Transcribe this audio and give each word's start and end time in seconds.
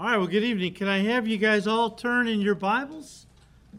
All 0.00 0.06
right, 0.06 0.16
well, 0.16 0.28
good 0.28 0.44
evening. 0.44 0.72
Can 0.72 0.88
I 0.88 1.00
have 1.00 1.28
you 1.28 1.36
guys 1.36 1.66
all 1.66 1.90
turn 1.90 2.26
in 2.26 2.40
your 2.40 2.54
Bibles 2.54 3.26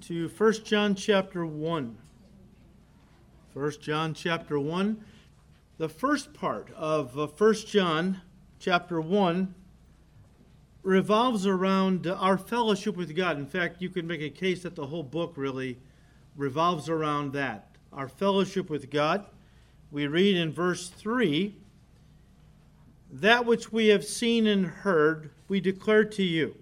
to 0.01 0.29
1 0.29 0.53
John 0.63 0.93
chapter 0.93 1.47
1? 1.47 1.97
1 3.53 3.71
John 3.81 4.13
chapter 4.13 4.59
1. 4.59 5.03
The 5.79 5.89
first 5.89 6.31
part 6.31 6.69
of 6.75 7.17
uh, 7.17 7.25
1 7.25 7.53
John 7.65 8.21
chapter 8.59 9.01
1 9.01 9.55
revolves 10.83 11.47
around 11.47 12.05
our 12.05 12.37
fellowship 12.37 12.95
with 12.95 13.15
God. 13.15 13.39
In 13.39 13.47
fact, 13.47 13.81
you 13.81 13.89
could 13.89 14.05
make 14.05 14.21
a 14.21 14.29
case 14.29 14.61
that 14.61 14.75
the 14.75 14.85
whole 14.85 15.01
book 15.01 15.33
really 15.37 15.79
revolves 16.37 16.87
around 16.87 17.33
that 17.33 17.75
our 17.91 18.07
fellowship 18.07 18.69
with 18.69 18.91
God. 18.91 19.25
We 19.89 20.05
read 20.05 20.37
in 20.37 20.53
verse 20.53 20.87
3 20.87 21.55
That 23.11 23.47
which 23.47 23.71
we 23.71 23.87
have 23.87 24.05
seen 24.05 24.45
and 24.45 24.67
heard, 24.67 25.31
we 25.51 25.59
declare 25.59 26.05
to 26.05 26.23
you, 26.23 26.55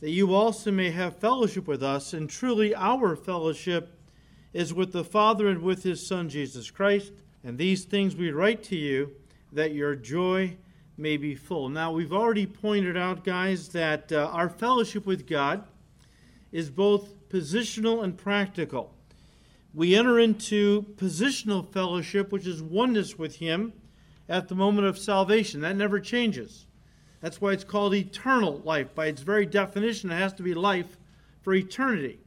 that 0.00 0.10
you 0.10 0.34
also 0.34 0.70
may 0.70 0.90
have 0.90 1.16
fellowship 1.16 1.66
with 1.66 1.82
us, 1.82 2.12
and 2.12 2.28
truly 2.28 2.74
our 2.74 3.16
fellowship 3.16 3.98
is 4.52 4.74
with 4.74 4.92
the 4.92 5.02
Father 5.02 5.48
and 5.48 5.62
with 5.62 5.82
his 5.82 6.06
Son, 6.06 6.28
Jesus 6.28 6.70
Christ. 6.70 7.10
And 7.42 7.56
these 7.56 7.86
things 7.86 8.14
we 8.14 8.32
write 8.32 8.62
to 8.64 8.76
you, 8.76 9.12
that 9.50 9.72
your 9.72 9.96
joy 9.96 10.58
may 10.98 11.16
be 11.16 11.34
full. 11.34 11.70
Now, 11.70 11.90
we've 11.90 12.12
already 12.12 12.44
pointed 12.44 12.98
out, 12.98 13.24
guys, 13.24 13.70
that 13.70 14.12
uh, 14.12 14.28
our 14.30 14.50
fellowship 14.50 15.06
with 15.06 15.26
God 15.26 15.64
is 16.52 16.68
both 16.68 17.14
positional 17.30 18.04
and 18.04 18.14
practical. 18.14 18.92
We 19.72 19.96
enter 19.96 20.18
into 20.18 20.82
positional 20.96 21.66
fellowship, 21.72 22.30
which 22.30 22.46
is 22.46 22.60
oneness 22.60 23.16
with 23.16 23.36
Him 23.36 23.72
at 24.28 24.48
the 24.48 24.54
moment 24.54 24.86
of 24.86 24.98
salvation. 24.98 25.62
That 25.62 25.76
never 25.76 25.98
changes. 25.98 26.65
That's 27.26 27.40
why 27.40 27.50
it's 27.50 27.64
called 27.64 27.92
eternal 27.92 28.60
life. 28.64 28.94
By 28.94 29.06
its 29.06 29.20
very 29.20 29.46
definition, 29.46 30.12
it 30.12 30.14
has 30.14 30.32
to 30.34 30.44
be 30.44 30.54
life 30.54 30.96
for 31.42 31.54
eternity. 31.54 32.20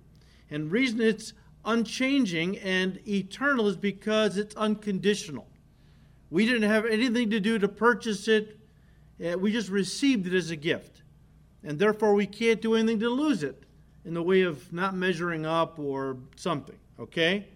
And 0.51 0.69
reason 0.69 0.99
it's 0.99 1.31
unchanging 1.63 2.57
and 2.57 2.99
eternal 3.07 3.69
is 3.69 3.77
because 3.77 4.35
it's 4.35 4.53
unconditional. 4.57 5.47
We 6.29 6.45
didn't 6.45 6.69
have 6.69 6.85
anything 6.85 7.29
to 7.29 7.39
do 7.39 7.57
to 7.59 7.67
purchase 7.69 8.27
it, 8.27 8.59
uh, 9.25 9.37
we 9.37 9.53
just 9.53 9.69
received 9.69 10.27
it 10.27 10.33
as 10.33 10.51
a 10.51 10.57
gift. 10.57 11.01
And 11.63 11.79
therefore, 11.79 12.13
we 12.13 12.25
can't 12.25 12.61
do 12.61 12.75
anything 12.75 12.99
to 12.99 13.09
lose 13.09 13.41
it 13.41 13.63
in 14.03 14.13
the 14.13 14.21
way 14.21 14.41
of 14.41 14.73
not 14.73 14.95
measuring 14.95 15.45
up 15.45 15.79
or 15.79 16.17
something, 16.35 16.77
okay? 16.99 17.47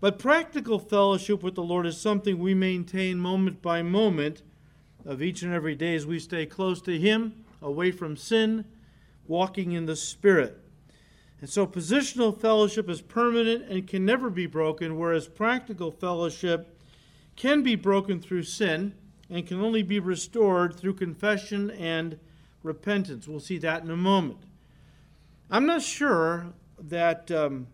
But 0.00 0.18
practical 0.18 0.78
fellowship 0.78 1.42
with 1.42 1.54
the 1.54 1.62
Lord 1.62 1.86
is 1.86 2.00
something 2.00 2.38
we 2.38 2.54
maintain 2.54 3.18
moment 3.18 3.60
by 3.60 3.82
moment 3.82 4.40
of 5.04 5.22
each 5.22 5.42
and 5.42 5.52
every 5.52 5.74
day 5.74 5.94
as 5.94 6.06
we 6.06 6.18
stay 6.18 6.46
close 6.46 6.80
to 6.82 6.98
Him, 6.98 7.44
away 7.62 7.90
from 7.90 8.16
sin, 8.16 8.64
walking 9.26 9.72
in 9.72 9.86
the 9.86 9.96
Spirit. 9.96 10.58
And 11.40 11.48
so 11.48 11.66
positional 11.66 12.38
fellowship 12.38 12.88
is 12.88 13.00
permanent 13.00 13.70
and 13.70 13.86
can 13.86 14.04
never 14.04 14.28
be 14.28 14.46
broken, 14.46 14.98
whereas 14.98 15.26
practical 15.26 15.90
fellowship 15.90 16.78
can 17.36 17.62
be 17.62 17.76
broken 17.76 18.20
through 18.20 18.42
sin 18.42 18.94
and 19.30 19.46
can 19.46 19.60
only 19.60 19.82
be 19.82 20.00
restored 20.00 20.76
through 20.76 20.94
confession 20.94 21.70
and 21.70 22.18
repentance. 22.62 23.26
We'll 23.26 23.40
see 23.40 23.58
that 23.58 23.82
in 23.82 23.90
a 23.90 23.96
moment. 23.96 24.40
I'm 25.50 25.66
not 25.66 25.82
sure 25.82 26.46
that 26.78 27.30
um, 27.30 27.66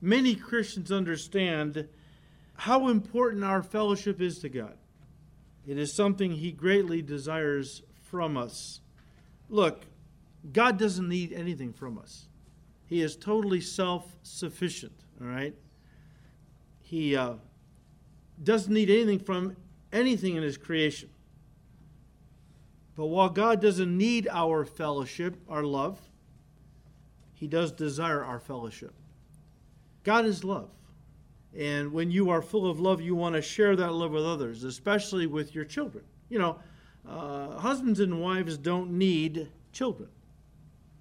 many 0.00 0.34
Christians 0.34 0.90
understand 0.90 1.88
how 2.54 2.88
important 2.88 3.44
our 3.44 3.62
fellowship 3.62 4.20
is 4.20 4.38
to 4.38 4.48
God. 4.48 4.74
It 5.66 5.78
is 5.78 5.92
something 5.92 6.32
He 6.32 6.52
greatly 6.52 7.02
desires 7.02 7.82
from 8.02 8.36
us. 8.36 8.80
Look, 9.48 9.84
God 10.52 10.78
doesn't 10.78 11.08
need 11.08 11.32
anything 11.32 11.72
from 11.72 11.98
us. 11.98 12.28
He 12.86 13.02
is 13.02 13.16
totally 13.16 13.60
self 13.60 14.16
sufficient, 14.22 14.92
all 15.20 15.26
right? 15.26 15.54
He 16.80 17.16
uh, 17.16 17.34
doesn't 18.42 18.72
need 18.72 18.90
anything 18.90 19.18
from 19.18 19.56
anything 19.92 20.36
in 20.36 20.42
His 20.42 20.56
creation. 20.56 21.08
But 22.94 23.06
while 23.06 23.28
God 23.28 23.60
doesn't 23.60 23.96
need 23.96 24.28
our 24.30 24.64
fellowship, 24.64 25.36
our 25.48 25.64
love, 25.64 26.00
He 27.34 27.48
does 27.48 27.72
desire 27.72 28.24
our 28.24 28.38
fellowship. 28.38 28.94
God 30.04 30.24
is 30.24 30.44
love. 30.44 30.70
And 31.56 31.92
when 31.92 32.10
you 32.10 32.30
are 32.30 32.42
full 32.42 32.68
of 32.68 32.80
love, 32.80 33.00
you 33.00 33.14
want 33.14 33.34
to 33.34 33.42
share 33.42 33.76
that 33.76 33.92
love 33.92 34.12
with 34.12 34.24
others, 34.24 34.64
especially 34.64 35.26
with 35.26 35.54
your 35.54 35.64
children. 35.64 36.04
You 36.28 36.38
know, 36.38 36.58
uh, 37.08 37.58
husbands 37.58 38.00
and 38.00 38.20
wives 38.20 38.58
don't 38.58 38.92
need 38.92 39.48
children. 39.72 40.10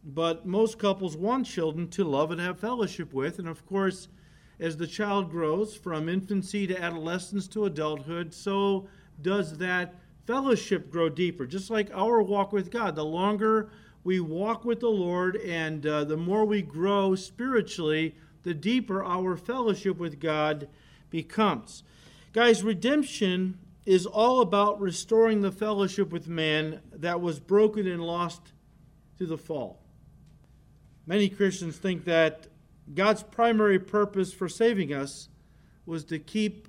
But 0.04 0.46
most 0.46 0.80
couples 0.80 1.18
want 1.18 1.46
children 1.46 1.90
to 1.90 2.04
love 2.04 2.32
and 2.32 2.40
have 2.40 2.60
fellowship 2.60 3.14
with. 3.14 3.40
And 3.40 3.48
of 3.48 3.66
course, 3.66 4.08
as 4.60 4.78
the 4.78 4.88
child 4.88 5.30
grows 5.30 5.76
from 5.76 6.08
infancy 6.08 6.68
to 6.68 6.82
adolescence 6.82 7.48
to 7.50 7.66
adulthood, 7.66 8.34
so 8.34 8.88
does 9.22 9.58
that 9.58 9.96
fellowship 10.26 10.90
grow 10.90 11.10
deeper. 11.10 11.46
Just 11.46 11.70
like 11.70 11.90
our 11.94 12.22
walk 12.22 12.54
with 12.54 12.72
God. 12.72 12.96
The 12.96 13.06
longer 13.06 13.70
we 14.04 14.20
walk 14.20 14.64
with 14.64 14.80
the 14.80 14.90
Lord 14.90 15.38
and 15.38 15.86
uh, 15.86 16.04
the 16.04 16.18
more 16.18 16.46
we 16.46 16.62
grow 16.62 17.16
spiritually, 17.16 18.16
the 18.46 18.54
deeper 18.54 19.04
our 19.04 19.36
fellowship 19.36 19.98
with 19.98 20.20
God 20.20 20.70
becomes. 21.10 21.84
Guys, 22.32 22.64
redemption 22.64 23.58
is 23.88 24.06
all 24.06 24.40
about 24.40 24.80
restoring 24.80 25.42
the 25.42 25.52
fellowship 25.52 26.12
with 26.12 26.28
man 26.28 26.80
that 26.94 27.20
was 27.20 27.40
broken 27.40 27.88
and 27.88 28.04
lost 28.04 28.54
through 29.18 29.28
the 29.28 29.38
fall. 29.38 29.82
Many 31.08 31.28
Christians 31.28 31.78
think 31.78 32.06
that 32.06 32.48
God's 32.94 33.24
primary 33.24 33.80
purpose 33.80 34.32
for 34.32 34.48
saving 34.48 34.94
us 34.94 35.28
was 35.88 36.04
to 36.06 36.20
keep, 36.20 36.68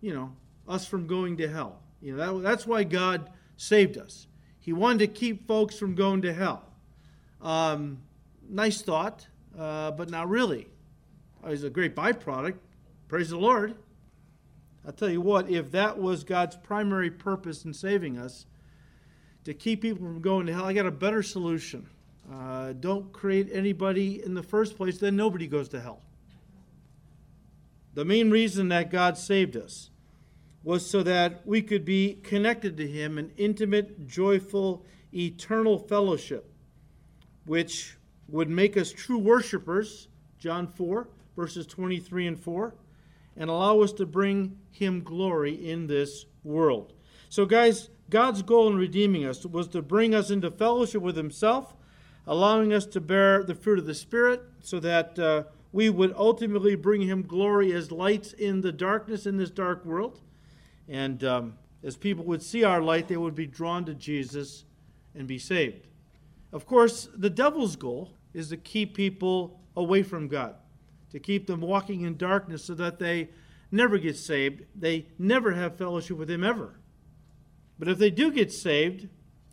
you 0.00 0.14
know, 0.14 0.32
us 0.66 0.86
from 0.86 1.06
going 1.06 1.36
to 1.38 1.48
hell. 1.48 1.80
You 2.00 2.16
know, 2.16 2.38
that, 2.38 2.42
that's 2.42 2.66
why 2.66 2.84
God 2.84 3.28
saved 3.58 3.98
us. 3.98 4.26
He 4.60 4.72
wanted 4.72 5.00
to 5.00 5.06
keep 5.08 5.46
folks 5.46 5.76
from 5.76 5.94
going 5.94 6.22
to 6.22 6.32
hell. 6.32 6.64
Um, 7.42 7.98
nice 8.48 8.80
thought, 8.80 9.26
uh, 9.58 9.90
but 9.90 10.08
not 10.08 10.30
really. 10.30 10.68
It's 11.46 11.62
a 11.62 11.70
great 11.70 11.94
byproduct. 11.94 12.56
Praise 13.08 13.30
the 13.30 13.38
Lord. 13.38 13.74
I'll 14.84 14.92
tell 14.92 15.10
you 15.10 15.20
what, 15.20 15.50
if 15.50 15.70
that 15.72 15.98
was 15.98 16.24
God's 16.24 16.56
primary 16.56 17.10
purpose 17.10 17.64
in 17.64 17.72
saving 17.72 18.18
us, 18.18 18.46
to 19.44 19.54
keep 19.54 19.82
people 19.82 20.06
from 20.06 20.20
going 20.20 20.46
to 20.46 20.52
hell, 20.52 20.64
I 20.64 20.72
got 20.72 20.86
a 20.86 20.90
better 20.90 21.22
solution. 21.22 21.88
Uh, 22.30 22.72
don't 22.74 23.12
create 23.12 23.48
anybody 23.52 24.22
in 24.22 24.34
the 24.34 24.42
first 24.42 24.76
place, 24.76 24.98
then 24.98 25.16
nobody 25.16 25.46
goes 25.46 25.68
to 25.70 25.80
hell. 25.80 26.02
The 27.94 28.04
main 28.04 28.30
reason 28.30 28.68
that 28.68 28.90
God 28.90 29.16
saved 29.16 29.56
us 29.56 29.90
was 30.62 30.88
so 30.88 31.02
that 31.02 31.46
we 31.46 31.62
could 31.62 31.84
be 31.84 32.18
connected 32.22 32.76
to 32.76 32.86
Him 32.86 33.16
in 33.16 33.32
intimate, 33.36 34.06
joyful, 34.06 34.84
eternal 35.14 35.78
fellowship, 35.78 36.52
which 37.46 37.96
would 38.28 38.50
make 38.50 38.76
us 38.76 38.92
true 38.92 39.18
worshipers, 39.18 40.08
John 40.38 40.66
4, 40.66 41.08
verses 41.38 41.66
23 41.66 42.26
and 42.26 42.40
4, 42.40 42.74
and 43.36 43.48
allow 43.48 43.80
us 43.80 43.92
to 43.92 44.04
bring 44.04 44.58
Him 44.72 45.02
glory 45.02 45.54
in 45.54 45.86
this 45.86 46.26
world. 46.42 46.92
So, 47.28 47.46
guys, 47.46 47.90
God's 48.10 48.42
goal 48.42 48.68
in 48.68 48.76
redeeming 48.76 49.24
us 49.24 49.46
was 49.46 49.68
to 49.68 49.82
bring 49.82 50.14
us 50.14 50.30
into 50.30 50.50
fellowship 50.50 51.00
with 51.02 51.16
Himself 51.16 51.74
allowing 52.28 52.74
us 52.74 52.84
to 52.84 53.00
bear 53.00 53.42
the 53.42 53.54
fruit 53.54 53.78
of 53.78 53.86
the 53.86 53.94
Spirit 53.94 54.42
so 54.60 54.78
that 54.78 55.18
uh, 55.18 55.44
we 55.72 55.88
would 55.88 56.14
ultimately 56.14 56.76
bring 56.76 57.00
Him 57.00 57.22
glory 57.22 57.72
as 57.72 57.90
lights 57.90 58.34
in 58.34 58.60
the 58.60 58.70
darkness 58.70 59.26
in 59.26 59.38
this 59.38 59.50
dark 59.50 59.84
world. 59.84 60.20
And 60.88 61.24
um, 61.24 61.54
as 61.82 61.96
people 61.96 62.24
would 62.26 62.42
see 62.42 62.64
our 62.64 62.82
light, 62.82 63.08
they 63.08 63.16
would 63.16 63.34
be 63.34 63.46
drawn 63.46 63.84
to 63.86 63.94
Jesus 63.94 64.64
and 65.14 65.26
be 65.26 65.38
saved. 65.38 65.86
Of 66.52 66.66
course, 66.66 67.08
the 67.16 67.30
devil's 67.30 67.76
goal 67.76 68.10
is 68.34 68.50
to 68.50 68.56
keep 68.58 68.94
people 68.94 69.58
away 69.74 70.02
from 70.02 70.28
God, 70.28 70.54
to 71.10 71.18
keep 71.18 71.46
them 71.46 71.60
walking 71.60 72.02
in 72.02 72.16
darkness 72.16 72.64
so 72.64 72.74
that 72.74 72.98
they 72.98 73.30
never 73.70 73.98
get 73.98 74.16
saved. 74.16 74.62
They 74.74 75.06
never 75.18 75.52
have 75.52 75.76
fellowship 75.76 76.16
with 76.16 76.30
Him 76.30 76.44
ever. 76.44 76.78
But 77.78 77.88
if 77.88 77.98
they 77.98 78.10
do 78.10 78.32
get 78.32 78.52
saved, 78.52 79.08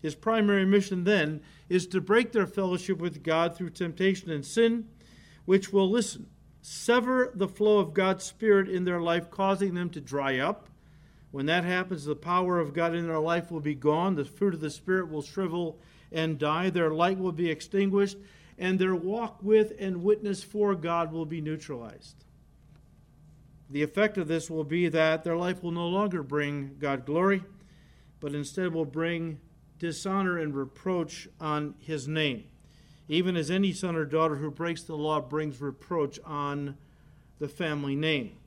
his 0.05 0.13
primary 0.13 0.65
mission 0.65 1.03
then 1.03 1.41
is 1.67 1.87
to 1.87 1.99
break 1.99 2.31
their 2.31 2.45
fellowship 2.45 2.99
with 2.99 3.23
God 3.23 3.55
through 3.55 3.71
temptation 3.71 4.29
and 4.29 4.45
sin, 4.45 4.87
which 5.45 5.73
will, 5.73 5.89
listen, 5.89 6.27
sever 6.61 7.31
the 7.33 7.47
flow 7.47 7.79
of 7.79 7.95
God's 7.95 8.23
Spirit 8.23 8.69
in 8.69 8.85
their 8.85 9.01
life, 9.01 9.31
causing 9.31 9.73
them 9.73 9.89
to 9.89 9.99
dry 10.01 10.37
up. 10.37 10.69
When 11.31 11.47
that 11.47 11.63
happens, 11.63 12.05
the 12.05 12.15
power 12.15 12.59
of 12.59 12.73
God 12.73 12.93
in 12.93 13.07
their 13.07 13.19
life 13.19 13.51
will 13.51 13.61
be 13.61 13.73
gone, 13.73 14.13
the 14.13 14.25
fruit 14.25 14.53
of 14.53 14.61
the 14.61 14.69
Spirit 14.69 15.09
will 15.09 15.23
shrivel 15.23 15.79
and 16.11 16.37
die, 16.37 16.69
their 16.69 16.91
light 16.91 17.17
will 17.17 17.31
be 17.31 17.49
extinguished, 17.49 18.17
and 18.57 18.79
their 18.79 18.95
walk 18.95 19.39
with 19.41 19.73
and 19.79 20.03
witness 20.03 20.43
for 20.43 20.75
God 20.75 21.11
will 21.11 21.25
be 21.25 21.41
neutralized. 21.41 22.25
The 23.69 23.83
effect 23.83 24.17
of 24.17 24.27
this 24.27 24.49
will 24.49 24.63
be 24.63 24.87
that 24.89 25.23
their 25.23 25.35
life 25.35 25.63
will 25.63 25.71
no 25.71 25.87
longer 25.87 26.23
bring 26.23 26.77
God 26.79 27.05
glory, 27.05 27.43
but 28.19 28.33
instead 28.33 28.73
will 28.73 28.85
bring 28.85 29.39
dishonor 29.79 30.37
and 30.37 30.55
reproach 30.55 31.27
on 31.41 31.75
his 31.79 32.07
name, 32.07 32.45
even 33.09 33.35
as 33.35 33.51
any 33.51 33.73
son 33.73 33.95
or 33.95 34.05
daughter 34.05 34.35
who 34.35 34.51
breaks 34.51 34.83
the 34.83 34.95
law 34.95 35.19
brings 35.19 35.59
reproach 35.59 36.19
on 36.23 36.77
the 37.39 37.47
family 37.47 37.95
name. 37.95 38.37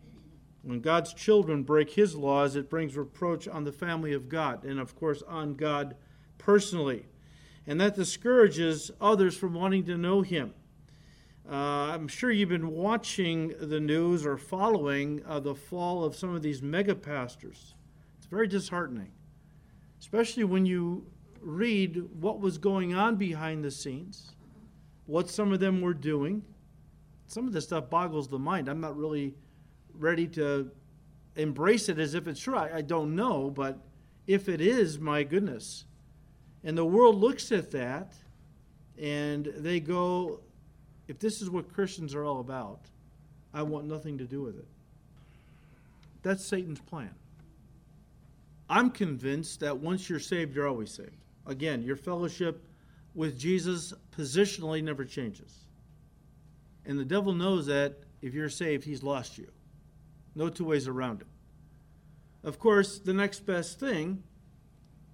When 0.62 0.80
God's 0.80 1.12
children 1.14 1.62
break 1.62 1.90
his 1.90 2.14
laws, 2.14 2.56
it 2.56 2.70
brings 2.70 2.96
reproach 2.96 3.46
on 3.46 3.64
the 3.64 3.72
family 3.72 4.12
of 4.12 4.28
God 4.28 4.64
and, 4.64 4.78
of 4.78 4.96
course, 4.96 5.22
on 5.22 5.54
God 5.54 5.96
personally. 6.38 7.06
And 7.68 7.78
that 7.82 7.94
discourages 7.94 8.90
others 8.98 9.36
from 9.36 9.52
wanting 9.52 9.84
to 9.84 9.98
know 9.98 10.22
him. 10.22 10.54
Uh, 11.46 11.92
I'm 11.92 12.08
sure 12.08 12.30
you've 12.30 12.48
been 12.48 12.70
watching 12.70 13.52
the 13.60 13.78
news 13.78 14.24
or 14.24 14.38
following 14.38 15.22
uh, 15.26 15.38
the 15.38 15.54
fall 15.54 16.02
of 16.02 16.16
some 16.16 16.34
of 16.34 16.40
these 16.40 16.62
mega 16.62 16.94
pastors. 16.94 17.74
It's 18.16 18.26
very 18.26 18.48
disheartening, 18.48 19.12
especially 20.00 20.44
when 20.44 20.64
you 20.64 21.06
read 21.42 22.02
what 22.18 22.40
was 22.40 22.56
going 22.56 22.94
on 22.94 23.16
behind 23.16 23.62
the 23.62 23.70
scenes, 23.70 24.32
what 25.04 25.28
some 25.28 25.52
of 25.52 25.60
them 25.60 25.82
were 25.82 25.94
doing. 25.94 26.42
Some 27.26 27.46
of 27.46 27.52
this 27.52 27.64
stuff 27.64 27.90
boggles 27.90 28.28
the 28.28 28.38
mind. 28.38 28.68
I'm 28.68 28.80
not 28.80 28.96
really 28.96 29.34
ready 29.92 30.26
to 30.28 30.70
embrace 31.36 31.90
it 31.90 31.98
as 31.98 32.14
if 32.14 32.26
it's 32.28 32.40
true. 32.40 32.56
I, 32.56 32.76
I 32.76 32.80
don't 32.80 33.14
know, 33.14 33.50
but 33.50 33.78
if 34.26 34.48
it 34.48 34.62
is, 34.62 34.98
my 34.98 35.22
goodness. 35.22 35.84
And 36.64 36.76
the 36.76 36.84
world 36.84 37.16
looks 37.16 37.52
at 37.52 37.70
that 37.72 38.14
and 39.00 39.46
they 39.56 39.80
go, 39.80 40.40
if 41.06 41.18
this 41.18 41.40
is 41.40 41.48
what 41.48 41.72
Christians 41.72 42.14
are 42.14 42.24
all 42.24 42.40
about, 42.40 42.80
I 43.54 43.62
want 43.62 43.86
nothing 43.86 44.18
to 44.18 44.24
do 44.24 44.42
with 44.42 44.58
it. 44.58 44.66
That's 46.22 46.44
Satan's 46.44 46.80
plan. 46.80 47.14
I'm 48.68 48.90
convinced 48.90 49.60
that 49.60 49.78
once 49.78 50.10
you're 50.10 50.20
saved, 50.20 50.54
you're 50.54 50.68
always 50.68 50.92
saved. 50.92 51.16
Again, 51.46 51.82
your 51.82 51.96
fellowship 51.96 52.62
with 53.14 53.38
Jesus 53.38 53.94
positionally 54.16 54.82
never 54.82 55.04
changes. 55.04 55.64
And 56.84 56.98
the 56.98 57.04
devil 57.04 57.32
knows 57.32 57.66
that 57.66 57.96
if 58.20 58.34
you're 58.34 58.50
saved, 58.50 58.84
he's 58.84 59.02
lost 59.02 59.38
you. 59.38 59.48
No 60.34 60.48
two 60.48 60.64
ways 60.64 60.86
around 60.86 61.22
it. 61.22 61.26
Of 62.44 62.58
course, 62.58 62.98
the 62.98 63.14
next 63.14 63.40
best 63.40 63.80
thing 63.80 64.22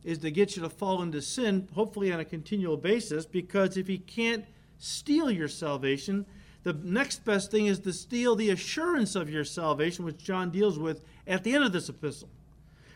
is 0.04 0.18
to 0.18 0.30
get 0.30 0.54
you 0.56 0.62
to 0.62 0.68
fall 0.68 1.02
into 1.02 1.20
sin, 1.22 1.68
hopefully 1.74 2.12
on 2.12 2.20
a 2.20 2.24
continual 2.24 2.76
basis, 2.76 3.24
because 3.24 3.76
if 3.76 3.88
he 3.88 3.98
can't 3.98 4.44
steal 4.78 5.30
your 5.30 5.48
salvation, 5.48 6.26
the 6.62 6.74
next 6.74 7.24
best 7.24 7.50
thing 7.50 7.66
is 7.66 7.78
to 7.80 7.92
steal 7.92 8.36
the 8.36 8.50
assurance 8.50 9.14
of 9.14 9.30
your 9.30 9.44
salvation, 9.44 10.04
which 10.04 10.18
John 10.18 10.50
deals 10.50 10.78
with 10.78 11.04
at 11.26 11.44
the 11.44 11.54
end 11.54 11.64
of 11.64 11.72
this 11.72 11.88
epistle. 11.88 12.28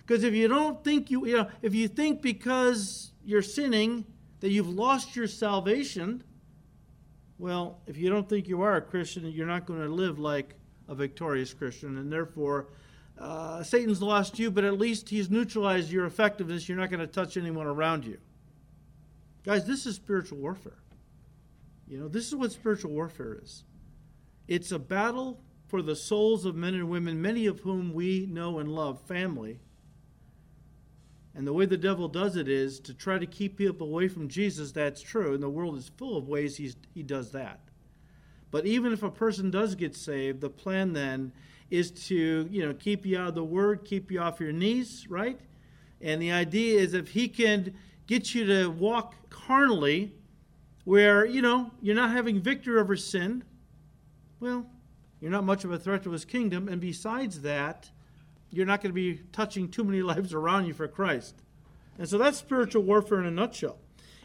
Because 0.06 0.24
if 0.24 0.34
you 0.34 0.48
don't 0.48 0.82
think 0.84 1.10
you, 1.10 1.26
you 1.26 1.36
know, 1.36 1.48
if 1.60 1.74
you 1.74 1.88
think 1.88 2.22
because 2.22 3.12
you're 3.24 3.42
sinning 3.42 4.06
that 4.40 4.50
you've 4.50 4.68
lost 4.68 5.16
your 5.16 5.26
salvation, 5.26 6.24
well, 7.38 7.80
if 7.86 7.96
you 7.96 8.08
don't 8.08 8.28
think 8.28 8.48
you 8.48 8.62
are 8.62 8.76
a 8.76 8.80
Christian, 8.80 9.26
you're 9.26 9.46
not 9.46 9.66
going 9.66 9.80
to 9.80 9.88
live 9.88 10.18
like 10.18 10.54
a 10.88 10.94
victorious 10.94 11.52
Christian, 11.52 11.98
and 11.98 12.10
therefore, 12.10 12.68
uh, 13.18 13.62
Satan's 13.62 14.02
lost 14.02 14.38
you, 14.38 14.50
but 14.50 14.64
at 14.64 14.78
least 14.78 15.08
he's 15.08 15.30
neutralized 15.30 15.90
your 15.90 16.06
effectiveness. 16.06 16.68
You're 16.68 16.78
not 16.78 16.90
going 16.90 17.00
to 17.00 17.06
touch 17.06 17.36
anyone 17.36 17.66
around 17.66 18.04
you. 18.04 18.18
Guys, 19.44 19.66
this 19.66 19.86
is 19.86 19.96
spiritual 19.96 20.38
warfare. 20.38 20.78
You 21.88 21.98
know, 21.98 22.08
this 22.08 22.26
is 22.26 22.34
what 22.34 22.52
spiritual 22.52 22.92
warfare 22.92 23.38
is 23.42 23.64
it's 24.46 24.72
a 24.72 24.78
battle 24.78 25.40
for 25.68 25.82
the 25.82 25.96
souls 25.96 26.44
of 26.44 26.54
men 26.54 26.74
and 26.74 26.88
women, 26.88 27.20
many 27.20 27.46
of 27.46 27.60
whom 27.60 27.92
we 27.92 28.26
know 28.26 28.58
and 28.58 28.70
love, 28.70 29.00
family. 29.02 29.60
And 31.34 31.46
the 31.46 31.52
way 31.52 31.66
the 31.66 31.76
devil 31.76 32.08
does 32.08 32.36
it 32.36 32.48
is 32.48 32.80
to 32.80 32.94
try 32.94 33.18
to 33.18 33.26
keep 33.26 33.56
people 33.56 33.86
away 33.86 34.08
from 34.08 34.28
Jesus. 34.28 34.72
That's 34.72 35.02
true. 35.02 35.34
And 35.34 35.42
the 35.42 35.50
world 35.50 35.76
is 35.76 35.90
full 35.96 36.16
of 36.16 36.26
ways 36.26 36.56
he's, 36.56 36.76
he 36.94 37.02
does 37.02 37.32
that. 37.32 37.60
But 38.50 38.66
even 38.66 38.92
if 38.92 39.02
a 39.02 39.10
person 39.10 39.50
does 39.50 39.74
get 39.74 39.94
saved, 39.94 40.40
the 40.40 40.48
plan 40.48 40.94
then 40.94 41.32
is 41.70 41.90
to, 41.90 42.48
you 42.50 42.66
know, 42.66 42.74
keep 42.74 43.04
you 43.04 43.18
out 43.18 43.28
of 43.28 43.34
the 43.34 43.44
word, 43.44 43.84
keep 43.84 44.10
you 44.10 44.20
off 44.20 44.40
your 44.40 44.52
knees, 44.52 45.06
right? 45.08 45.38
And 46.00 46.22
the 46.22 46.32
idea 46.32 46.80
is 46.80 46.94
if 46.94 47.08
he 47.08 47.28
can 47.28 47.74
get 48.06 48.34
you 48.34 48.46
to 48.46 48.68
walk 48.68 49.14
carnally, 49.30 50.12
where, 50.84 51.26
you 51.26 51.42
know, 51.42 51.70
you're 51.82 51.94
not 51.94 52.10
having 52.10 52.40
victory 52.40 52.80
over 52.80 52.96
sin, 52.96 53.44
well, 54.40 54.66
you're 55.20 55.30
not 55.30 55.44
much 55.44 55.64
of 55.64 55.72
a 55.72 55.78
threat 55.78 56.02
to 56.04 56.10
his 56.10 56.24
kingdom. 56.24 56.68
And 56.68 56.80
besides 56.80 57.42
that, 57.42 57.90
you're 58.50 58.66
not 58.66 58.80
going 58.80 58.90
to 58.90 58.94
be 58.94 59.20
touching 59.32 59.68
too 59.68 59.84
many 59.84 60.00
lives 60.02 60.32
around 60.32 60.66
you 60.66 60.72
for 60.72 60.88
Christ. 60.88 61.34
And 61.98 62.08
so 62.08 62.16
that's 62.16 62.38
spiritual 62.38 62.84
warfare 62.84 63.20
in 63.20 63.26
a 63.26 63.30
nutshell. 63.30 63.78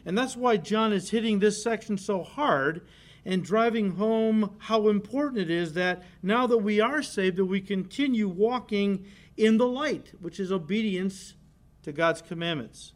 And 0.06 0.16
that's 0.16 0.36
why 0.36 0.56
John 0.56 0.92
is 0.92 1.10
hitting 1.10 1.38
this 1.38 1.62
section 1.62 1.98
so 1.98 2.22
hard 2.22 2.86
and 3.24 3.42
driving 3.42 3.92
home 3.92 4.56
how 4.58 4.88
important 4.88 5.40
it 5.40 5.50
is 5.50 5.74
that 5.74 6.02
now 6.22 6.46
that 6.46 6.58
we 6.58 6.80
are 6.80 7.02
saved, 7.02 7.36
that 7.36 7.44
we 7.44 7.60
continue 7.60 8.28
walking 8.28 9.04
in 9.36 9.56
the 9.56 9.66
light, 9.66 10.12
which 10.20 10.38
is 10.38 10.52
obedience 10.52 11.34
to 11.82 11.92
God's 11.92 12.22
commandments. 12.22 12.92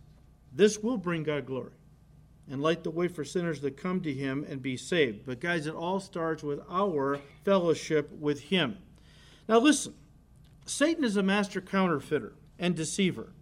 This 0.53 0.79
will 0.79 0.99
bring 0.99 1.23
God 1.23 1.47
glory 1.47 1.73
and 2.51 2.63
light 2.63 2.85
the 2.85 2.91
way 2.91 3.09
for 3.09 3.25
sinners 3.25 3.61
to 3.61 3.71
come 3.71 4.01
to 4.03 4.13
Him 4.13 4.45
and 4.49 4.63
be 4.63 4.77
saved. 4.77 5.27
But, 5.27 5.41
guys, 5.41 5.67
it 5.67 5.75
all 5.75 6.01
starts 6.01 6.43
with 6.43 6.61
our 6.71 7.19
fellowship 7.45 8.11
with 8.13 8.41
Him. 8.41 8.79
Now, 9.49 9.59
listen 9.59 9.95
Satan 10.65 11.05
is 11.05 11.17
a 11.17 11.23
master 11.23 11.61
counterfeiter 11.61 12.35
and 12.59 12.75
deceiver. 12.75 13.33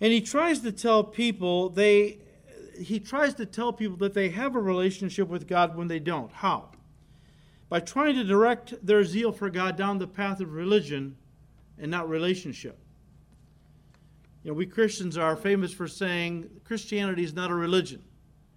And 0.00 0.12
he 0.12 0.20
tries 0.20 0.60
to 0.60 0.72
tell 0.72 1.04
people 1.04 1.68
they 1.70 2.18
he 2.80 2.98
tries 2.98 3.34
to 3.34 3.46
tell 3.46 3.72
people 3.72 3.96
that 3.98 4.14
they 4.14 4.30
have 4.30 4.56
a 4.56 4.60
relationship 4.60 5.28
with 5.28 5.46
God 5.46 5.76
when 5.76 5.88
they 5.88 5.98
don't. 5.98 6.32
How? 6.32 6.70
By 7.68 7.80
trying 7.80 8.14
to 8.16 8.24
direct 8.24 8.74
their 8.84 9.04
zeal 9.04 9.32
for 9.32 9.50
God 9.50 9.76
down 9.76 9.98
the 9.98 10.06
path 10.06 10.40
of 10.40 10.52
religion 10.52 11.16
and 11.78 11.90
not 11.90 12.08
relationship. 12.08 12.78
You 14.42 14.50
know, 14.50 14.54
we 14.54 14.66
Christians 14.66 15.18
are 15.18 15.36
famous 15.36 15.72
for 15.72 15.86
saying 15.86 16.48
Christianity 16.64 17.22
is 17.22 17.34
not 17.34 17.50
a 17.50 17.54
religion, 17.54 18.02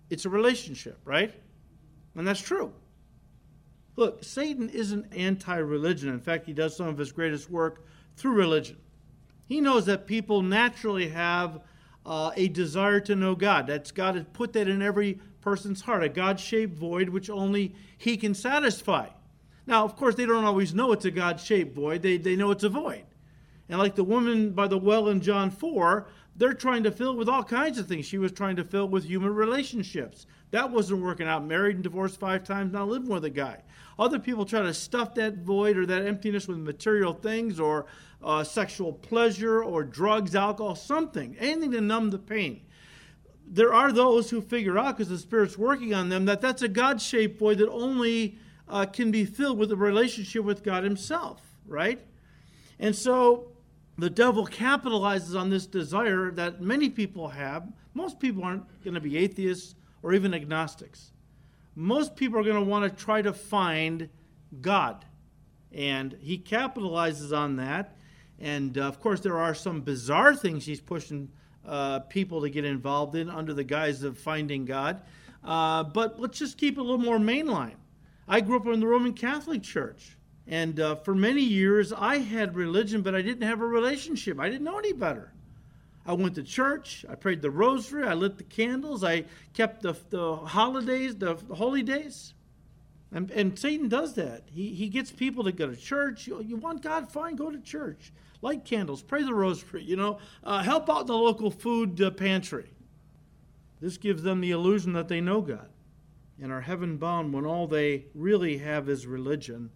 it's 0.09 0.25
a 0.25 0.29
relationship, 0.29 0.99
right? 1.05 1.33
And 2.15 2.27
that's 2.27 2.41
true. 2.41 2.71
Look, 3.95 4.23
Satan 4.23 4.69
isn't 4.69 5.13
anti 5.13 5.57
religion. 5.57 6.09
In 6.09 6.19
fact, 6.19 6.45
he 6.45 6.53
does 6.53 6.75
some 6.75 6.87
of 6.87 6.97
his 6.97 7.11
greatest 7.11 7.49
work 7.49 7.85
through 8.15 8.33
religion. 8.33 8.77
He 9.47 9.61
knows 9.61 9.85
that 9.85 10.07
people 10.07 10.41
naturally 10.41 11.09
have 11.09 11.59
uh, 12.05 12.31
a 12.35 12.47
desire 12.49 12.99
to 13.01 13.15
know 13.15 13.35
God. 13.35 13.67
That's 13.67 13.91
God 13.91 14.15
has 14.15 14.25
put 14.33 14.53
that 14.53 14.67
in 14.67 14.81
every 14.81 15.19
person's 15.41 15.81
heart, 15.81 16.03
a 16.03 16.09
God 16.09 16.39
shaped 16.39 16.73
void 16.73 17.09
which 17.09 17.29
only 17.29 17.75
He 17.97 18.17
can 18.17 18.33
satisfy. 18.33 19.09
Now, 19.65 19.85
of 19.85 19.95
course, 19.95 20.15
they 20.15 20.25
don't 20.25 20.43
always 20.43 20.73
know 20.73 20.91
it's 20.91 21.05
a 21.05 21.11
God 21.11 21.39
shaped 21.39 21.75
void, 21.75 22.01
they, 22.01 22.17
they 22.17 22.35
know 22.35 22.51
it's 22.51 22.63
a 22.63 22.69
void. 22.69 23.03
And 23.69 23.79
like 23.79 23.95
the 23.95 24.03
woman 24.03 24.51
by 24.51 24.67
the 24.67 24.77
well 24.77 25.07
in 25.07 25.21
John 25.21 25.49
4, 25.49 26.07
they're 26.35 26.53
trying 26.53 26.83
to 26.83 26.91
fill 26.91 27.15
with 27.15 27.29
all 27.29 27.43
kinds 27.43 27.77
of 27.77 27.87
things. 27.87 28.05
She 28.05 28.17
was 28.17 28.31
trying 28.31 28.55
to 28.57 28.63
fill 28.63 28.87
with 28.87 29.05
human 29.05 29.33
relationships. 29.33 30.25
That 30.51 30.71
wasn't 30.71 31.01
working 31.01 31.27
out. 31.27 31.45
Married 31.45 31.75
and 31.75 31.83
divorced 31.83 32.19
five 32.19 32.43
times, 32.43 32.73
now 32.73 32.85
living 32.85 33.09
with 33.09 33.25
a 33.25 33.29
guy. 33.29 33.61
Other 33.97 34.19
people 34.19 34.45
try 34.45 34.61
to 34.61 34.73
stuff 34.73 35.13
that 35.15 35.37
void 35.37 35.77
or 35.77 35.85
that 35.85 36.05
emptiness 36.05 36.47
with 36.47 36.57
material 36.57 37.13
things 37.13 37.59
or 37.59 37.85
uh, 38.23 38.43
sexual 38.43 38.93
pleasure 38.93 39.63
or 39.63 39.83
drugs, 39.83 40.35
alcohol, 40.35 40.75
something, 40.75 41.35
anything 41.39 41.71
to 41.71 41.81
numb 41.81 42.09
the 42.09 42.17
pain. 42.17 42.61
There 43.45 43.73
are 43.73 43.91
those 43.91 44.29
who 44.29 44.41
figure 44.41 44.77
out, 44.77 44.97
because 44.97 45.09
the 45.09 45.17
Spirit's 45.17 45.57
working 45.57 45.93
on 45.93 46.09
them, 46.09 46.25
that 46.25 46.41
that's 46.41 46.61
a 46.61 46.67
God 46.67 47.01
shaped 47.01 47.39
void 47.39 47.57
that 47.59 47.69
only 47.69 48.37
uh, 48.67 48.85
can 48.85 49.11
be 49.11 49.25
filled 49.25 49.57
with 49.57 49.71
a 49.71 49.75
relationship 49.75 50.43
with 50.43 50.63
God 50.63 50.83
Himself, 50.83 51.41
right? 51.67 51.99
And 52.79 52.95
so 52.95 53.49
the 53.97 54.09
devil 54.09 54.47
capitalizes 54.47 55.39
on 55.39 55.49
this 55.49 55.67
desire 55.67 56.31
that 56.31 56.61
many 56.61 56.89
people 56.89 57.27
have. 57.27 57.71
Most 57.93 58.19
people 58.19 58.43
aren't 58.43 58.83
going 58.83 58.95
to 58.95 59.01
be 59.01 59.17
atheists 59.17 59.75
or 60.01 60.13
even 60.13 60.33
agnostics. 60.33 61.12
Most 61.75 62.15
people 62.15 62.39
are 62.39 62.43
going 62.43 62.55
to 62.55 62.69
want 62.69 62.89
to 62.89 63.03
try 63.03 63.21
to 63.21 63.33
find 63.33 64.09
God. 64.61 65.05
And 65.71 66.15
he 66.21 66.37
capitalizes 66.37 67.35
on 67.35 67.55
that. 67.57 67.97
And 68.39 68.77
uh, 68.77 68.83
of 68.83 68.99
course, 68.99 69.21
there 69.21 69.37
are 69.37 69.55
some 69.55 69.81
bizarre 69.81 70.35
things 70.35 70.65
he's 70.65 70.81
pushing 70.81 71.29
uh, 71.65 71.99
people 71.99 72.41
to 72.41 72.49
get 72.49 72.65
involved 72.65 73.15
in 73.15 73.29
under 73.29 73.53
the 73.53 73.63
guise 73.63 74.03
of 74.03 74.17
finding 74.17 74.65
God. 74.65 75.01
Uh, 75.43 75.83
but 75.83 76.19
let's 76.19 76.37
just 76.37 76.57
keep 76.57 76.77
it 76.77 76.79
a 76.79 76.83
little 76.83 76.97
more 76.97 77.17
mainline. 77.17 77.75
I 78.27 78.41
grew 78.41 78.57
up 78.57 78.67
in 78.67 78.79
the 78.79 78.87
Roman 78.87 79.13
Catholic 79.13 79.63
Church. 79.63 80.17
And 80.47 80.79
uh, 80.79 80.95
for 80.95 81.15
many 81.15 81.41
years, 81.41 81.93
I 81.93 82.17
had 82.17 82.55
religion, 82.55 83.01
but 83.01 83.15
I 83.15 83.21
didn't 83.21 83.47
have 83.47 83.61
a 83.61 83.65
relationship. 83.65 84.39
I 84.39 84.49
didn't 84.49 84.65
know 84.65 84.77
any 84.77 84.93
better. 84.93 85.31
I 86.05 86.13
went 86.13 86.35
to 86.35 86.43
church. 86.43 87.05
I 87.09 87.15
prayed 87.15 87.41
the 87.41 87.49
rosary. 87.49 88.05
I 88.05 88.13
lit 88.13 88.37
the 88.37 88.43
candles. 88.43 89.03
I 89.03 89.25
kept 89.53 89.81
the, 89.81 89.95
the 90.09 90.35
holidays, 90.35 91.15
the, 91.15 91.35
the 91.35 91.55
holy 91.55 91.81
days. 91.81 92.33
And, 93.11 93.29
and 93.31 93.57
Satan 93.57 93.89
does 93.89 94.15
that. 94.15 94.43
He, 94.51 94.73
he 94.73 94.89
gets 94.89 95.11
people 95.11 95.43
to 95.43 95.51
go 95.51 95.67
to 95.67 95.75
church. 95.75 96.27
You, 96.27 96.41
you 96.41 96.57
want 96.57 96.81
God? 96.81 97.09
Fine, 97.11 97.35
go 97.35 97.51
to 97.51 97.59
church. 97.59 98.11
light 98.41 98.65
candles, 98.65 99.01
pray 99.01 99.23
the 99.23 99.33
rosary, 99.33 99.83
you 99.83 99.95
know, 99.95 100.17
uh, 100.43 100.63
help 100.63 100.89
out 100.89 101.07
the 101.07 101.15
local 101.15 101.51
food 101.51 102.01
uh, 102.01 102.11
pantry. 102.11 102.69
This 103.79 103.97
gives 103.97 104.23
them 104.23 104.41
the 104.41 104.51
illusion 104.51 104.93
that 104.93 105.07
they 105.07 105.21
know 105.21 105.41
God 105.41 105.69
and 106.41 106.51
are 106.51 106.61
heaven 106.61 106.97
bound 106.97 107.33
when 107.33 107.45
all 107.45 107.67
they 107.67 108.05
really 108.15 108.57
have 108.57 108.89
is 108.89 109.05
religion 109.05 109.69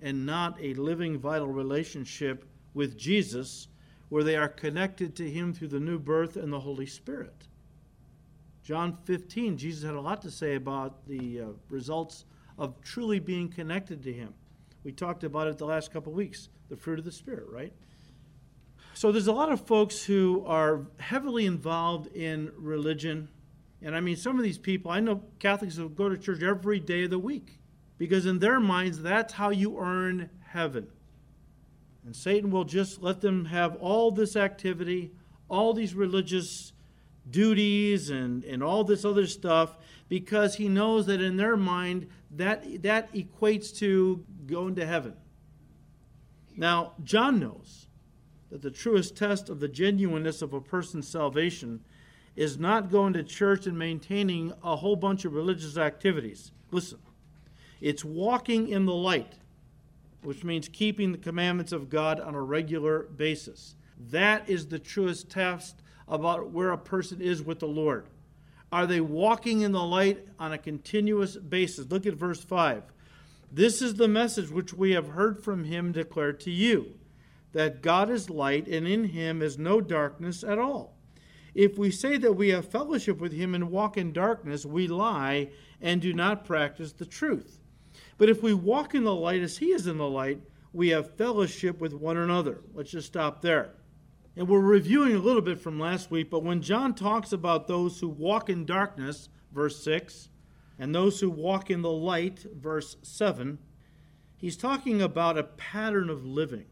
and 0.00 0.26
not 0.26 0.58
a 0.60 0.74
living, 0.74 1.18
vital 1.18 1.46
relationship 1.46 2.44
with 2.74 2.98
Jesus 2.98 3.68
where 4.12 4.22
they 4.22 4.36
are 4.36 4.46
connected 4.46 5.16
to 5.16 5.30
Him 5.30 5.54
through 5.54 5.68
the 5.68 5.80
new 5.80 5.98
birth 5.98 6.36
and 6.36 6.52
the 6.52 6.60
Holy 6.60 6.84
Spirit. 6.84 7.48
John 8.62 8.98
15, 9.04 9.56
Jesus 9.56 9.82
had 9.82 9.94
a 9.94 10.02
lot 10.02 10.20
to 10.20 10.30
say 10.30 10.54
about 10.54 11.06
the 11.06 11.40
uh, 11.40 11.44
results 11.70 12.26
of 12.58 12.78
truly 12.82 13.20
being 13.20 13.48
connected 13.48 14.02
to 14.02 14.12
Him. 14.12 14.34
We 14.84 14.92
talked 14.92 15.24
about 15.24 15.46
it 15.46 15.56
the 15.56 15.64
last 15.64 15.94
couple 15.94 16.12
of 16.12 16.18
weeks 16.18 16.50
the 16.68 16.76
fruit 16.76 16.98
of 16.98 17.06
the 17.06 17.10
Spirit, 17.10 17.46
right? 17.48 17.72
So 18.92 19.12
there's 19.12 19.28
a 19.28 19.32
lot 19.32 19.50
of 19.50 19.66
folks 19.66 20.04
who 20.04 20.44
are 20.46 20.82
heavily 20.98 21.46
involved 21.46 22.14
in 22.14 22.52
religion. 22.58 23.30
And 23.80 23.96
I 23.96 24.00
mean, 24.00 24.16
some 24.16 24.36
of 24.36 24.44
these 24.44 24.58
people, 24.58 24.90
I 24.90 25.00
know 25.00 25.22
Catholics 25.38 25.76
who 25.76 25.88
go 25.88 26.10
to 26.10 26.18
church 26.18 26.42
every 26.42 26.80
day 26.80 27.04
of 27.04 27.10
the 27.10 27.18
week 27.18 27.60
because 27.96 28.26
in 28.26 28.40
their 28.40 28.60
minds, 28.60 29.00
that's 29.00 29.32
how 29.32 29.48
you 29.48 29.78
earn 29.78 30.28
heaven. 30.48 30.88
And 32.04 32.16
Satan 32.16 32.50
will 32.50 32.64
just 32.64 33.02
let 33.02 33.20
them 33.20 33.44
have 33.46 33.76
all 33.76 34.10
this 34.10 34.36
activity, 34.36 35.12
all 35.48 35.72
these 35.72 35.94
religious 35.94 36.72
duties, 37.30 38.10
and, 38.10 38.44
and 38.44 38.62
all 38.62 38.82
this 38.82 39.04
other 39.04 39.26
stuff 39.26 39.76
because 40.08 40.56
he 40.56 40.68
knows 40.68 41.06
that 41.06 41.22
in 41.22 41.36
their 41.36 41.56
mind 41.56 42.06
that, 42.32 42.82
that 42.82 43.12
equates 43.14 43.74
to 43.78 44.24
going 44.46 44.74
to 44.74 44.84
heaven. 44.84 45.14
Now, 46.56 46.92
John 47.02 47.40
knows 47.40 47.86
that 48.50 48.60
the 48.60 48.70
truest 48.70 49.16
test 49.16 49.48
of 49.48 49.60
the 49.60 49.68
genuineness 49.68 50.42
of 50.42 50.52
a 50.52 50.60
person's 50.60 51.08
salvation 51.08 51.80
is 52.36 52.58
not 52.58 52.90
going 52.90 53.14
to 53.14 53.22
church 53.22 53.66
and 53.66 53.78
maintaining 53.78 54.52
a 54.62 54.76
whole 54.76 54.96
bunch 54.96 55.24
of 55.24 55.32
religious 55.32 55.78
activities. 55.78 56.52
Listen, 56.70 56.98
it's 57.80 58.04
walking 58.04 58.68
in 58.68 58.84
the 58.84 58.94
light 58.94 59.34
which 60.22 60.44
means 60.44 60.68
keeping 60.68 61.12
the 61.12 61.18
commandments 61.18 61.72
of 61.72 61.90
God 61.90 62.20
on 62.20 62.34
a 62.34 62.42
regular 62.42 63.04
basis. 63.04 63.76
That 64.10 64.48
is 64.48 64.66
the 64.66 64.78
truest 64.78 65.30
test 65.30 65.82
about 66.08 66.50
where 66.50 66.70
a 66.70 66.78
person 66.78 67.20
is 67.20 67.42
with 67.42 67.60
the 67.60 67.66
Lord. 67.66 68.06
Are 68.70 68.86
they 68.86 69.00
walking 69.00 69.60
in 69.60 69.72
the 69.72 69.82
light 69.82 70.26
on 70.38 70.52
a 70.52 70.58
continuous 70.58 71.36
basis? 71.36 71.90
Look 71.90 72.06
at 72.06 72.14
verse 72.14 72.42
5. 72.42 72.84
This 73.50 73.82
is 73.82 73.94
the 73.94 74.08
message 74.08 74.50
which 74.50 74.72
we 74.72 74.92
have 74.92 75.08
heard 75.08 75.42
from 75.42 75.64
him 75.64 75.92
declared 75.92 76.40
to 76.40 76.50
you 76.50 76.94
that 77.52 77.82
God 77.82 78.08
is 78.08 78.30
light, 78.30 78.66
and 78.66 78.88
in 78.88 79.04
him 79.04 79.42
is 79.42 79.58
no 79.58 79.80
darkness 79.80 80.42
at 80.42 80.58
all. 80.58 80.96
If 81.54 81.76
we 81.76 81.90
say 81.90 82.16
that 82.16 82.32
we 82.32 82.48
have 82.48 82.66
fellowship 82.66 83.20
with 83.20 83.32
him 83.32 83.54
and 83.54 83.70
walk 83.70 83.98
in 83.98 84.12
darkness, 84.12 84.64
we 84.64 84.88
lie 84.88 85.50
and 85.80 86.00
do 86.00 86.14
not 86.14 86.46
practice 86.46 86.92
the 86.92 87.04
truth. 87.04 87.61
But 88.18 88.28
if 88.28 88.42
we 88.42 88.54
walk 88.54 88.94
in 88.94 89.04
the 89.04 89.14
light 89.14 89.42
as 89.42 89.58
he 89.58 89.66
is 89.72 89.86
in 89.86 89.98
the 89.98 90.08
light, 90.08 90.40
we 90.72 90.88
have 90.88 91.16
fellowship 91.16 91.80
with 91.80 91.92
one 91.92 92.16
another. 92.16 92.60
Let's 92.74 92.90
just 92.90 93.06
stop 93.06 93.42
there. 93.42 93.74
And 94.36 94.48
we're 94.48 94.60
reviewing 94.60 95.14
a 95.14 95.18
little 95.18 95.42
bit 95.42 95.60
from 95.60 95.78
last 95.78 96.10
week, 96.10 96.30
but 96.30 96.42
when 96.42 96.62
John 96.62 96.94
talks 96.94 97.32
about 97.32 97.66
those 97.66 98.00
who 98.00 98.08
walk 98.08 98.48
in 98.48 98.64
darkness, 98.64 99.28
verse 99.52 99.82
6, 99.84 100.30
and 100.78 100.94
those 100.94 101.20
who 101.20 101.28
walk 101.28 101.70
in 101.70 101.82
the 101.82 101.90
light, 101.90 102.46
verse 102.54 102.96
7, 103.02 103.58
he's 104.36 104.56
talking 104.56 105.02
about 105.02 105.36
a 105.36 105.42
pattern 105.42 106.08
of 106.08 106.24
living, 106.24 106.64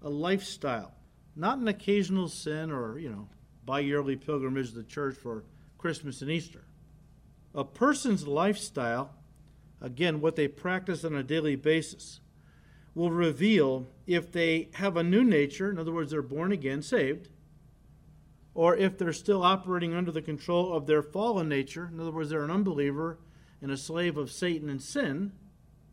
a 0.00 0.08
lifestyle, 0.08 0.94
not 1.36 1.58
an 1.58 1.68
occasional 1.68 2.28
sin 2.28 2.70
or, 2.70 2.98
you 2.98 3.10
know, 3.10 3.28
bi 3.66 3.80
yearly 3.80 4.16
pilgrimage 4.16 4.70
to 4.70 4.76
the 4.76 4.84
church 4.84 5.14
for 5.14 5.44
Christmas 5.76 6.22
and 6.22 6.30
Easter. 6.30 6.64
A 7.54 7.64
person's 7.64 8.26
lifestyle 8.26 9.14
again, 9.80 10.20
what 10.20 10.36
they 10.36 10.48
practice 10.48 11.04
on 11.04 11.14
a 11.14 11.22
daily 11.22 11.56
basis, 11.56 12.20
will 12.94 13.10
reveal 13.10 13.86
if 14.06 14.32
they 14.32 14.68
have 14.74 14.96
a 14.96 15.04
new 15.04 15.22
nature, 15.22 15.70
in 15.70 15.78
other 15.78 15.92
words, 15.92 16.10
they're 16.10 16.22
born 16.22 16.50
again, 16.50 16.82
saved, 16.82 17.28
or 18.54 18.76
if 18.76 18.98
they're 18.98 19.12
still 19.12 19.44
operating 19.44 19.94
under 19.94 20.10
the 20.10 20.20
control 20.20 20.72
of 20.72 20.86
their 20.86 21.02
fallen 21.02 21.48
nature, 21.48 21.88
in 21.92 22.00
other 22.00 22.10
words, 22.10 22.30
they're 22.30 22.42
an 22.42 22.50
unbeliever 22.50 23.18
and 23.62 23.70
a 23.70 23.76
slave 23.76 24.16
of 24.16 24.32
Satan 24.32 24.68
and 24.68 24.82
sin. 24.82 25.30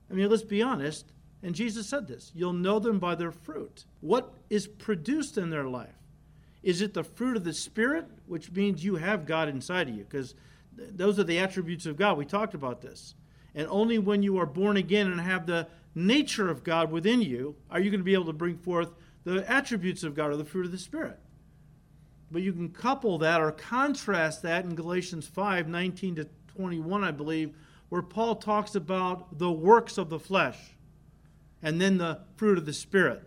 I 0.10 0.13
mean, 0.13 0.30
let's 0.30 0.44
be 0.44 0.63
honest, 0.63 1.12
and 1.44 1.54
Jesus 1.54 1.88
said 1.88 2.08
this 2.08 2.32
you'll 2.34 2.54
know 2.54 2.80
them 2.80 2.98
by 2.98 3.13
their 3.13 3.32
fruit. 3.32 3.86
What 4.01 4.34
is 4.50 4.68
produced 4.68 5.38
in 5.38 5.51
their 5.51 5.68
life? 5.68 5.94
Is 6.63 6.82
it 6.82 6.96
the 6.96 7.04
fruit 7.04 7.38
of 7.38 7.44
the 7.44 7.54
Spirit, 7.54 8.08
which 8.25 8.51
means 8.51 8.84
you 8.84 8.96
have 8.96 9.27
God 9.27 9.48
inside 9.48 9.88
of 9.89 9.96
you? 9.96 10.04
Because 10.04 10.34
those 10.75 11.20
are 11.20 11.24
the 11.24 11.38
attributes 11.38 11.86
of 11.86 11.98
God. 11.98 12.18
We 12.18 12.25
talked 12.25 12.56
about 12.56 12.82
this. 12.82 13.13
And 13.55 13.67
only 13.69 13.97
when 13.97 14.21
you 14.21 14.38
are 14.38 14.45
born 14.45 14.77
again 14.77 15.09
and 15.09 15.19
have 15.21 15.45
the 15.45 15.67
nature 15.95 16.50
of 16.50 16.63
God 16.63 16.91
within 16.91 17.21
you 17.21 17.55
are 17.71 17.79
you 17.79 17.89
going 17.89 18.01
to 18.01 18.05
be 18.05 18.13
able 18.13 18.25
to 18.25 18.33
bring 18.33 18.57
forth 18.57 18.89
the 19.24 19.50
attributes 19.50 20.03
of 20.03 20.13
God 20.13 20.29
or 20.31 20.38
the 20.38 20.45
fruit 20.45 20.65
of 20.65 20.71
the 20.71 20.77
Spirit. 20.77 21.17
But 22.29 22.41
you 22.41 22.51
can 22.51 22.69
couple 22.69 23.17
that 23.19 23.41
or 23.41 23.51
contrast 23.51 24.41
that 24.41 24.65
in 24.65 24.75
Galatians 24.75 25.27
5 25.27 25.67
19 25.67 26.15
to 26.17 26.27
21, 26.55 27.03
I 27.03 27.12
believe, 27.12 27.55
where 27.89 28.01
Paul 28.01 28.35
talks 28.35 28.75
about 28.75 29.38
the 29.39 29.51
works 29.51 29.97
of 29.97 30.09
the 30.09 30.19
flesh 30.19 30.57
and 31.62 31.79
then 31.79 31.97
the 31.97 32.19
fruit 32.35 32.57
of 32.57 32.65
the 32.65 32.74
Spirit. 32.74 33.24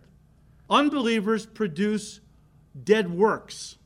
Unbelievers 0.69 1.47
produce 1.47 2.21
dead 2.85 3.11
works, 3.11 3.79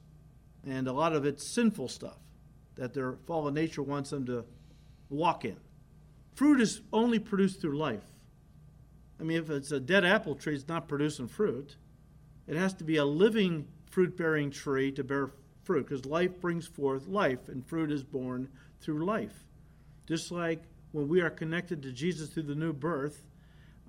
and 0.67 0.89
a 0.89 0.93
lot 0.93 1.13
of 1.13 1.25
it's 1.25 1.47
sinful 1.47 1.89
stuff 1.89 2.19
that 2.75 2.95
their 2.95 3.17
fallen 3.27 3.55
nature 3.55 3.83
wants 3.83 4.11
them 4.11 4.27
to 4.27 4.45
walk 5.09 5.45
in. 5.45 5.57
Fruit 6.35 6.61
is 6.61 6.81
only 6.93 7.19
produced 7.19 7.61
through 7.61 7.77
life. 7.77 8.05
I 9.21 9.25
mean, 9.25 9.39
if 9.39 9.51
it's 9.51 9.71
a 9.71 9.81
dead 9.81 10.05
apple 10.05 10.35
tree, 10.35 10.55
it's 10.55 10.69
not 10.69 10.89
producing 10.89 11.29
fruit. 11.29 11.77
It 12.47 12.57
has 12.57 12.75
to 12.75 12.85
be 12.85 12.97
a 12.97 13.05
living 13.05 13.69
fruit 13.89 14.17
bearing 14.17 14.51
tree 14.51 14.91
to 14.93 15.05
bear 15.05 15.31
fruit 15.63 15.87
because 15.87 16.07
life 16.07 16.41
brings 16.41 16.67
forth 16.67 17.07
life, 17.07 17.49
and 17.49 17.65
fruit 17.65 17.93
is 17.93 18.03
born 18.03 18.49
through 18.81 19.05
life. 19.05 19.45
Just 20.09 20.33
like 20.33 20.65
when 20.91 21.07
we 21.07 21.21
are 21.21 21.31
connected 21.31 21.83
to 21.83 21.93
Jesus 21.93 22.31
through 22.31 22.45
the 22.45 22.55
new 22.55 22.73
birth, 22.73 23.23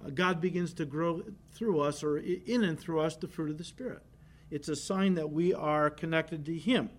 uh, 0.05 0.09
God 0.09 0.39
begins 0.39 0.73
to 0.73 0.85
grow 0.85 1.23
through 1.53 1.79
us 1.79 2.03
or 2.03 2.17
in 2.17 2.63
and 2.63 2.79
through 2.79 2.99
us 2.99 3.15
the 3.15 3.27
fruit 3.27 3.49
of 3.49 3.57
the 3.57 3.63
Spirit. 3.63 4.03
It's 4.51 4.69
a 4.69 4.75
sign 4.75 5.15
that 5.15 5.31
we 5.31 5.53
are 5.53 5.89
connected 5.89 6.45
to 6.45 6.55
Him. 6.55 6.89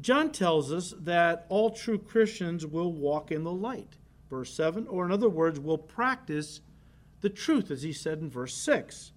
John 0.00 0.32
tells 0.32 0.72
us 0.72 0.92
that 0.98 1.46
all 1.48 1.70
true 1.70 1.98
Christians 1.98 2.66
will 2.66 2.92
walk 2.92 3.30
in 3.30 3.44
the 3.44 3.52
light 3.52 3.96
verse 4.28 4.52
7, 4.54 4.86
or 4.86 5.04
in 5.04 5.12
other 5.12 5.28
words, 5.28 5.60
will 5.60 5.78
practice 5.78 6.60
the 7.20 7.30
truth, 7.30 7.70
as 7.70 7.82
he 7.82 7.92
said 7.92 8.18
in 8.18 8.30
verse 8.30 8.54
6. 8.54 9.12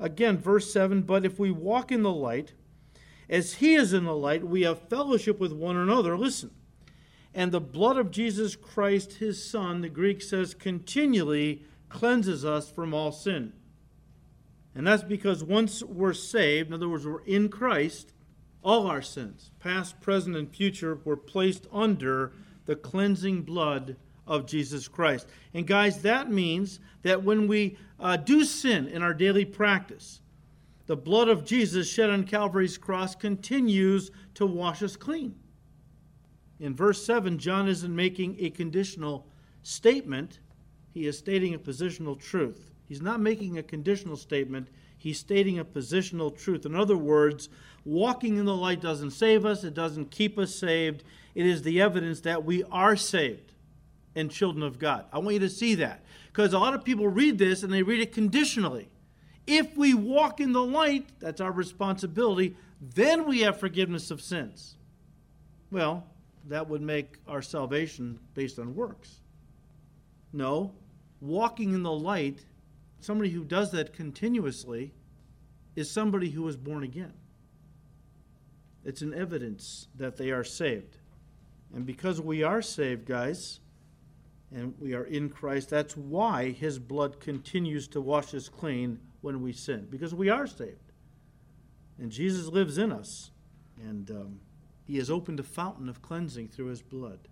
Again, 0.00 0.38
verse 0.38 0.72
7 0.72 1.02
But 1.02 1.24
if 1.24 1.38
we 1.38 1.50
walk 1.50 1.90
in 1.90 2.02
the 2.02 2.12
light, 2.12 2.54
as 3.28 3.54
he 3.54 3.74
is 3.74 3.92
in 3.92 4.04
the 4.04 4.14
light, 4.14 4.44
we 4.44 4.62
have 4.62 4.88
fellowship 4.88 5.38
with 5.38 5.52
one 5.52 5.76
another. 5.76 6.16
Listen. 6.16 6.50
And 7.34 7.52
the 7.52 7.60
blood 7.60 7.98
of 7.98 8.10
Jesus 8.10 8.56
Christ, 8.56 9.14
his 9.14 9.44
Son, 9.44 9.82
the 9.82 9.88
Greek 9.88 10.22
says, 10.22 10.54
continually 10.54 11.62
cleanses 11.88 12.44
us 12.44 12.70
from 12.70 12.94
all 12.94 13.12
sin. 13.12 13.52
And 14.74 14.86
that's 14.86 15.02
because 15.02 15.44
once 15.44 15.82
we're 15.82 16.14
saved, 16.14 16.68
in 16.68 16.74
other 16.74 16.88
words, 16.88 17.06
we're 17.06 17.24
in 17.24 17.48
Christ, 17.48 18.12
all 18.62 18.86
our 18.86 19.02
sins, 19.02 19.50
past, 19.58 20.00
present, 20.00 20.36
and 20.36 20.54
future, 20.54 20.98
were 21.04 21.16
placed 21.16 21.66
under 21.72 22.32
the 22.66 22.76
cleansing 22.76 23.42
blood 23.42 23.96
of 24.28 24.46
Jesus 24.46 24.86
Christ. 24.86 25.26
And 25.54 25.66
guys, 25.66 26.02
that 26.02 26.30
means 26.30 26.78
that 27.02 27.24
when 27.24 27.48
we 27.48 27.78
uh, 27.98 28.16
do 28.16 28.44
sin 28.44 28.86
in 28.86 29.02
our 29.02 29.14
daily 29.14 29.44
practice, 29.44 30.20
the 30.86 30.96
blood 30.96 31.28
of 31.28 31.44
Jesus 31.44 31.90
shed 31.90 32.10
on 32.10 32.24
Calvary's 32.24 32.78
cross 32.78 33.14
continues 33.14 34.10
to 34.34 34.46
wash 34.46 34.82
us 34.82 34.96
clean. 34.96 35.34
In 36.60 36.74
verse 36.74 37.04
7, 37.04 37.38
John 37.38 37.68
isn't 37.68 37.94
making 37.94 38.36
a 38.38 38.50
conditional 38.50 39.26
statement, 39.62 40.38
he 40.92 41.06
is 41.06 41.18
stating 41.18 41.54
a 41.54 41.58
positional 41.58 42.18
truth. 42.18 42.72
He's 42.86 43.02
not 43.02 43.20
making 43.20 43.58
a 43.58 43.62
conditional 43.62 44.16
statement, 44.16 44.68
he's 44.96 45.18
stating 45.18 45.58
a 45.58 45.64
positional 45.64 46.36
truth. 46.36 46.66
In 46.66 46.74
other 46.74 46.96
words, 46.96 47.48
walking 47.84 48.36
in 48.36 48.44
the 48.44 48.56
light 48.56 48.80
doesn't 48.80 49.10
save 49.10 49.44
us, 49.44 49.64
it 49.64 49.74
doesn't 49.74 50.10
keep 50.10 50.38
us 50.38 50.54
saved. 50.54 51.04
It 51.34 51.46
is 51.46 51.62
the 51.62 51.80
evidence 51.80 52.20
that 52.22 52.44
we 52.44 52.64
are 52.64 52.96
saved 52.96 53.47
and 54.18 54.30
children 54.30 54.62
of 54.62 54.78
God. 54.78 55.06
I 55.12 55.18
want 55.18 55.34
you 55.34 55.40
to 55.40 55.48
see 55.48 55.76
that 55.76 56.04
because 56.26 56.52
a 56.52 56.58
lot 56.58 56.74
of 56.74 56.84
people 56.84 57.06
read 57.08 57.38
this 57.38 57.62
and 57.62 57.72
they 57.72 57.82
read 57.82 58.00
it 58.00 58.12
conditionally. 58.12 58.88
If 59.46 59.76
we 59.76 59.94
walk 59.94 60.40
in 60.40 60.52
the 60.52 60.62
light, 60.62 61.06
that's 61.20 61.40
our 61.40 61.52
responsibility, 61.52 62.56
then 62.80 63.26
we 63.26 63.40
have 63.40 63.58
forgiveness 63.58 64.10
of 64.10 64.20
sins. 64.20 64.76
Well, 65.70 66.04
that 66.48 66.68
would 66.68 66.82
make 66.82 67.18
our 67.28 67.42
salvation 67.42 68.18
based 68.34 68.58
on 68.58 68.74
works. 68.74 69.20
No, 70.32 70.74
walking 71.20 71.72
in 71.72 71.82
the 71.82 71.92
light, 71.92 72.44
somebody 73.00 73.30
who 73.30 73.44
does 73.44 73.70
that 73.72 73.92
continuously, 73.92 74.92
is 75.76 75.90
somebody 75.90 76.30
who 76.30 76.42
was 76.42 76.56
born 76.56 76.82
again. 76.82 77.12
It's 78.84 79.02
an 79.02 79.14
evidence 79.14 79.88
that 79.94 80.16
they 80.16 80.30
are 80.30 80.44
saved. 80.44 80.96
And 81.74 81.86
because 81.86 82.20
we 82.20 82.42
are 82.42 82.62
saved, 82.62 83.06
guys, 83.06 83.60
and 84.54 84.74
we 84.80 84.94
are 84.94 85.04
in 85.04 85.28
Christ, 85.28 85.70
that's 85.70 85.96
why 85.96 86.50
his 86.50 86.78
blood 86.78 87.20
continues 87.20 87.86
to 87.88 88.00
wash 88.00 88.34
us 88.34 88.48
clean 88.48 88.98
when 89.20 89.42
we 89.42 89.52
sin, 89.52 89.86
because 89.90 90.14
we 90.14 90.30
are 90.30 90.46
saved. 90.46 90.92
And 91.98 92.10
Jesus 92.10 92.46
lives 92.46 92.78
in 92.78 92.92
us. 92.92 93.30
And 93.76 94.10
um, 94.10 94.40
he 94.84 94.96
has 94.96 95.10
opened 95.10 95.40
a 95.40 95.44
fountain 95.44 95.88
of 95.88 96.00
cleansing 96.00 96.48
through 96.48 96.66
his 96.66 96.82
blood. 96.82 97.28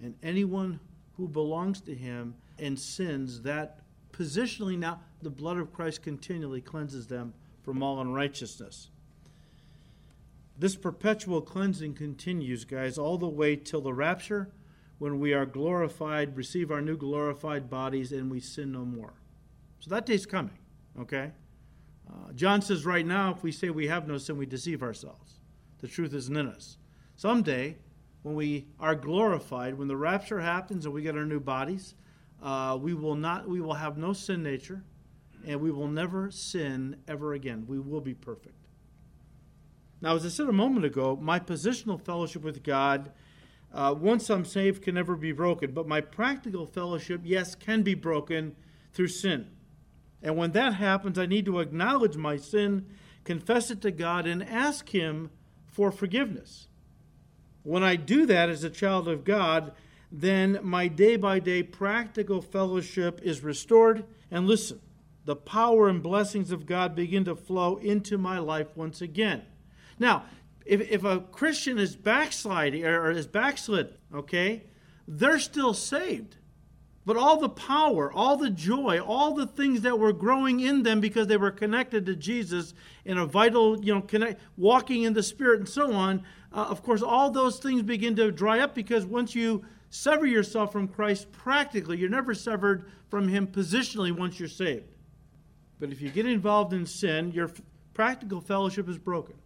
And 0.00 0.14
anyone 0.22 0.80
who 1.16 1.26
belongs 1.26 1.80
to 1.82 1.94
him 1.94 2.34
and 2.58 2.78
sins, 2.78 3.42
that 3.42 3.80
positionally 4.12 4.78
now, 4.78 5.00
the 5.22 5.30
blood 5.30 5.58
of 5.58 5.72
Christ 5.72 6.02
continually 6.02 6.60
cleanses 6.60 7.08
them 7.08 7.34
from 7.62 7.82
all 7.82 8.00
unrighteousness. 8.00 8.90
This 10.56 10.76
perpetual 10.76 11.40
cleansing 11.40 11.94
continues, 11.94 12.64
guys, 12.64 12.98
all 12.98 13.18
the 13.18 13.28
way 13.28 13.56
till 13.56 13.80
the 13.80 13.92
rapture 13.92 14.50
when 14.98 15.20
we 15.20 15.32
are 15.32 15.46
glorified, 15.46 16.36
receive 16.36 16.70
our 16.70 16.80
new 16.80 16.96
glorified 16.96 17.70
bodies, 17.70 18.12
and 18.12 18.30
we 18.30 18.40
sin 18.40 18.72
no 18.72 18.84
more. 18.84 19.14
So 19.80 19.90
that 19.90 20.06
day's 20.06 20.26
coming, 20.26 20.58
okay? 21.00 21.32
Uh, 22.08 22.32
John 22.32 22.62
says 22.62 22.84
right 22.84 23.06
now, 23.06 23.32
if 23.32 23.42
we 23.42 23.52
say 23.52 23.70
we 23.70 23.86
have 23.88 24.08
no 24.08 24.18
sin, 24.18 24.36
we 24.36 24.46
deceive 24.46 24.82
ourselves. 24.82 25.34
The 25.80 25.88
truth 25.88 26.14
isn't 26.14 26.36
in 26.36 26.48
us. 26.48 26.78
Someday, 27.16 27.76
when 28.22 28.34
we 28.34 28.66
are 28.80 28.94
glorified, 28.94 29.78
when 29.78 29.88
the 29.88 29.96
rapture 29.96 30.40
happens 30.40 30.84
and 30.84 30.94
we 30.94 31.02
get 31.02 31.16
our 31.16 31.24
new 31.24 31.40
bodies, 31.40 31.94
uh, 32.42 32.76
we 32.80 32.94
will 32.94 33.14
not, 33.14 33.48
we 33.48 33.60
will 33.60 33.74
have 33.74 33.98
no 33.98 34.12
sin 34.12 34.42
nature, 34.42 34.82
and 35.46 35.60
we 35.60 35.70
will 35.70 35.88
never 35.88 36.30
sin 36.30 36.96
ever 37.06 37.34
again. 37.34 37.64
We 37.68 37.78
will 37.78 38.00
be 38.00 38.14
perfect. 38.14 38.54
Now, 40.00 40.14
as 40.14 40.24
I 40.24 40.28
said 40.28 40.48
a 40.48 40.52
moment 40.52 40.84
ago, 40.84 41.18
my 41.20 41.40
positional 41.40 42.00
fellowship 42.00 42.42
with 42.42 42.62
God, 42.62 43.12
uh, 43.72 43.94
once 43.98 44.30
I'm 44.30 44.44
saved, 44.44 44.82
can 44.82 44.94
never 44.94 45.16
be 45.16 45.32
broken. 45.32 45.72
But 45.72 45.86
my 45.86 46.00
practical 46.00 46.66
fellowship, 46.66 47.20
yes, 47.24 47.54
can 47.54 47.82
be 47.82 47.94
broken 47.94 48.56
through 48.92 49.08
sin. 49.08 49.48
And 50.22 50.36
when 50.36 50.52
that 50.52 50.74
happens, 50.74 51.18
I 51.18 51.26
need 51.26 51.46
to 51.46 51.60
acknowledge 51.60 52.16
my 52.16 52.36
sin, 52.36 52.86
confess 53.24 53.70
it 53.70 53.80
to 53.82 53.90
God, 53.90 54.26
and 54.26 54.42
ask 54.42 54.88
Him 54.88 55.30
for 55.66 55.92
forgiveness. 55.92 56.68
When 57.62 57.84
I 57.84 57.96
do 57.96 58.26
that 58.26 58.48
as 58.48 58.64
a 58.64 58.70
child 58.70 59.06
of 59.06 59.24
God, 59.24 59.72
then 60.10 60.58
my 60.62 60.88
day 60.88 61.16
by 61.16 61.38
day 61.38 61.62
practical 61.62 62.40
fellowship 62.40 63.20
is 63.22 63.44
restored. 63.44 64.04
And 64.30 64.46
listen, 64.46 64.80
the 65.24 65.36
power 65.36 65.88
and 65.88 66.02
blessings 66.02 66.50
of 66.50 66.66
God 66.66 66.94
begin 66.94 67.24
to 67.26 67.36
flow 67.36 67.76
into 67.76 68.16
my 68.16 68.38
life 68.38 68.68
once 68.74 69.02
again. 69.02 69.42
Now, 69.98 70.24
if, 70.68 70.82
if 70.90 71.02
a 71.02 71.20
Christian 71.20 71.78
is 71.78 71.96
backsliding 71.96 72.84
or 72.84 73.10
is 73.10 73.26
backslid, 73.26 73.94
okay, 74.14 74.64
they're 75.06 75.38
still 75.38 75.72
saved. 75.72 76.36
But 77.06 77.16
all 77.16 77.38
the 77.38 77.48
power, 77.48 78.12
all 78.12 78.36
the 78.36 78.50
joy, 78.50 79.00
all 79.00 79.32
the 79.32 79.46
things 79.46 79.80
that 79.80 79.98
were 79.98 80.12
growing 80.12 80.60
in 80.60 80.82
them 80.82 81.00
because 81.00 81.26
they 81.26 81.38
were 81.38 81.50
connected 81.50 82.04
to 82.04 82.14
Jesus 82.14 82.74
in 83.06 83.16
a 83.16 83.24
vital, 83.24 83.82
you 83.82 83.94
know, 83.94 84.02
connect, 84.02 84.42
walking 84.58 85.04
in 85.04 85.14
the 85.14 85.22
Spirit 85.22 85.60
and 85.60 85.68
so 85.68 85.90
on, 85.94 86.22
uh, 86.52 86.66
of 86.68 86.82
course, 86.82 87.00
all 87.00 87.30
those 87.30 87.58
things 87.58 87.80
begin 87.80 88.14
to 88.16 88.30
dry 88.30 88.60
up 88.60 88.74
because 88.74 89.06
once 89.06 89.34
you 89.34 89.64
sever 89.88 90.26
yourself 90.26 90.70
from 90.70 90.86
Christ 90.86 91.32
practically, 91.32 91.96
you're 91.96 92.10
never 92.10 92.34
severed 92.34 92.90
from 93.08 93.26
Him 93.26 93.46
positionally 93.46 94.12
once 94.12 94.38
you're 94.38 94.46
saved. 94.46 94.92
But 95.80 95.92
if 95.92 96.02
you 96.02 96.10
get 96.10 96.26
involved 96.26 96.74
in 96.74 96.84
sin, 96.84 97.32
your 97.32 97.50
practical 97.94 98.42
fellowship 98.42 98.86
is 98.86 98.98
broken. 98.98 99.36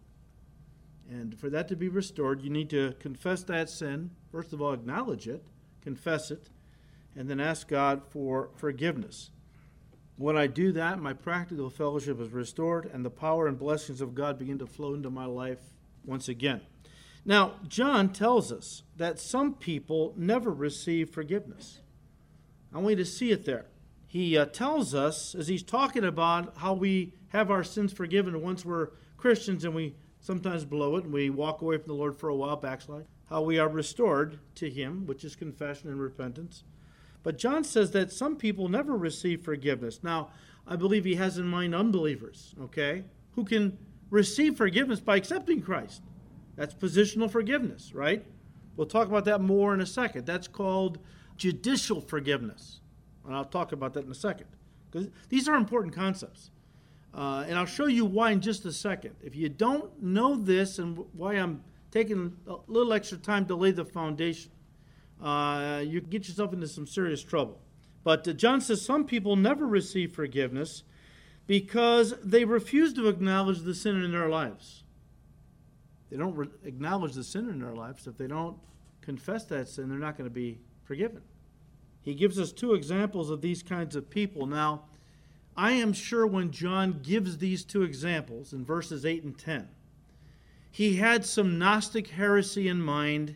And 1.09 1.37
for 1.37 1.49
that 1.49 1.67
to 1.67 1.75
be 1.75 1.89
restored, 1.89 2.41
you 2.41 2.49
need 2.49 2.69
to 2.71 2.93
confess 2.99 3.43
that 3.43 3.69
sin. 3.69 4.11
First 4.31 4.53
of 4.53 4.61
all, 4.61 4.73
acknowledge 4.73 5.27
it, 5.27 5.43
confess 5.81 6.31
it, 6.31 6.49
and 7.15 7.29
then 7.29 7.39
ask 7.39 7.67
God 7.67 8.01
for 8.09 8.49
forgiveness. 8.55 9.29
When 10.15 10.37
I 10.37 10.47
do 10.47 10.71
that, 10.73 10.99
my 10.99 11.13
practical 11.13 11.69
fellowship 11.69 12.19
is 12.21 12.29
restored, 12.29 12.89
and 12.91 13.03
the 13.03 13.09
power 13.09 13.47
and 13.47 13.57
blessings 13.57 13.99
of 13.99 14.15
God 14.15 14.37
begin 14.37 14.59
to 14.59 14.67
flow 14.67 14.93
into 14.93 15.09
my 15.09 15.25
life 15.25 15.59
once 16.05 16.27
again. 16.29 16.61
Now, 17.25 17.53
John 17.67 18.09
tells 18.09 18.51
us 18.51 18.83
that 18.97 19.19
some 19.19 19.53
people 19.53 20.13
never 20.17 20.51
receive 20.51 21.09
forgiveness. 21.09 21.79
I 22.73 22.77
want 22.77 22.91
you 22.91 22.95
to 22.97 23.05
see 23.05 23.31
it 23.31 23.45
there. 23.45 23.65
He 24.07 24.37
uh, 24.37 24.45
tells 24.45 24.93
us, 24.93 25.33
as 25.33 25.47
he's 25.47 25.63
talking 25.63 26.03
about 26.03 26.57
how 26.57 26.73
we 26.73 27.13
have 27.29 27.49
our 27.49 27.63
sins 27.63 27.93
forgiven 27.93 28.41
once 28.41 28.63
we're 28.63 28.89
Christians 29.17 29.63
and 29.63 29.73
we 29.73 29.95
sometimes 30.23 30.65
below 30.65 30.95
it 30.95 31.03
and 31.03 31.13
we 31.13 31.29
walk 31.29 31.61
away 31.61 31.77
from 31.77 31.87
the 31.89 31.93
Lord 31.93 32.17
for 32.17 32.29
a 32.29 32.35
while, 32.35 32.55
backslide. 32.55 33.05
How 33.29 33.41
we 33.41 33.59
are 33.59 33.69
restored 33.69 34.39
to 34.55 34.69
Him, 34.69 35.05
which 35.05 35.23
is 35.23 35.35
confession 35.35 35.89
and 35.89 35.99
repentance. 35.99 36.63
But 37.21 37.37
John 37.37 37.63
says 37.63 37.91
that 37.91 38.11
some 38.11 38.35
people 38.35 38.67
never 38.67 38.97
receive 38.97 39.43
forgiveness. 39.43 39.99
Now, 40.01 40.29
I 40.65 40.75
believe 40.75 41.05
he 41.05 41.15
has 41.15 41.37
in 41.37 41.47
mind 41.47 41.75
unbelievers, 41.75 42.55
okay, 42.61 43.03
who 43.35 43.43
can 43.43 43.77
receive 44.09 44.57
forgiveness 44.57 44.99
by 44.99 45.17
accepting 45.17 45.61
Christ. 45.61 46.01
That's 46.55 46.73
positional 46.73 47.29
forgiveness, 47.29 47.93
right? 47.93 48.25
We'll 48.75 48.87
talk 48.87 49.07
about 49.07 49.25
that 49.25 49.41
more 49.41 49.73
in 49.73 49.81
a 49.81 49.85
second. 49.85 50.25
That's 50.25 50.47
called 50.47 50.99
judicial 51.37 51.99
forgiveness. 51.99 52.79
And 53.25 53.35
I'll 53.35 53.45
talk 53.45 53.71
about 53.71 53.93
that 53.93 54.05
in 54.05 54.11
a 54.11 54.15
second. 54.15 54.47
Because 54.89 55.09
these 55.29 55.47
are 55.47 55.55
important 55.55 55.93
concepts. 55.93 56.51
Uh, 57.13 57.45
and 57.47 57.57
I'll 57.57 57.65
show 57.65 57.85
you 57.85 58.05
why 58.05 58.31
in 58.31 58.41
just 58.41 58.65
a 58.65 58.73
second. 58.73 59.15
If 59.21 59.35
you 59.35 59.49
don't 59.49 60.01
know 60.01 60.35
this 60.35 60.79
and 60.79 60.97
why 61.13 61.33
I'm 61.33 61.63
taking 61.91 62.35
a 62.47 62.55
little 62.67 62.91
extra 62.93 63.17
time 63.17 63.45
to 63.47 63.55
lay 63.55 63.71
the 63.71 63.85
foundation, 63.85 64.51
uh, 65.21 65.83
you 65.85 66.01
get 66.01 66.27
yourself 66.27 66.53
into 66.53 66.67
some 66.67 66.87
serious 66.87 67.23
trouble. 67.23 67.59
But 68.03 68.27
uh, 68.27 68.33
John 68.33 68.61
says 68.61 68.81
some 68.81 69.05
people 69.05 69.35
never 69.35 69.67
receive 69.67 70.13
forgiveness 70.13 70.83
because 71.45 72.15
they 72.23 72.45
refuse 72.45 72.93
to 72.93 73.07
acknowledge 73.07 73.59
the 73.59 73.75
sin 73.75 74.01
in 74.01 74.11
their 74.11 74.29
lives. 74.29 74.83
They 76.09 76.17
don't 76.17 76.35
re- 76.35 76.47
acknowledge 76.63 77.13
the 77.13 77.23
sin 77.23 77.47
in 77.49 77.59
their 77.59 77.75
lives. 77.75 78.07
If 78.07 78.17
they 78.17 78.27
don't 78.27 78.57
confess 79.01 79.45
that 79.45 79.67
sin, 79.67 79.89
they're 79.89 79.99
not 79.99 80.17
going 80.17 80.29
to 80.29 80.33
be 80.33 80.59
forgiven. 80.83 81.21
He 82.01 82.13
gives 82.13 82.39
us 82.39 82.51
two 82.51 82.73
examples 82.73 83.29
of 83.29 83.41
these 83.41 83.63
kinds 83.63 83.95
of 83.95 84.09
people. 84.09 84.45
Now, 84.45 84.83
I 85.55 85.73
am 85.73 85.93
sure 85.93 86.25
when 86.25 86.51
John 86.51 86.99
gives 87.03 87.37
these 87.37 87.63
two 87.63 87.83
examples 87.83 88.53
in 88.53 88.65
verses 88.65 89.05
8 89.05 89.23
and 89.23 89.37
10, 89.37 89.69
he 90.71 90.95
had 90.95 91.25
some 91.25 91.59
Gnostic 91.59 92.07
heresy 92.07 92.67
in 92.67 92.81
mind 92.81 93.35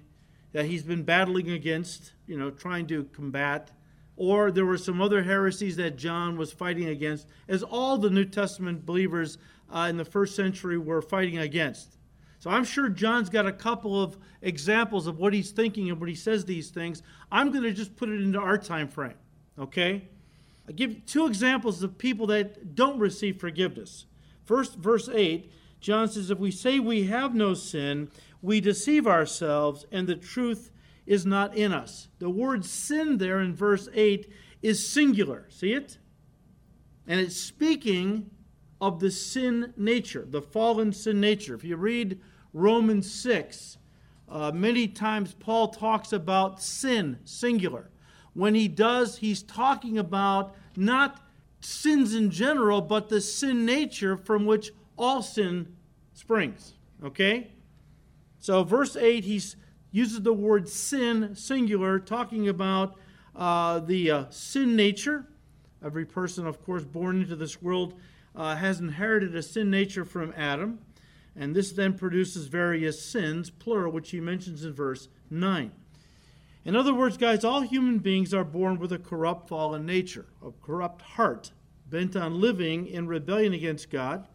that 0.54 0.66
he's 0.66 0.84
been 0.84 1.04
battling 1.04 1.52
against, 1.52 2.14
you 2.26 2.38
know, 2.38 2.50
trying 2.50 2.88
to 2.88 3.04
combat, 3.06 3.72
or 4.16 4.50
there 4.50 4.66
were 4.66 4.78
some 4.78 5.02
other 5.02 5.22
heresies 5.22 5.76
that 5.76 5.98
John 5.98 6.38
was 6.38 6.52
fighting 6.52 6.88
against, 6.88 7.28
as 7.48 7.62
all 7.62 8.00
the 8.00 8.10
New 8.10 8.26
Testament 8.26 8.84
believers 8.84 9.38
uh, 9.72 9.88
in 9.90 9.98
the 9.98 10.06
first 10.06 10.36
century 10.36 10.80
were 10.80 11.02
fighting 11.04 11.38
against. 11.38 11.98
So 12.40 12.50
I'm 12.50 12.64
sure 12.64 12.90
John's 12.90 13.30
got 13.30 13.46
a 13.46 13.52
couple 13.52 14.02
of 14.02 14.18
examples 14.42 15.06
of 15.06 15.20
what 15.20 15.34
he's 15.34 15.52
thinking 15.52 15.90
and 15.90 16.00
when 16.00 16.10
he 16.10 16.16
says 16.16 16.46
these 16.46 16.70
things. 16.70 17.04
I'm 17.32 17.52
going 17.52 17.64
to 17.64 17.74
just 17.74 17.96
put 17.96 18.10
it 18.10 18.22
into 18.22 18.40
our 18.40 18.58
time 18.58 18.88
frame, 18.88 19.18
okay? 19.60 20.08
I 20.68 20.74
give 20.74 21.06
two 21.06 21.26
examples 21.26 21.82
of 21.82 21.98
people 21.98 22.28
that 22.28 22.76
don't 22.76 23.00
receive 23.00 23.40
forgiveness. 23.40 24.06
First, 24.44 24.76
verse 24.76 25.10
8, 25.12 25.52
John 25.80 26.10
says, 26.10 26.30
If 26.30 26.40
we 26.40 26.52
say 26.52 26.80
we 26.80 27.06
have 27.06 27.34
no 27.34 27.54
sin, 27.54 28.10
we 28.42 28.60
deceive 28.60 29.08
ourselves, 29.08 29.86
and 29.92 30.08
the 30.08 30.16
truth 30.16 30.72
is 31.06 31.26
not 31.26 31.56
in 31.56 31.72
us. 31.72 32.10
The 32.20 32.30
word 32.30 32.66
sin 32.66 33.18
there 33.18 33.40
in 33.40 33.56
verse 33.56 33.88
8 33.94 34.30
is 34.62 34.88
singular. 34.88 35.46
See 35.50 35.74
it? 35.74 35.98
And 37.08 37.20
it's 37.20 37.38
speaking 37.38 38.30
of 38.82 39.00
the 39.00 39.10
sin 39.10 39.74
nature, 39.78 40.26
the 40.30 40.42
fallen 40.42 40.92
sin 40.92 41.22
nature. 41.22 41.56
If 41.56 41.64
you 41.64 41.78
read 41.78 42.20
Romans 42.54 43.10
6, 43.12 43.78
uh, 44.30 44.52
many 44.52 44.88
times 44.88 45.34
Paul 45.34 45.70
talks 45.70 46.12
about 46.12 46.62
sin, 46.62 47.20
singular. 47.24 47.90
When 48.38 48.54
he 48.54 48.68
does, 48.68 49.18
he's 49.18 49.42
talking 49.42 49.98
about 49.98 50.54
not 50.76 51.26
sins 51.60 52.14
in 52.14 52.30
general, 52.30 52.82
but 52.82 53.10
the 53.10 53.20
sin 53.20 53.66
nature 53.66 54.16
from 54.16 54.46
which 54.46 54.70
all 54.96 55.24
sin 55.24 55.76
springs. 56.14 56.76
Okay? 57.04 57.48
So, 58.38 58.64
verse 58.64 58.96
8, 58.96 59.24
he 59.24 59.42
uses 59.90 60.22
the 60.22 60.34
word 60.34 60.70
sin, 60.70 61.36
singular, 61.36 61.98
talking 61.98 62.48
about 62.48 62.94
uh, 63.36 63.80
the 63.80 64.12
uh, 64.12 64.26
sin 64.30 64.76
nature. 64.76 65.26
Every 65.84 66.06
person, 66.06 66.46
of 66.46 66.64
course, 66.64 66.84
born 66.84 67.22
into 67.22 67.36
this 67.36 67.60
world 67.60 67.96
uh, 68.36 68.56
has 68.56 68.80
inherited 68.80 69.36
a 69.36 69.42
sin 69.42 69.72
nature 69.72 70.06
from 70.06 70.32
Adam. 70.38 70.78
And 71.36 71.56
this 71.56 71.72
then 71.72 71.98
produces 71.98 72.46
various 72.46 73.04
sins, 73.04 73.50
plural, 73.50 73.92
which 73.92 74.12
he 74.12 74.20
mentions 74.20 74.64
in 74.64 74.74
verse 74.74 75.08
9. 75.32 75.72
In 76.68 76.76
other 76.76 76.94
words, 76.94 77.16
guys, 77.16 77.46
all 77.46 77.62
human 77.62 78.00
beings 78.00 78.34
are 78.34 78.44
born 78.44 78.78
with 78.78 78.92
a 78.92 78.98
corrupt, 79.00 79.48
fallen 79.48 79.86
nature, 79.86 80.26
a 80.46 80.52
corrupt 80.62 81.02
heart, 81.02 81.54
bent 81.90 82.18
on 82.18 82.42
living 82.42 82.88
in 82.88 83.08
rebellion 83.08 83.54
against 83.54 83.90
God. 83.90 84.28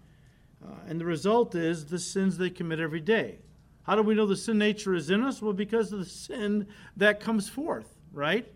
Uh, 0.65 0.77
and 0.89 0.99
the 0.99 1.05
result 1.05 1.55
is 1.55 1.85
the 1.85 1.99
sins 1.99 2.39
they 2.39 2.49
commit 2.49 2.81
every 2.81 3.03
day. 3.03 3.41
How 3.83 3.97
do 3.97 4.03
we 4.03 4.15
know 4.15 4.25
the 4.25 4.35
sin 4.35 4.57
nature 4.57 4.95
is 4.95 5.11
in 5.11 5.23
us? 5.23 5.43
Well, 5.43 5.53
because 5.53 5.93
of 5.93 5.99
the 5.99 6.07
sin 6.07 6.69
that 6.97 7.21
comes 7.21 7.51
forth, 7.51 7.99
right? 8.15 8.51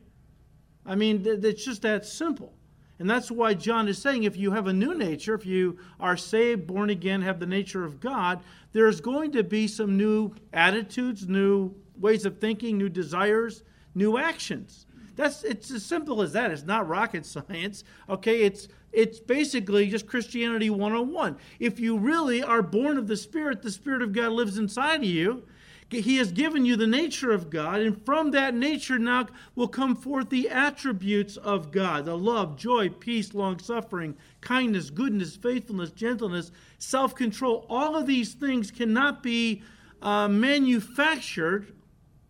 I 0.87 0.95
mean, 0.95 1.23
it's 1.27 1.63
just 1.63 1.83
that 1.83 2.07
simple. 2.07 2.55
And 2.99 3.11
that's 3.11 3.31
why 3.31 3.53
John 3.53 3.89
is 3.89 3.99
saying 3.99 4.23
if 4.23 4.39
you 4.39 4.53
have 4.53 4.69
a 4.69 4.73
new 4.73 4.95
nature, 4.95 5.35
if 5.35 5.45
you 5.45 5.77
are 6.01 6.17
saved, 6.17 6.67
born 6.67 6.89
again, 6.89 7.21
have 7.21 7.41
the 7.41 7.47
nature 7.47 7.85
of 7.85 8.01
God, 8.01 8.41
there's 8.73 9.03
going 9.03 9.33
to 9.33 9.43
be 9.43 9.69
some 9.69 9.99
new 9.99 10.35
attitudes, 10.55 11.29
new 11.29 11.75
ways 11.99 12.25
of 12.25 12.39
thinking, 12.39 12.79
new 12.79 12.89
desires, 12.89 13.63
new 13.95 14.19
actions. 14.19 14.87
That's 15.17 15.45
it's 15.45 15.71
as 15.71 15.85
simple 15.85 16.23
as 16.23 16.33
that. 16.35 16.51
It's 16.51 16.65
not 16.65 16.87
rocket 16.87 17.27
science. 17.27 17.85
Okay, 18.09 18.43
it's 18.43 18.69
it's 18.93 19.19
basically 19.19 19.89
just 19.89 20.07
Christianity 20.07 20.71
101. 20.71 21.37
If 21.59 21.81
you 21.81 21.99
really 21.99 22.43
are 22.43 22.63
born 22.63 22.97
of 22.97 23.09
the 23.09 23.17
Spirit, 23.17 23.63
the 23.63 23.71
Spirit 23.71 24.03
of 24.03 24.13
God 24.13 24.33
lives 24.33 24.59
inside 24.59 24.97
of 24.97 25.05
you. 25.05 25.45
He 25.89 26.17
has 26.17 26.33
given 26.33 26.65
you 26.65 26.75
the 26.75 26.87
nature 26.87 27.31
of 27.31 27.49
God, 27.49 27.81
and 27.81 28.05
from 28.05 28.33
that 28.33 28.55
nature 28.55 28.99
now 28.99 29.29
will 29.55 29.69
come 29.69 29.95
forth 29.95 30.31
the 30.31 30.49
attributes 30.49 31.37
of 31.37 31.71
God 31.71 32.07
the 32.07 32.19
love, 32.19 32.57
joy, 32.57 32.89
peace, 32.89 33.35
long 33.35 33.61
suffering, 33.61 34.17
kindness, 34.41 34.91
goodness, 34.91 35.37
faithfulness, 35.37 35.91
gentleness, 35.91 36.51
self 36.79 37.15
control. 37.15 37.67
All 37.69 37.95
of 37.97 38.07
these 38.07 38.35
things 38.35 38.73
cannot 38.73 39.23
be 39.23 39.63
uh, 40.03 40.27
manufactured 40.27 41.73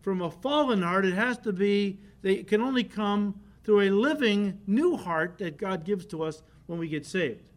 from 0.07 0.21
a 0.21 0.31
fallen 0.31 0.83
heart. 0.83 1.05
It 1.05 1.15
has 1.15 1.37
to 1.39 1.51
be, 1.51 1.99
they 2.21 2.41
can 2.41 2.61
only 2.61 2.85
come 2.85 3.41
through 3.65 3.81
a 3.81 3.89
living 3.89 4.57
new 4.65 4.95
heart 4.95 5.37
that 5.39 5.57
God 5.57 5.83
gives 5.83 6.05
to 6.05 6.23
us 6.23 6.43
when 6.65 6.79
we 6.79 6.87
get 6.87 7.05
saved. 7.05 7.49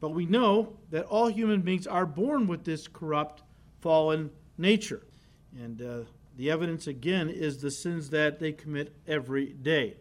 But 0.00 0.12
we 0.12 0.24
know 0.24 0.78
that 0.88 1.04
all 1.04 1.28
human 1.28 1.60
beings 1.60 1.86
are 1.86 2.06
born 2.06 2.46
with 2.46 2.64
this 2.64 2.88
corrupt, 2.88 3.42
fallen 3.82 4.30
nature. 4.56 5.06
And 5.54 5.82
uh, 5.82 5.98
the 6.38 6.50
evidence, 6.50 6.86
again, 6.86 7.28
is 7.28 7.60
the 7.60 7.70
sins 7.70 8.08
that 8.08 8.38
they 8.38 8.52
commit 8.52 8.96
every 9.06 9.52
day. 9.52 9.98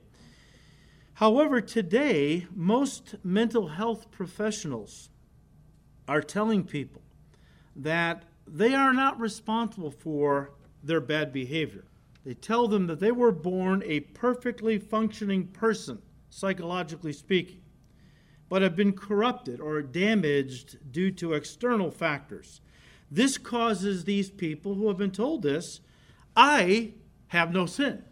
However, 1.16 1.60
today, 1.60 2.48
most 2.56 3.16
mental 3.26 3.68
health 3.68 4.10
professionals 4.10 5.10
are 6.08 6.22
telling 6.22 6.64
people 6.64 7.02
that 7.76 8.24
they 8.48 8.74
are 8.74 8.94
not 8.94 9.20
responsible 9.20 9.92
for 9.92 10.52
their 10.86 11.02
bad 11.02 11.34
behavior. 11.34 11.86
They 12.26 12.34
tell 12.34 12.68
them 12.68 12.88
that 12.88 13.00
they 13.00 13.12
were 13.12 13.32
born 13.32 13.84
a 13.86 14.00
perfectly 14.00 14.80
functioning 14.80 15.48
person, 15.48 16.02
psychologically 16.30 17.14
speaking, 17.14 17.62
but 18.50 18.62
have 18.62 18.76
been 18.76 18.94
corrupted 18.94 19.60
or 19.60 19.82
damaged 19.82 20.92
due 20.92 21.12
to 21.12 21.34
external 21.34 21.92
factors 21.92 22.62
this 23.12 23.38
causes 23.38 24.04
these 24.04 24.30
people 24.30 24.76
who 24.76 24.88
have 24.88 24.98
been 24.98 25.12
told 25.12 25.42
this, 25.42 25.82
I 26.36 26.94
have 27.28 27.54
no 27.54 27.66
sin. 27.66 28.04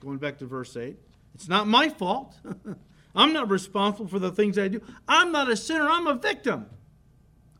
Going 0.00 0.18
back 0.18 0.38
to 0.38 0.46
verse 0.46 0.76
8, 0.76 0.96
it's 1.34 1.48
not 1.48 1.66
my 1.66 1.88
fault. 1.88 2.36
I'm 3.14 3.32
not 3.32 3.48
responsible 3.48 4.08
for 4.08 4.18
the 4.18 4.32
things 4.32 4.58
I 4.58 4.68
do. 4.68 4.82
I'm 5.06 5.30
not 5.30 5.50
a 5.50 5.56
sinner, 5.56 5.88
I'm 5.88 6.06
a 6.06 6.14
victim. 6.14 6.66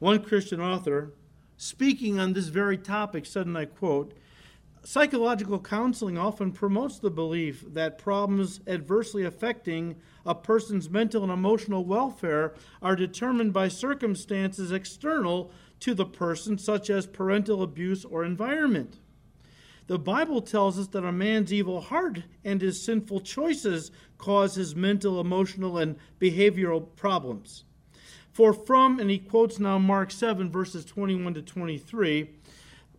One 0.01 0.23
Christian 0.23 0.61
author, 0.61 1.15
speaking 1.57 2.19
on 2.19 2.33
this 2.33 2.49
very 2.49 2.79
topic, 2.79 3.27
said, 3.27 3.47
and 3.47 3.57
I 3.57 3.67
quote, 3.67 4.15
Psychological 4.87 5.61
counseling 5.61 6.19
often 6.19 6.53
promotes 6.53 6.99
the 6.99 7.11
belief 7.11 7.65
that 7.73 7.97
problems 7.97 8.61
adversely 8.67 9.25
affecting 9.25 9.97
a 10.27 10.35
person's 10.35 10.91
mental 10.91 11.23
and 11.23 11.33
emotional 11.33 11.87
welfare 11.87 12.55
are 12.83 12.95
determined 12.95 13.55
by 13.55 13.69
circumstances 13.69 14.71
external 14.71 15.51
to 15.81 15.95
the 15.95 16.05
person, 16.05 16.59
such 16.59 16.91
as 16.91 17.07
parental 17.07 17.63
abuse 17.63 18.05
or 18.05 18.25
environment. 18.25 18.99
The 19.87 19.99
Bible 19.99 20.43
tells 20.43 20.79
us 20.79 20.89
that 20.89 21.05
a 21.05 21.13
man's 21.13 21.53
evil 21.53 21.81
heart 21.81 22.23
and 22.45 22.61
his 22.61 22.83
sinful 22.83 23.21
choices 23.21 23.91
cause 24.19 24.55
his 24.55 24.75
mental, 24.75 25.19
emotional, 25.21 25.79
and 25.79 25.97
behavioral 26.21 26.95
problems. 26.97 27.65
For 28.35 28.53
from, 28.53 28.99
and 28.99 29.09
he 29.09 29.19
quotes 29.19 29.61
now 29.61 29.79
Mark 29.79 30.11
7, 30.11 30.51
verses 30.51 30.85
21 30.85 31.35
to 31.35 31.43
23, 31.43 32.31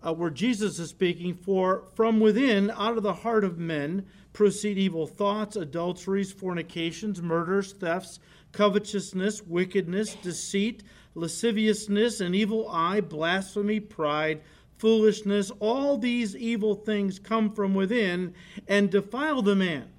uh, 0.01 0.13
where 0.13 0.29
Jesus 0.29 0.79
is 0.79 0.89
speaking, 0.89 1.33
for 1.33 1.83
from 1.93 2.21
within, 2.21 2.71
out 2.71 2.95
of 2.95 3.03
the 3.03 3.13
heart 3.13 3.43
of 3.43 3.59
men, 3.59 4.05
proceed 4.31 4.77
evil 4.77 5.05
thoughts, 5.05 5.57
adulteries, 5.57 6.31
fornications, 6.31 7.21
murders, 7.21 7.73
thefts, 7.73 8.19
covetousness, 8.53 9.43
wickedness, 9.43 10.15
deceit 10.15 10.83
lasciviousness, 11.15 12.21
an 12.21 12.33
evil 12.35 12.69
eye, 12.69 13.01
blasphemy, 13.01 13.81
pride, 13.81 14.41
foolishness, 14.77 15.51
all 15.59 15.97
these 15.97 16.35
evil 16.35 16.75
things 16.75 17.19
come 17.19 17.51
from 17.51 17.73
within 17.73 18.33
and 18.67 18.89
defile 18.89 19.41
the 19.41 19.55
man. 19.55 19.89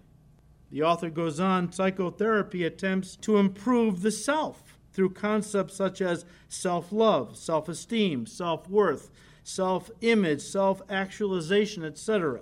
The 0.71 0.83
author 0.83 1.11
goes 1.11 1.41
on 1.41 1.73
psychotherapy 1.73 2.65
attempts 2.65 3.17
to 3.17 3.39
improve 3.39 4.03
the 4.03 4.11
self 4.11 4.66
through 4.97 5.11
concepts 5.11 5.77
such 5.77 6.01
as 6.01 6.25
self 6.49 6.91
love, 6.91 7.37
self 7.37 7.69
esteem, 7.69 8.27
self 8.27 8.69
worth, 8.69 9.11
self 9.45 9.91
image, 10.01 10.41
self 10.41 10.83
actualization, 10.89 11.85
etc. 11.85 12.41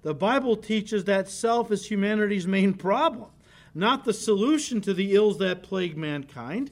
The 0.00 0.14
Bible 0.14 0.56
teaches 0.56 1.04
that 1.04 1.28
self 1.28 1.70
is 1.70 1.90
humanity's 1.90 2.46
main 2.46 2.72
problem, 2.72 3.30
not 3.74 4.04
the 4.04 4.14
solution 4.14 4.80
to 4.82 4.94
the 4.94 5.14
ills 5.14 5.38
that 5.38 5.62
plague 5.62 5.96
mankind 5.96 6.70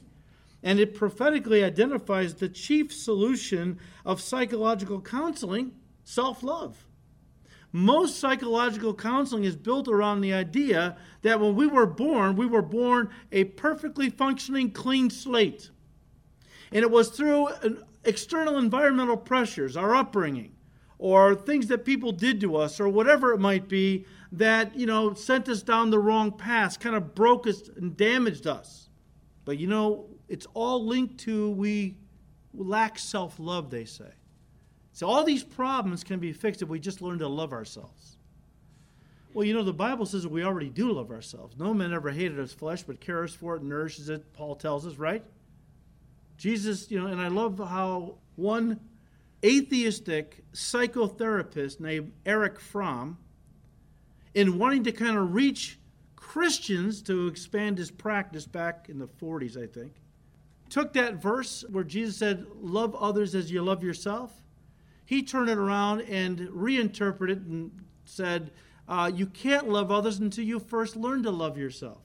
and 0.64 0.80
it 0.80 0.94
prophetically 0.94 1.62
identifies 1.62 2.34
the 2.34 2.48
chief 2.48 2.92
solution 2.92 3.78
of 4.04 4.20
psychological 4.20 5.00
counseling 5.00 5.72
self 6.04 6.42
love. 6.42 6.86
Most 7.76 8.20
psychological 8.20 8.94
counseling 8.94 9.42
is 9.42 9.56
built 9.56 9.88
around 9.88 10.20
the 10.20 10.32
idea 10.32 10.96
that 11.22 11.40
when 11.40 11.56
we 11.56 11.66
were 11.66 11.86
born, 11.86 12.36
we 12.36 12.46
were 12.46 12.62
born 12.62 13.10
a 13.32 13.42
perfectly 13.42 14.10
functioning 14.10 14.70
clean 14.70 15.10
slate. 15.10 15.70
And 16.70 16.84
it 16.84 16.90
was 16.92 17.08
through 17.08 17.48
uh, 17.48 17.70
external 18.04 18.58
environmental 18.58 19.16
pressures, 19.16 19.76
our 19.76 19.92
upbringing, 19.92 20.54
or 20.98 21.34
things 21.34 21.66
that 21.66 21.84
people 21.84 22.12
did 22.12 22.40
to 22.42 22.54
us, 22.54 22.78
or 22.78 22.88
whatever 22.88 23.32
it 23.32 23.40
might 23.40 23.66
be, 23.66 24.06
that, 24.30 24.76
you 24.76 24.86
know, 24.86 25.12
sent 25.14 25.48
us 25.48 25.60
down 25.60 25.90
the 25.90 25.98
wrong 25.98 26.30
path, 26.30 26.78
kind 26.78 26.94
of 26.94 27.12
broke 27.16 27.44
us 27.48 27.68
and 27.74 27.96
damaged 27.96 28.46
us. 28.46 28.88
But 29.44 29.58
you 29.58 29.66
know, 29.66 30.06
it's 30.28 30.46
all 30.54 30.86
linked 30.86 31.18
to 31.22 31.50
we 31.50 31.96
lack 32.54 33.00
self 33.00 33.40
love, 33.40 33.70
they 33.70 33.84
say. 33.84 34.12
So 34.94 35.08
all 35.08 35.24
these 35.24 35.42
problems 35.42 36.04
can 36.04 36.20
be 36.20 36.32
fixed 36.32 36.62
if 36.62 36.68
we 36.68 36.78
just 36.78 37.02
learn 37.02 37.18
to 37.18 37.28
love 37.28 37.52
ourselves. 37.52 38.16
Well, 39.34 39.44
you 39.44 39.52
know, 39.52 39.64
the 39.64 39.72
Bible 39.72 40.06
says 40.06 40.24
we 40.24 40.44
already 40.44 40.70
do 40.70 40.92
love 40.92 41.10
ourselves. 41.10 41.56
No 41.58 41.74
man 41.74 41.92
ever 41.92 42.10
hated 42.10 42.38
his 42.38 42.52
flesh, 42.52 42.84
but 42.84 43.00
cares 43.00 43.34
for 43.34 43.56
it, 43.56 43.62
nourishes 43.64 44.08
it, 44.08 44.32
Paul 44.32 44.54
tells 44.54 44.86
us, 44.86 44.94
right? 44.94 45.24
Jesus, 46.38 46.92
you 46.92 47.00
know, 47.00 47.08
and 47.08 47.20
I 47.20 47.26
love 47.26 47.58
how 47.58 48.14
one 48.36 48.78
atheistic 49.44 50.44
psychotherapist 50.52 51.80
named 51.80 52.12
Erich 52.24 52.60
Fromm, 52.60 53.18
in 54.32 54.58
wanting 54.58 54.84
to 54.84 54.92
kind 54.92 55.16
of 55.16 55.34
reach 55.34 55.78
Christians 56.14 57.02
to 57.02 57.26
expand 57.26 57.78
his 57.78 57.90
practice 57.90 58.46
back 58.46 58.88
in 58.88 59.00
the 59.00 59.08
40s, 59.08 59.60
I 59.60 59.66
think, 59.66 59.92
took 60.70 60.92
that 60.92 61.20
verse 61.20 61.64
where 61.68 61.84
Jesus 61.84 62.16
said, 62.16 62.46
Love 62.60 62.94
others 62.94 63.34
as 63.34 63.50
you 63.50 63.60
love 63.62 63.82
yourself. 63.82 64.32
He 65.04 65.22
turned 65.22 65.50
it 65.50 65.58
around 65.58 66.02
and 66.02 66.48
reinterpreted 66.50 67.38
it 67.38 67.46
and 67.46 67.70
said, 68.04 68.50
uh, 68.88 69.10
You 69.14 69.26
can't 69.26 69.68
love 69.68 69.90
others 69.90 70.18
until 70.18 70.44
you 70.44 70.58
first 70.58 70.96
learn 70.96 71.22
to 71.24 71.30
love 71.30 71.58
yourself. 71.58 71.98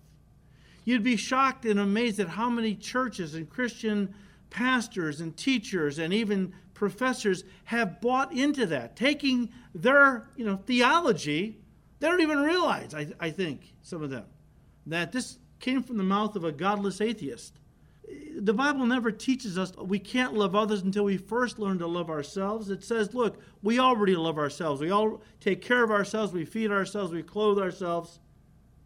You'd 0.85 1.03
be 1.03 1.15
shocked 1.15 1.65
and 1.65 1.79
amazed 1.79 2.19
at 2.19 2.29
how 2.29 2.49
many 2.49 2.75
churches 2.75 3.35
and 3.35 3.49
Christian 3.49 4.13
pastors 4.49 5.21
and 5.21 5.35
teachers 5.37 5.99
and 5.99 6.13
even 6.13 6.53
professors 6.73 7.43
have 7.65 8.01
bought 8.01 8.33
into 8.33 8.65
that, 8.65 8.95
taking 8.95 9.49
their 9.75 10.29
you 10.35 10.45
know, 10.45 10.57
theology. 10.65 11.57
They 11.99 12.07
don't 12.07 12.21
even 12.21 12.39
realize, 12.39 12.93
I, 12.95 13.07
I 13.19 13.29
think, 13.29 13.73
some 13.81 14.01
of 14.01 14.09
them, 14.09 14.25
that 14.87 15.11
this 15.11 15.37
came 15.59 15.83
from 15.83 15.97
the 15.97 16.03
mouth 16.03 16.35
of 16.35 16.45
a 16.45 16.51
godless 16.51 17.01
atheist 17.01 17.58
the 18.39 18.53
Bible 18.53 18.85
never 18.85 19.11
teaches 19.11 19.57
us 19.57 19.75
we 19.77 19.99
can't 19.99 20.33
love 20.33 20.55
others 20.55 20.81
until 20.81 21.03
we 21.03 21.17
first 21.17 21.59
learn 21.59 21.79
to 21.79 21.87
love 21.87 22.09
ourselves. 22.09 22.69
It 22.69 22.83
says, 22.83 23.13
look, 23.13 23.39
we 23.61 23.79
already 23.79 24.15
love 24.15 24.37
ourselves. 24.37 24.81
We 24.81 24.91
all 24.91 25.21
take 25.39 25.61
care 25.61 25.83
of 25.83 25.91
ourselves. 25.91 26.31
We 26.31 26.45
feed 26.45 26.71
ourselves. 26.71 27.11
We 27.11 27.23
clothe 27.23 27.59
ourselves. 27.59 28.19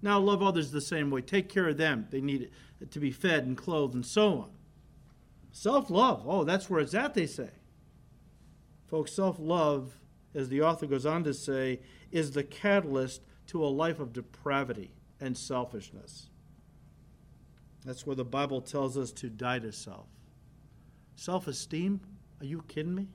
Now 0.01 0.19
love 0.19 0.41
others 0.41 0.71
the 0.71 0.81
same 0.81 1.09
way. 1.09 1.21
Take 1.21 1.49
care 1.49 1.69
of 1.69 1.77
them. 1.77 2.07
They 2.09 2.21
need 2.21 2.49
to 2.89 2.99
be 2.99 3.11
fed 3.11 3.45
and 3.45 3.57
clothed 3.57 3.95
and 3.95 4.05
so 4.05 4.33
on. 4.33 4.49
Self 5.51 5.89
love. 5.89 6.23
Oh, 6.25 6.43
that's 6.43 6.69
where 6.69 6.81
it's 6.81 6.95
at, 6.95 7.13
they 7.13 7.27
say. 7.27 7.49
Folks, 8.87 9.13
self 9.13 9.37
love, 9.39 9.97
as 10.35 10.49
the 10.49 10.61
author 10.61 10.87
goes 10.87 11.05
on 11.05 11.23
to 11.23 11.33
say, 11.33 11.79
is 12.11 12.31
the 12.31 12.43
catalyst 12.43 13.21
to 13.47 13.63
a 13.63 13.67
life 13.67 13.99
of 13.99 14.13
depravity 14.13 14.93
and 15.19 15.37
selfishness. 15.37 16.29
That's 17.85 18.05
where 18.05 18.15
the 18.15 18.25
Bible 18.25 18.61
tells 18.61 18.97
us 18.97 19.11
to 19.13 19.29
die 19.29 19.59
to 19.59 19.71
self. 19.71 20.07
Self 21.15 21.47
esteem? 21.47 22.01
Are 22.39 22.45
you 22.45 22.63
kidding 22.67 22.95
me? 22.95 23.07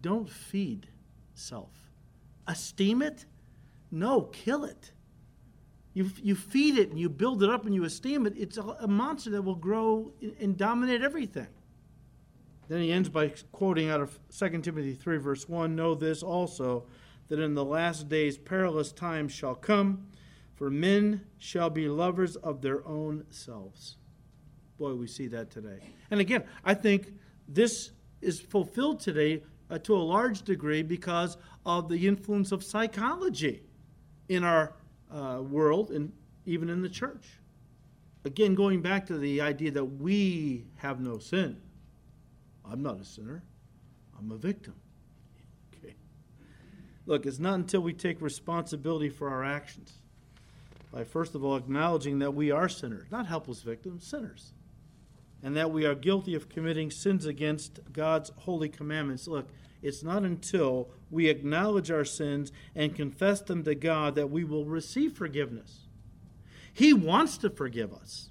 Don't 0.00 0.28
feed 0.28 0.88
self. 1.34 1.70
Esteem 2.46 3.02
it? 3.02 3.26
No, 3.90 4.22
kill 4.22 4.64
it. 4.64 4.92
You, 5.94 6.10
you 6.22 6.34
feed 6.34 6.78
it 6.78 6.90
and 6.90 6.98
you 6.98 7.08
build 7.08 7.42
it 7.42 7.50
up 7.50 7.66
and 7.66 7.74
you 7.74 7.84
esteem 7.84 8.26
it. 8.26 8.34
It's 8.36 8.56
a, 8.56 8.62
a 8.62 8.88
monster 8.88 9.30
that 9.30 9.42
will 9.42 9.54
grow 9.54 10.12
and 10.40 10.56
dominate 10.56 11.02
everything. 11.02 11.48
Then 12.68 12.80
he 12.80 12.92
ends 12.92 13.08
by 13.10 13.32
quoting 13.52 13.90
out 13.90 14.00
of 14.00 14.18
2 14.36 14.60
Timothy 14.62 14.94
3, 14.94 15.18
verse 15.18 15.48
1 15.48 15.76
Know 15.76 15.94
this 15.94 16.22
also, 16.22 16.86
that 17.28 17.38
in 17.38 17.54
the 17.54 17.64
last 17.64 18.08
days 18.08 18.38
perilous 18.38 18.92
times 18.92 19.32
shall 19.32 19.54
come, 19.54 20.06
for 20.54 20.70
men 20.70 21.22
shall 21.38 21.68
be 21.68 21.88
lovers 21.88 22.36
of 22.36 22.62
their 22.62 22.86
own 22.86 23.24
selves. 23.30 23.96
Boy, 24.82 24.94
we 24.94 25.06
see 25.06 25.28
that 25.28 25.48
today. 25.52 25.78
And 26.10 26.18
again, 26.18 26.42
I 26.64 26.74
think 26.74 27.12
this 27.46 27.92
is 28.20 28.40
fulfilled 28.40 28.98
today 28.98 29.44
uh, 29.70 29.78
to 29.78 29.94
a 29.94 30.02
large 30.02 30.42
degree 30.42 30.82
because 30.82 31.36
of 31.64 31.88
the 31.88 32.08
influence 32.08 32.50
of 32.50 32.64
psychology 32.64 33.62
in 34.28 34.42
our 34.42 34.72
uh, 35.08 35.40
world 35.40 35.92
and 35.92 36.12
even 36.46 36.68
in 36.68 36.82
the 36.82 36.88
church. 36.88 37.28
Again, 38.24 38.56
going 38.56 38.82
back 38.82 39.06
to 39.06 39.18
the 39.18 39.40
idea 39.40 39.70
that 39.70 39.84
we 39.84 40.64
have 40.78 40.98
no 40.98 41.18
sin. 41.18 41.58
I'm 42.68 42.82
not 42.82 42.98
a 42.98 43.04
sinner, 43.04 43.44
I'm 44.18 44.32
a 44.32 44.36
victim. 44.36 44.74
Okay. 45.76 45.94
Look, 47.06 47.24
it's 47.24 47.38
not 47.38 47.54
until 47.54 47.82
we 47.82 47.92
take 47.92 48.20
responsibility 48.20 49.10
for 49.10 49.30
our 49.30 49.44
actions 49.44 49.92
by 50.92 51.04
first 51.04 51.36
of 51.36 51.44
all 51.44 51.54
acknowledging 51.54 52.18
that 52.18 52.34
we 52.34 52.50
are 52.50 52.68
sinners, 52.68 53.06
not 53.12 53.28
helpless 53.28 53.62
victims, 53.62 54.04
sinners, 54.04 54.54
and 55.42 55.56
that 55.56 55.70
we 55.70 55.84
are 55.84 55.94
guilty 55.94 56.34
of 56.34 56.48
committing 56.48 56.90
sins 56.90 57.26
against 57.26 57.80
God's 57.92 58.30
holy 58.38 58.68
commandments. 58.68 59.26
Look, 59.26 59.48
it's 59.82 60.02
not 60.02 60.22
until 60.22 60.90
we 61.10 61.28
acknowledge 61.28 61.90
our 61.90 62.04
sins 62.04 62.52
and 62.74 62.94
confess 62.94 63.40
them 63.40 63.64
to 63.64 63.74
God 63.74 64.14
that 64.14 64.30
we 64.30 64.44
will 64.44 64.64
receive 64.64 65.14
forgiveness. 65.14 65.88
He 66.72 66.92
wants 66.92 67.36
to 67.38 67.50
forgive 67.50 67.92
us. 67.92 68.30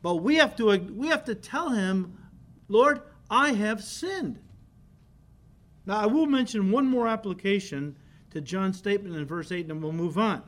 But 0.00 0.16
we 0.16 0.36
have 0.36 0.54
to 0.56 0.66
we 0.78 1.08
have 1.08 1.24
to 1.24 1.34
tell 1.34 1.70
him, 1.70 2.18
Lord, 2.68 3.02
I 3.30 3.52
have 3.52 3.82
sinned. 3.82 4.38
Now 5.86 5.98
I 5.98 6.06
will 6.06 6.26
mention 6.26 6.70
one 6.70 6.86
more 6.86 7.08
application 7.08 7.96
to 8.30 8.40
John's 8.40 8.78
statement 8.78 9.16
in 9.16 9.24
verse 9.24 9.50
8 9.50 9.70
and 9.70 9.82
we'll 9.82 9.92
move 9.92 10.18
on 10.18 10.42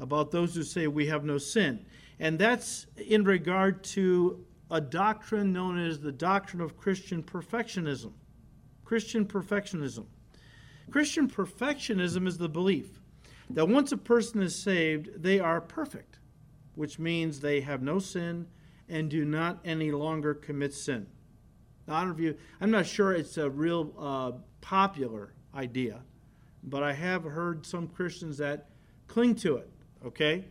about 0.00 0.30
those 0.30 0.54
who 0.54 0.62
say 0.62 0.86
we 0.86 1.06
have 1.06 1.24
no 1.24 1.38
sin. 1.38 1.84
And 2.20 2.38
that's 2.38 2.86
in 2.96 3.24
regard 3.24 3.84
to 3.84 4.44
a 4.70 4.80
doctrine 4.80 5.52
known 5.52 5.78
as 5.78 6.00
the 6.00 6.12
doctrine 6.12 6.60
of 6.60 6.76
Christian 6.76 7.22
perfectionism. 7.22 8.12
Christian 8.84 9.24
perfectionism. 9.24 10.06
Christian 10.90 11.28
perfectionism 11.28 12.26
is 12.26 12.38
the 12.38 12.48
belief 12.48 13.00
that 13.50 13.68
once 13.68 13.92
a 13.92 13.96
person 13.96 14.42
is 14.42 14.54
saved, 14.54 15.22
they 15.22 15.38
are 15.38 15.60
perfect, 15.60 16.18
which 16.74 16.98
means 16.98 17.40
they 17.40 17.60
have 17.60 17.82
no 17.82 17.98
sin 17.98 18.46
and 18.88 19.10
do 19.10 19.24
not 19.24 19.60
any 19.64 19.90
longer 19.90 20.34
commit 20.34 20.74
sin. 20.74 21.06
Now, 21.86 21.96
I 21.96 22.04
don't 22.04 22.18
know 22.18 22.24
you, 22.24 22.36
I'm 22.60 22.70
not 22.70 22.86
sure 22.86 23.12
it's 23.12 23.38
a 23.38 23.48
real 23.48 23.92
uh, 23.98 24.32
popular 24.60 25.32
idea, 25.54 26.00
but 26.62 26.82
I 26.82 26.92
have 26.92 27.24
heard 27.24 27.64
some 27.64 27.88
Christians 27.88 28.38
that 28.38 28.70
cling 29.06 29.34
to 29.36 29.56
it, 29.56 29.70
okay? 30.04 30.44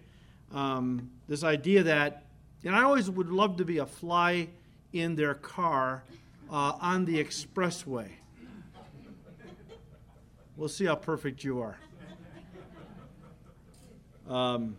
Um, 0.54 1.12
this 1.28 1.44
idea 1.44 1.84
that, 1.84 2.26
and 2.64 2.76
I 2.76 2.84
always 2.84 3.10
would 3.10 3.30
love 3.30 3.58
to 3.58 3.66
be 3.66 3.80
a 3.80 3.86
fly 3.86 4.48
in 4.94 5.16
their 5.16 5.34
car 5.34 6.04
uh, 6.50 6.74
on 6.80 7.06
the 7.06 7.24
expressway. 7.24 8.10
We'll 10.56 10.70
see 10.70 10.86
how 10.86 10.96
perfect 10.96 11.44
you 11.44 11.62
are. 11.62 11.78
Um, 14.28 14.76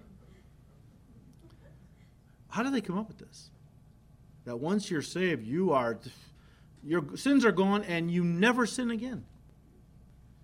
how 2.49 2.63
do 2.63 2.71
they 2.71 2.81
come 2.81 2.99
up 2.99 3.09
with 3.09 3.19
this? 3.19 3.51
That 4.45 4.57
once 4.57 4.91
you're 4.91 5.03
saved, 5.03 5.47
you 5.47 5.73
are, 5.73 5.99
your 6.83 7.17
sins 7.17 7.45
are 7.45 7.53
gone 7.53 7.85
and 7.85 8.11
you 8.11 8.25
never 8.25 8.67
sin 8.67 8.91
again. 8.91 9.25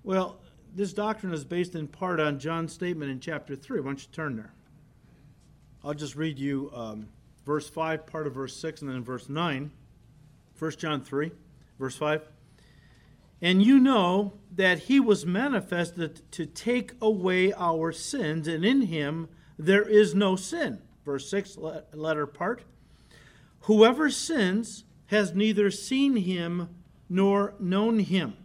Well, 0.02 0.40
this 0.74 0.92
doctrine 0.92 1.32
is 1.32 1.44
based 1.44 1.74
in 1.74 1.88
part 1.88 2.20
on 2.20 2.38
John's 2.38 2.72
statement 2.72 3.10
in 3.10 3.20
chapter 3.20 3.56
3. 3.56 3.80
Why 3.80 3.86
don't 3.86 4.00
you 4.00 4.08
turn 4.12 4.36
there? 4.36 4.52
I'll 5.84 5.92
just 5.92 6.16
read 6.16 6.38
you 6.38 6.70
um, 6.74 7.08
verse 7.44 7.68
5, 7.68 8.06
part 8.06 8.26
of 8.26 8.32
verse 8.32 8.56
6, 8.56 8.80
and 8.80 8.90
then 8.90 9.04
verse 9.04 9.28
9. 9.28 9.70
1 10.58 10.70
John 10.78 11.02
3, 11.02 11.30
verse 11.78 11.96
5. 11.96 12.22
And 13.42 13.62
you 13.62 13.78
know 13.78 14.32
that 14.54 14.78
he 14.78 14.98
was 14.98 15.26
manifested 15.26 16.22
to 16.32 16.46
take 16.46 16.92
away 17.02 17.52
our 17.52 17.92
sins, 17.92 18.48
and 18.48 18.64
in 18.64 18.82
him 18.82 19.28
there 19.58 19.86
is 19.86 20.14
no 20.14 20.36
sin. 20.36 20.80
Verse 21.04 21.28
6, 21.28 21.58
letter 21.92 22.26
part. 22.26 22.62
Whoever 23.60 24.08
sins 24.08 24.84
has 25.08 25.34
neither 25.34 25.70
seen 25.70 26.16
him 26.16 26.70
nor 27.10 27.54
known 27.58 27.98
him. 27.98 28.38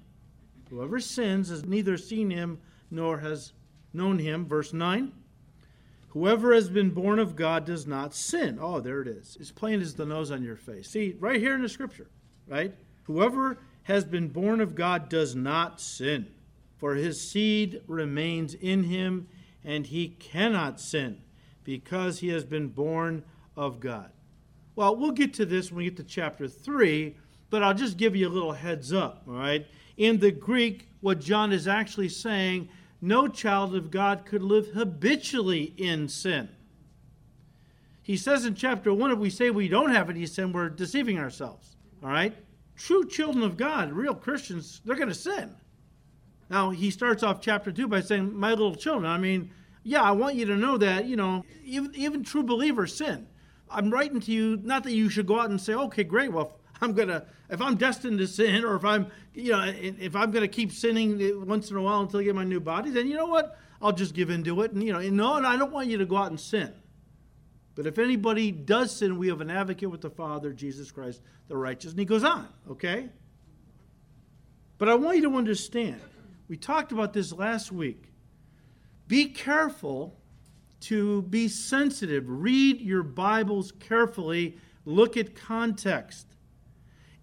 Whoever 0.70 1.00
sins 1.00 1.48
has 1.48 1.64
neither 1.64 1.96
seen 1.96 2.32
him 2.32 2.60
nor 2.92 3.20
has 3.20 3.54
known 3.94 4.20
him. 4.20 4.46
Verse 4.46 4.74
9. 4.74 5.14
Whoever 6.10 6.54
has 6.54 6.70
been 6.70 6.90
born 6.90 7.20
of 7.20 7.36
God 7.36 7.66
does 7.66 7.86
not 7.86 8.16
sin. 8.16 8.58
Oh, 8.60 8.80
there 8.80 9.02
it 9.02 9.08
is. 9.08 9.38
As 9.40 9.52
plain 9.52 9.80
as 9.82 9.94
the 9.94 10.06
nose 10.06 10.32
on 10.32 10.44
your 10.44 10.56
face. 10.56 10.90
See, 10.90 11.16
right 11.20 11.40
here 11.40 11.54
in 11.54 11.62
the 11.62 11.70
scripture, 11.70 12.08
right? 12.48 12.74
Whoever 13.04 13.60
has 13.84 14.06
been 14.06 14.28
born 14.28 14.60
of 14.60 14.76
God 14.76 15.10
does 15.10 15.36
not 15.36 15.80
sin, 15.80 16.28
for 16.78 16.96
his 16.96 17.22
seed 17.22 17.82
remains 17.88 18.54
in 18.54 18.84
him, 18.84 19.28
and 19.64 19.88
he 19.88 20.10
cannot 20.10 20.80
sin 20.80 21.22
because 21.64 22.20
he 22.20 22.30
has 22.30 22.44
been 22.44 22.70
born 22.70 23.24
of 23.56 23.80
God. 23.80 24.12
Well, 24.76 24.96
we'll 24.96 25.12
get 25.12 25.34
to 25.36 25.46
this 25.46 25.72
when 25.72 25.80
we 25.80 25.84
get 25.86 25.98
to 25.98 26.04
chapter 26.04 26.48
3, 26.48 27.16
but 27.50 27.62
I'll 27.62 27.74
just 27.74 27.98
give 27.98 28.16
you 28.16 28.28
a 28.28 28.30
little 28.30 28.54
heads 28.54 28.94
up, 28.94 29.24
all 29.28 29.34
right? 29.34 29.68
In 29.98 30.20
the 30.20 30.32
Greek, 30.32 30.88
what 31.02 31.20
John 31.20 31.52
is 31.52 31.68
actually 31.68 32.10
saying, 32.10 32.70
no 33.02 33.28
child 33.28 33.76
of 33.76 33.92
God 33.92 34.26
could 34.26 34.44
live 34.44 34.70
habitually 34.74 35.74
in 35.78 36.08
sin. 36.08 36.50
He 38.02 38.18
says 38.18 38.46
in 38.46 38.56
chapter 38.56 38.94
1, 38.94 39.12
if 39.12 39.20
we 39.20 39.30
say 39.30 39.50
we 39.50 39.68
don't 39.68 39.92
have 39.92 40.10
any 40.10 40.26
sin, 40.26 40.52
we're 40.52 40.70
deceiving 40.70 41.20
ourselves, 41.20 41.76
all 42.04 42.10
right? 42.10 42.36
true 42.80 43.06
children 43.06 43.44
of 43.44 43.58
God, 43.58 43.92
real 43.92 44.16
Christians, 44.16 44.82
they're 44.86 44.96
going 44.96 45.10
to 45.10 45.14
sin. 45.14 45.54
Now, 46.50 46.72
he 46.72 46.90
starts 46.90 47.22
off 47.22 47.42
chapter 47.42 47.72
2 47.72 47.88
by 47.88 48.02
saying, 48.02 48.34
My 48.34 48.52
little 48.52 48.74
children. 48.74 49.06
I 49.06 49.18
mean, 49.18 49.52
yeah, 49.84 50.02
I 50.02 50.12
want 50.12 50.36
you 50.36 50.46
to 50.46 50.56
know 50.56 50.78
that, 50.78 51.06
you 51.06 51.16
know, 51.16 51.44
even, 51.64 51.94
even 51.94 52.24
true 52.24 52.42
believers 52.42 52.96
sin. 52.96 53.28
I'm 53.70 53.92
writing 53.92 54.20
to 54.22 54.32
you, 54.32 54.60
not 54.64 54.84
that 54.86 54.94
you 54.94 55.10
should 55.10 55.28
go 55.28 55.40
out 55.40 55.50
and 55.50 55.62
say, 55.62 55.74
okay, 55.74 56.04
great, 56.04 56.32
well, 56.32 56.59
I'm 56.82 56.96
to, 56.96 57.26
if 57.50 57.62
I'm 57.62 57.76
destined 57.76 58.20
to 58.20 58.28
sin, 58.28 58.64
or 58.64 58.76
if 58.76 58.86
I'm, 58.86 59.08
you 59.34 59.52
know, 59.52 59.64
if 59.66 60.16
I'm 60.16 60.32
to 60.32 60.48
keep 60.48 60.72
sinning 60.72 61.46
once 61.46 61.70
in 61.72 61.78
a 61.78 61.82
while 61.82 62.02
until 62.02 62.20
I 62.20 62.24
get 62.24 62.36
my 62.36 62.44
new 62.44 62.60
body, 62.60 62.90
then 62.90 63.08
you 63.08 63.16
know 63.16 63.26
what? 63.26 63.58
I'll 63.82 63.92
just 63.92 64.14
give 64.14 64.30
in 64.30 64.44
to 64.44 64.62
it. 64.62 64.72
And, 64.72 64.84
you 64.84 64.94
know, 64.94 65.02
no, 65.02 65.36
and 65.36 65.46
I 65.46 65.58
don't 65.58 65.72
want 65.72 65.88
you 65.88 65.98
to 65.98 66.06
go 66.06 66.18
out 66.18 66.30
and 66.30 66.40
sin. 66.40 66.74
But 67.76 67.86
if 67.86 67.98
anybody 67.98 68.52
does 68.52 68.96
sin, 68.96 69.18
we 69.18 69.30
have 69.30 69.42
an 69.42 69.50
advocate 69.50 69.90
with 69.90 70.02
the 70.02 70.10
Father, 70.10 70.52
Jesus 70.52 70.92
Christ, 70.92 71.22
the 71.48 71.56
righteous. 71.56 71.92
And 71.92 72.00
he 72.00 72.06
goes 72.06 72.24
on, 72.24 72.48
okay? 72.70 73.10
But 74.78 74.90
I 74.90 74.96
want 74.96 75.18
you 75.18 75.24
to 75.30 75.36
understand, 75.36 76.02
we 76.48 76.58
talked 76.58 76.92
about 76.92 77.14
this 77.14 77.32
last 77.32 77.72
week. 77.72 78.12
Be 79.08 79.26
careful 79.26 80.20
to 80.82 81.22
be 81.24 81.48
sensitive. 81.48 82.24
Read 82.28 82.82
your 82.82 83.04
Bibles 83.04 83.72
carefully, 83.80 84.58
look 84.86 85.18
at 85.18 85.36
context. 85.36 86.28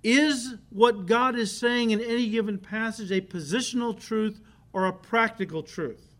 Is 0.06 0.54
what 0.70 1.06
God 1.06 1.34
is 1.34 1.50
saying 1.50 1.90
in 1.90 2.00
any 2.00 2.28
given 2.28 2.58
passage 2.58 3.10
a 3.10 3.20
positional 3.20 3.98
truth 3.98 4.40
or 4.72 4.86
a 4.86 4.92
practical 4.92 5.64
truth? 5.64 6.14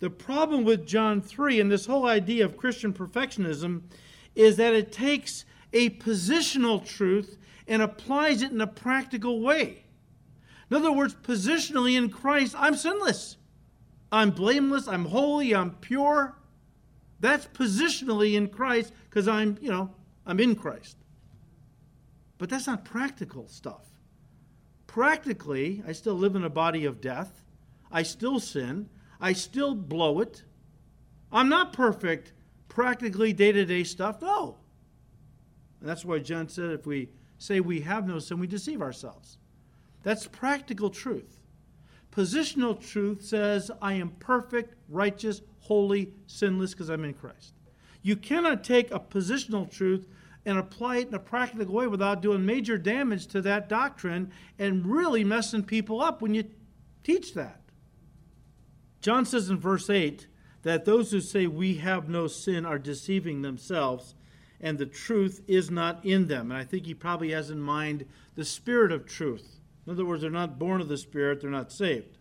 The 0.00 0.08
problem 0.08 0.64
with 0.64 0.86
John 0.86 1.20
3 1.20 1.60
and 1.60 1.70
this 1.70 1.84
whole 1.84 2.06
idea 2.06 2.46
of 2.46 2.56
Christian 2.56 2.94
perfectionism 2.94 3.82
is 4.34 4.56
that 4.56 4.72
it 4.72 4.92
takes 4.92 5.44
a 5.74 5.90
positional 5.90 6.82
truth 6.82 7.36
and 7.66 7.82
applies 7.82 8.40
it 8.40 8.50
in 8.50 8.62
a 8.62 8.66
practical 8.66 9.42
way. 9.42 9.84
In 10.70 10.76
other 10.78 10.90
words, 10.90 11.14
positionally 11.16 11.98
in 11.98 12.08
Christ, 12.08 12.54
I'm 12.56 12.76
sinless. 12.76 13.36
I'm 14.10 14.30
blameless, 14.30 14.88
I'm 14.88 15.04
holy, 15.04 15.54
I'm 15.54 15.72
pure. 15.72 16.34
That's 17.20 17.46
positionally 17.48 18.36
in 18.36 18.48
Christ 18.48 18.94
because 19.10 19.28
I'm, 19.28 19.58
you 19.60 19.70
know, 19.70 19.90
I'm 20.24 20.40
in 20.40 20.56
Christ. 20.56 20.97
But 22.38 22.48
that's 22.48 22.66
not 22.66 22.84
practical 22.84 23.48
stuff. 23.48 23.84
Practically, 24.86 25.82
I 25.86 25.92
still 25.92 26.14
live 26.14 26.36
in 26.36 26.44
a 26.44 26.50
body 26.50 26.84
of 26.84 27.00
death. 27.00 27.42
I 27.90 28.02
still 28.02 28.40
sin. 28.40 28.88
I 29.20 29.32
still 29.32 29.74
blow 29.74 30.20
it. 30.20 30.44
I'm 31.30 31.48
not 31.48 31.72
perfect 31.72 32.32
practically 32.68 33.32
day 33.32 33.52
to 33.52 33.64
day 33.64 33.84
stuff. 33.84 34.22
No. 34.22 34.56
And 35.80 35.88
that's 35.88 36.04
why 36.04 36.20
John 36.20 36.48
said 36.48 36.70
if 36.70 36.86
we 36.86 37.10
say 37.38 37.60
we 37.60 37.80
have 37.80 38.06
no 38.06 38.18
sin, 38.18 38.38
we 38.38 38.46
deceive 38.46 38.80
ourselves. 38.80 39.38
That's 40.02 40.26
practical 40.26 40.90
truth. 40.90 41.40
Positional 42.12 42.80
truth 42.80 43.24
says, 43.24 43.70
I 43.82 43.94
am 43.94 44.10
perfect, 44.18 44.74
righteous, 44.88 45.42
holy, 45.60 46.12
sinless 46.26 46.72
because 46.72 46.88
I'm 46.88 47.04
in 47.04 47.14
Christ. 47.14 47.52
You 48.02 48.16
cannot 48.16 48.64
take 48.64 48.90
a 48.90 49.00
positional 49.00 49.70
truth 49.70 50.06
and 50.48 50.58
apply 50.58 50.96
it 50.96 51.08
in 51.08 51.14
a 51.14 51.18
practical 51.18 51.74
way 51.74 51.86
without 51.86 52.22
doing 52.22 52.44
major 52.44 52.78
damage 52.78 53.26
to 53.28 53.42
that 53.42 53.68
doctrine 53.68 54.32
and 54.58 54.86
really 54.86 55.22
messing 55.22 55.62
people 55.62 56.00
up 56.00 56.22
when 56.22 56.34
you 56.34 56.44
teach 57.04 57.34
that. 57.34 57.60
John 59.02 59.26
says 59.26 59.50
in 59.50 59.58
verse 59.58 59.90
8 59.90 60.26
that 60.62 60.86
those 60.86 61.10
who 61.10 61.20
say 61.20 61.46
we 61.46 61.74
have 61.76 62.08
no 62.08 62.26
sin 62.26 62.64
are 62.64 62.78
deceiving 62.78 63.42
themselves 63.42 64.14
and 64.60 64.78
the 64.78 64.86
truth 64.86 65.42
is 65.46 65.70
not 65.70 66.04
in 66.04 66.26
them. 66.26 66.50
And 66.50 66.58
I 66.58 66.64
think 66.64 66.86
he 66.86 66.94
probably 66.94 67.30
has 67.32 67.50
in 67.50 67.60
mind 67.60 68.06
the 68.34 68.44
spirit 68.44 68.90
of 68.90 69.06
truth. 69.06 69.60
In 69.86 69.92
other 69.92 70.04
words, 70.04 70.22
they're 70.22 70.30
not 70.30 70.58
born 70.58 70.80
of 70.80 70.88
the 70.88 70.98
Spirit, 70.98 71.40
they're 71.40 71.50
not 71.50 71.72
saved. 71.72 72.18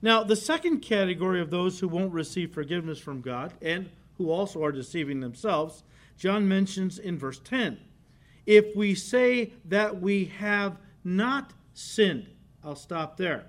Now, 0.00 0.22
the 0.22 0.36
second 0.36 0.80
category 0.80 1.40
of 1.40 1.50
those 1.50 1.80
who 1.80 1.88
won't 1.88 2.12
receive 2.12 2.52
forgiveness 2.52 2.98
from 2.98 3.20
God 3.20 3.52
and 3.60 3.90
who 4.22 4.30
also 4.30 4.62
are 4.62 4.72
deceiving 4.72 5.20
themselves, 5.20 5.82
John 6.16 6.46
mentions 6.46 6.98
in 6.98 7.18
verse 7.18 7.40
10. 7.40 7.78
If 8.46 8.76
we 8.76 8.94
say 8.94 9.52
that 9.64 10.00
we 10.00 10.26
have 10.26 10.78
not 11.02 11.52
sinned, 11.74 12.28
I'll 12.62 12.76
stop 12.76 13.16
there. 13.16 13.46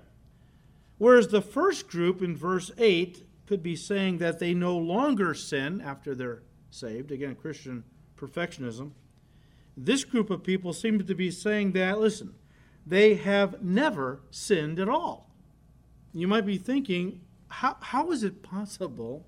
Whereas 0.98 1.28
the 1.28 1.42
first 1.42 1.88
group 1.88 2.22
in 2.22 2.36
verse 2.36 2.72
8 2.76 3.24
could 3.46 3.62
be 3.62 3.76
saying 3.76 4.18
that 4.18 4.38
they 4.38 4.54
no 4.54 4.76
longer 4.76 5.34
sin 5.34 5.80
after 5.80 6.14
they're 6.14 6.42
saved. 6.70 7.12
Again, 7.12 7.36
Christian 7.36 7.84
perfectionism. 8.16 8.92
This 9.76 10.04
group 10.04 10.30
of 10.30 10.42
people 10.42 10.72
seem 10.72 11.04
to 11.04 11.14
be 11.14 11.30
saying 11.30 11.72
that, 11.72 12.00
listen, 12.00 12.34
they 12.86 13.14
have 13.14 13.62
never 13.62 14.20
sinned 14.30 14.78
at 14.78 14.88
all. 14.88 15.30
You 16.12 16.28
might 16.28 16.46
be 16.46 16.58
thinking, 16.58 17.20
how, 17.48 17.76
how 17.80 18.10
is 18.12 18.22
it 18.22 18.42
possible 18.42 19.26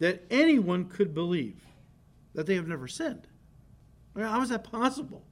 that 0.00 0.24
anyone 0.30 0.86
could 0.86 1.14
believe 1.14 1.64
that 2.34 2.46
they 2.46 2.56
have 2.56 2.66
never 2.66 2.88
sinned? 2.88 3.28
I 4.14 4.18
mean, 4.18 4.28
how 4.28 4.42
is 4.42 4.48
that 4.48 4.64
possible? 4.64 5.22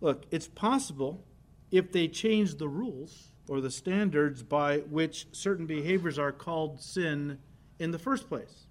Look, 0.00 0.24
it's 0.30 0.48
possible 0.48 1.24
if 1.70 1.92
they 1.92 2.08
change 2.08 2.56
the 2.56 2.68
rules 2.68 3.28
or 3.48 3.60
the 3.60 3.70
standards 3.70 4.42
by 4.42 4.78
which 4.78 5.26
certain 5.32 5.66
behaviors 5.66 6.18
are 6.18 6.32
called 6.32 6.80
sin 6.80 7.38
in 7.78 7.90
the 7.90 7.98
first 7.98 8.28
place. 8.28 8.66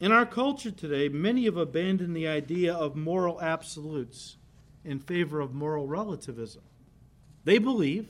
In 0.00 0.12
our 0.12 0.26
culture 0.26 0.70
today, 0.70 1.08
many 1.08 1.44
have 1.44 1.56
abandoned 1.56 2.16
the 2.16 2.28
idea 2.28 2.74
of 2.74 2.96
moral 2.96 3.40
absolutes 3.40 4.36
in 4.84 4.98
favor 4.98 5.40
of 5.40 5.54
moral 5.54 5.86
relativism. 5.86 6.62
They 7.44 7.58
believe 7.58 8.08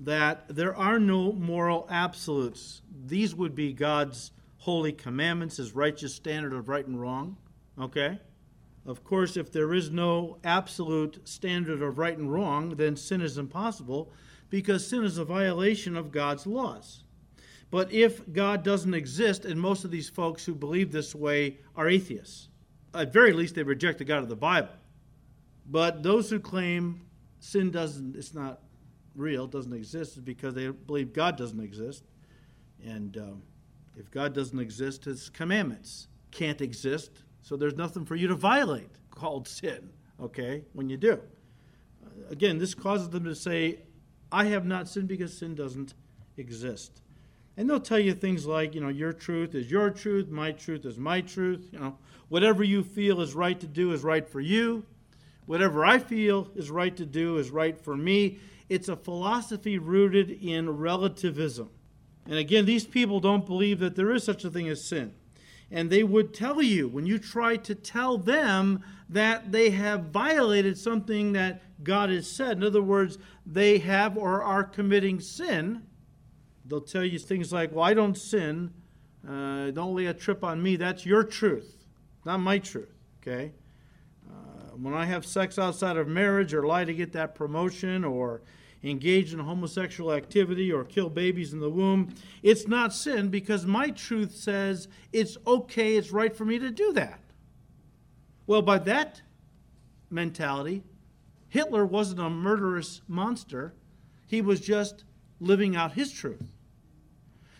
that 0.00 0.44
there 0.48 0.76
are 0.76 0.98
no 0.98 1.32
moral 1.32 1.86
absolutes. 1.90 2.82
These 3.06 3.34
would 3.34 3.54
be 3.54 3.72
God's 3.72 4.32
holy 4.66 4.90
commandments, 4.90 5.58
his 5.58 5.76
righteous 5.76 6.12
standard 6.12 6.52
of 6.52 6.68
right 6.68 6.88
and 6.88 7.00
wrong. 7.00 7.36
Okay? 7.80 8.18
Of 8.84 9.04
course, 9.04 9.36
if 9.36 9.52
there 9.52 9.72
is 9.72 9.90
no 9.90 10.38
absolute 10.42 11.20
standard 11.26 11.82
of 11.82 11.98
right 11.98 12.18
and 12.18 12.32
wrong, 12.32 12.70
then 12.70 12.96
sin 12.96 13.20
is 13.20 13.38
impossible 13.38 14.10
because 14.50 14.84
sin 14.84 15.04
is 15.04 15.18
a 15.18 15.24
violation 15.24 15.96
of 15.96 16.10
God's 16.10 16.48
laws. 16.48 17.04
But 17.70 17.92
if 17.92 18.32
God 18.32 18.64
doesn't 18.64 18.92
exist, 18.92 19.44
and 19.44 19.60
most 19.60 19.84
of 19.84 19.92
these 19.92 20.08
folks 20.08 20.44
who 20.44 20.54
believe 20.54 20.90
this 20.90 21.14
way 21.14 21.58
are 21.76 21.88
atheists, 21.88 22.48
at 22.92 23.12
very 23.12 23.32
least 23.32 23.54
they 23.54 23.62
reject 23.62 23.98
the 23.98 24.04
God 24.04 24.24
of 24.24 24.28
the 24.28 24.34
Bible. 24.34 24.74
But 25.64 26.02
those 26.02 26.28
who 26.28 26.40
claim 26.40 27.02
sin 27.38 27.70
doesn't, 27.70 28.16
it's 28.16 28.34
not 28.34 28.62
real, 29.14 29.46
doesn't 29.46 29.72
exist, 29.72 30.16
is 30.16 30.22
because 30.24 30.54
they 30.54 30.70
believe 30.70 31.12
God 31.12 31.36
doesn't 31.36 31.60
exist. 31.60 32.02
And 32.84 33.16
um, 33.16 33.42
if 33.96 34.10
God 34.10 34.34
doesn't 34.34 34.58
exist, 34.58 35.04
his 35.04 35.30
commandments 35.30 36.08
can't 36.30 36.60
exist. 36.60 37.22
So 37.42 37.56
there's 37.56 37.76
nothing 37.76 38.04
for 38.04 38.16
you 38.16 38.28
to 38.28 38.34
violate 38.34 38.90
called 39.10 39.48
sin, 39.48 39.90
okay, 40.20 40.64
when 40.72 40.88
you 40.90 40.96
do. 40.96 41.14
Uh, 42.04 42.30
again, 42.30 42.58
this 42.58 42.74
causes 42.74 43.08
them 43.08 43.24
to 43.24 43.34
say, 43.34 43.80
I 44.30 44.46
have 44.46 44.66
not 44.66 44.88
sinned 44.88 45.08
because 45.08 45.36
sin 45.36 45.54
doesn't 45.54 45.94
exist. 46.36 47.00
And 47.56 47.70
they'll 47.70 47.80
tell 47.80 47.98
you 47.98 48.12
things 48.12 48.46
like, 48.46 48.74
you 48.74 48.80
know, 48.80 48.88
your 48.88 49.12
truth 49.12 49.54
is 49.54 49.70
your 49.70 49.90
truth, 49.90 50.28
my 50.28 50.52
truth 50.52 50.84
is 50.84 50.98
my 50.98 51.22
truth. 51.22 51.68
You 51.72 51.78
know, 51.78 51.98
whatever 52.28 52.62
you 52.62 52.82
feel 52.82 53.22
is 53.22 53.34
right 53.34 53.58
to 53.58 53.66
do 53.66 53.92
is 53.92 54.02
right 54.02 54.28
for 54.28 54.40
you. 54.40 54.84
Whatever 55.46 55.84
I 55.84 55.98
feel 55.98 56.50
is 56.54 56.70
right 56.70 56.94
to 56.96 57.06
do 57.06 57.38
is 57.38 57.50
right 57.50 57.80
for 57.80 57.96
me. 57.96 58.38
It's 58.68 58.88
a 58.88 58.96
philosophy 58.96 59.78
rooted 59.78 60.30
in 60.30 60.68
relativism. 60.68 61.70
And 62.28 62.38
again, 62.38 62.64
these 62.64 62.86
people 62.86 63.20
don't 63.20 63.46
believe 63.46 63.78
that 63.80 63.96
there 63.96 64.12
is 64.12 64.24
such 64.24 64.44
a 64.44 64.50
thing 64.50 64.68
as 64.68 64.84
sin. 64.84 65.14
And 65.70 65.90
they 65.90 66.02
would 66.02 66.32
tell 66.32 66.62
you 66.62 66.88
when 66.88 67.06
you 67.06 67.18
try 67.18 67.56
to 67.56 67.74
tell 67.74 68.18
them 68.18 68.84
that 69.08 69.52
they 69.52 69.70
have 69.70 70.06
violated 70.06 70.78
something 70.78 71.32
that 71.32 71.62
God 71.82 72.10
has 72.10 72.30
said. 72.30 72.56
In 72.56 72.64
other 72.64 72.82
words, 72.82 73.18
they 73.44 73.78
have 73.78 74.16
or 74.16 74.42
are 74.42 74.64
committing 74.64 75.20
sin. 75.20 75.82
They'll 76.64 76.80
tell 76.80 77.04
you 77.04 77.18
things 77.18 77.52
like, 77.52 77.72
Well, 77.72 77.84
I 77.84 77.94
don't 77.94 78.16
sin. 78.16 78.72
Uh, 79.28 79.70
don't 79.72 79.94
lay 79.94 80.06
a 80.06 80.14
trip 80.14 80.44
on 80.44 80.62
me. 80.62 80.76
That's 80.76 81.04
your 81.04 81.24
truth, 81.24 81.84
not 82.24 82.38
my 82.38 82.58
truth. 82.58 82.94
Okay? 83.22 83.52
when 84.80 84.94
I 84.94 85.06
have 85.06 85.24
sex 85.24 85.58
outside 85.58 85.96
of 85.96 86.08
marriage 86.08 86.52
or 86.52 86.66
lie 86.66 86.84
to 86.84 86.94
get 86.94 87.12
that 87.12 87.34
promotion 87.34 88.04
or 88.04 88.42
engage 88.86 89.32
in 89.32 89.40
homosexual 89.40 90.12
activity 90.12 90.72
or 90.72 90.84
kill 90.84 91.08
babies 91.08 91.52
in 91.52 91.60
the 91.60 91.70
womb, 91.70 92.14
it's 92.42 92.68
not 92.68 92.92
sin 92.92 93.28
because 93.28 93.66
my 93.66 93.90
truth 93.90 94.34
says 94.34 94.88
it's 95.12 95.36
okay, 95.46 95.96
it's 95.96 96.12
right 96.12 96.34
for 96.34 96.44
me 96.44 96.58
to 96.58 96.70
do 96.70 96.92
that. 96.92 97.20
Well, 98.46 98.62
by 98.62 98.78
that 98.78 99.22
mentality, 100.10 100.82
Hitler 101.48 101.84
wasn't 101.84 102.20
a 102.20 102.30
murderous 102.30 103.02
monster, 103.08 103.74
he 104.26 104.40
was 104.40 104.60
just 104.60 105.04
living 105.40 105.76
out 105.76 105.92
his 105.92 106.12
truth. 106.12 106.52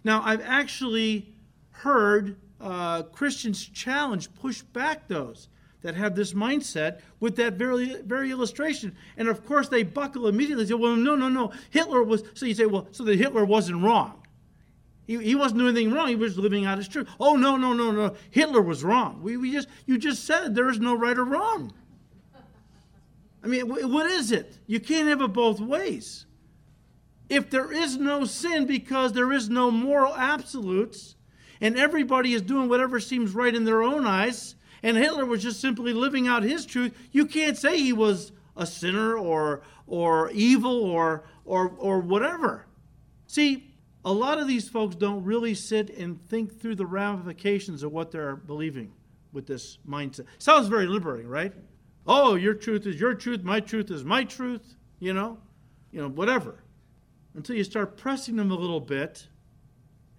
Now, 0.04 0.22
I've 0.24 0.42
actually 0.42 1.34
heard 1.70 2.36
uh, 2.60 3.02
Christians 3.04 3.64
challenge, 3.66 4.34
push 4.34 4.62
back 4.62 5.08
those 5.08 5.48
that 5.86 5.94
have 5.94 6.16
this 6.16 6.32
mindset 6.32 6.98
with 7.20 7.36
that 7.36 7.52
very, 7.52 7.94
very 8.02 8.32
illustration. 8.32 8.96
And 9.16 9.28
of 9.28 9.46
course, 9.46 9.68
they 9.68 9.84
buckle 9.84 10.26
immediately. 10.26 10.64
They 10.64 10.70
say, 10.70 10.74
well, 10.74 10.96
no, 10.96 11.14
no, 11.14 11.28
no. 11.28 11.52
Hitler 11.70 12.02
was. 12.02 12.24
So 12.34 12.44
you 12.44 12.54
say, 12.54 12.66
well, 12.66 12.88
so 12.90 13.04
that 13.04 13.16
Hitler 13.16 13.44
wasn't 13.44 13.84
wrong. 13.84 14.20
He, 15.06 15.16
he 15.18 15.34
wasn't 15.36 15.60
doing 15.60 15.76
anything 15.76 15.94
wrong. 15.94 16.08
He 16.08 16.16
was 16.16 16.36
living 16.36 16.66
out 16.66 16.78
his 16.78 16.88
truth. 16.88 17.08
Oh, 17.20 17.36
no, 17.36 17.56
no, 17.56 17.72
no, 17.72 17.92
no. 17.92 18.16
Hitler 18.32 18.60
was 18.60 18.82
wrong. 18.82 19.22
We, 19.22 19.36
we 19.36 19.52
just, 19.52 19.68
you 19.86 19.96
just 19.96 20.24
said 20.24 20.56
there 20.56 20.68
is 20.68 20.80
no 20.80 20.96
right 20.96 21.16
or 21.16 21.24
wrong. 21.24 21.72
I 23.44 23.46
mean, 23.46 23.68
what 23.68 24.06
is 24.06 24.32
it? 24.32 24.58
You 24.66 24.80
can't 24.80 25.06
have 25.06 25.22
it 25.22 25.32
both 25.32 25.60
ways. 25.60 26.26
If 27.28 27.48
there 27.48 27.72
is 27.72 27.96
no 27.96 28.24
sin 28.24 28.66
because 28.66 29.12
there 29.12 29.32
is 29.32 29.48
no 29.48 29.70
moral 29.70 30.16
absolutes, 30.16 31.14
and 31.60 31.78
everybody 31.78 32.34
is 32.34 32.42
doing 32.42 32.68
whatever 32.68 32.98
seems 32.98 33.36
right 33.36 33.54
in 33.54 33.64
their 33.64 33.84
own 33.84 34.04
eyes, 34.04 34.56
and 34.86 34.96
Hitler 34.96 35.26
was 35.26 35.42
just 35.42 35.60
simply 35.60 35.92
living 35.92 36.28
out 36.28 36.44
his 36.44 36.64
truth, 36.64 36.96
you 37.10 37.26
can't 37.26 37.58
say 37.58 37.76
he 37.76 37.92
was 37.92 38.30
a 38.56 38.64
sinner 38.64 39.18
or 39.18 39.62
or 39.88 40.30
evil 40.30 40.84
or 40.84 41.24
or 41.44 41.74
or 41.78 41.98
whatever. 41.98 42.66
See, 43.26 43.74
a 44.04 44.12
lot 44.12 44.38
of 44.38 44.46
these 44.46 44.68
folks 44.68 44.94
don't 44.94 45.24
really 45.24 45.54
sit 45.54 45.90
and 45.90 46.24
think 46.28 46.60
through 46.60 46.76
the 46.76 46.86
ramifications 46.86 47.82
of 47.82 47.90
what 47.90 48.12
they're 48.12 48.36
believing 48.36 48.92
with 49.32 49.48
this 49.48 49.78
mindset. 49.88 50.26
Sounds 50.38 50.68
very 50.68 50.86
liberating, 50.86 51.26
right? 51.26 51.52
Oh, 52.06 52.36
your 52.36 52.54
truth 52.54 52.86
is 52.86 53.00
your 53.00 53.14
truth, 53.14 53.42
my 53.42 53.58
truth 53.58 53.90
is 53.90 54.04
my 54.04 54.22
truth, 54.22 54.76
you 55.00 55.12
know? 55.12 55.36
You 55.90 56.02
know, 56.02 56.08
whatever. 56.10 56.62
Until 57.34 57.56
you 57.56 57.64
start 57.64 57.96
pressing 57.96 58.36
them 58.36 58.52
a 58.52 58.56
little 58.56 58.80
bit 58.80 59.26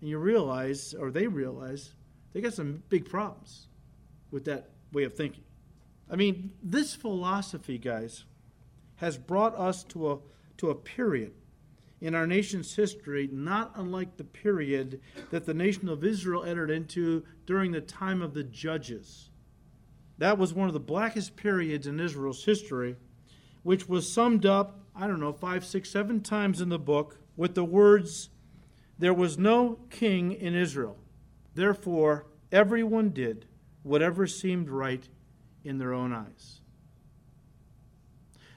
and 0.01 0.09
you 0.09 0.17
realize 0.17 0.93
or 0.93 1.09
they 1.09 1.25
realize 1.25 1.93
they 2.33 2.41
got 2.41 2.53
some 2.53 2.83
big 2.89 3.09
problems 3.09 3.66
with 4.37 4.45
that 4.45 4.69
way 4.93 5.03
of 5.03 5.15
thinking. 5.15 5.43
I 6.11 6.15
mean, 6.15 6.51
this 6.61 6.93
philosophy, 6.93 7.79
guys, 7.79 8.25
has 8.97 9.17
brought 9.17 9.57
us 9.57 9.83
to 9.85 10.11
a, 10.11 10.17
to 10.57 10.69
a 10.69 10.75
period 10.75 11.33
in 11.99 12.13
our 12.13 12.27
nation's 12.27 12.75
history 12.75 13.27
not 13.31 13.71
unlike 13.73 14.15
the 14.17 14.23
period 14.23 15.01
that 15.31 15.47
the 15.47 15.55
nation 15.55 15.89
of 15.89 16.03
Israel 16.03 16.43
entered 16.43 16.69
into 16.69 17.23
during 17.47 17.71
the 17.71 17.81
time 17.81 18.21
of 18.21 18.35
the 18.35 18.43
judges. 18.43 19.31
That 20.19 20.37
was 20.37 20.53
one 20.53 20.67
of 20.67 20.75
the 20.75 20.79
blackest 20.79 21.35
periods 21.35 21.87
in 21.87 21.99
Israel's 21.99 22.45
history, 22.45 22.95
which 23.63 23.89
was 23.89 24.13
summed 24.13 24.45
up, 24.45 24.81
I 24.95 25.07
don't 25.07 25.19
know, 25.19 25.33
five, 25.33 25.65
six, 25.65 25.89
seven 25.89 26.21
times 26.21 26.61
in 26.61 26.69
the 26.69 26.77
book 26.77 27.17
with 27.35 27.55
the 27.55 27.65
words, 27.65 28.29
There 28.99 29.15
was 29.15 29.39
no 29.39 29.79
king 29.89 30.31
in 30.31 30.53
Israel. 30.53 30.99
Therefore, 31.55 32.27
everyone 32.51 33.09
did 33.09 33.47
whatever 33.87 34.27
seemed 34.27 34.69
right 34.69 35.07
in 35.63 35.77
their 35.77 35.93
own 35.93 36.13
eyes. 36.13 36.61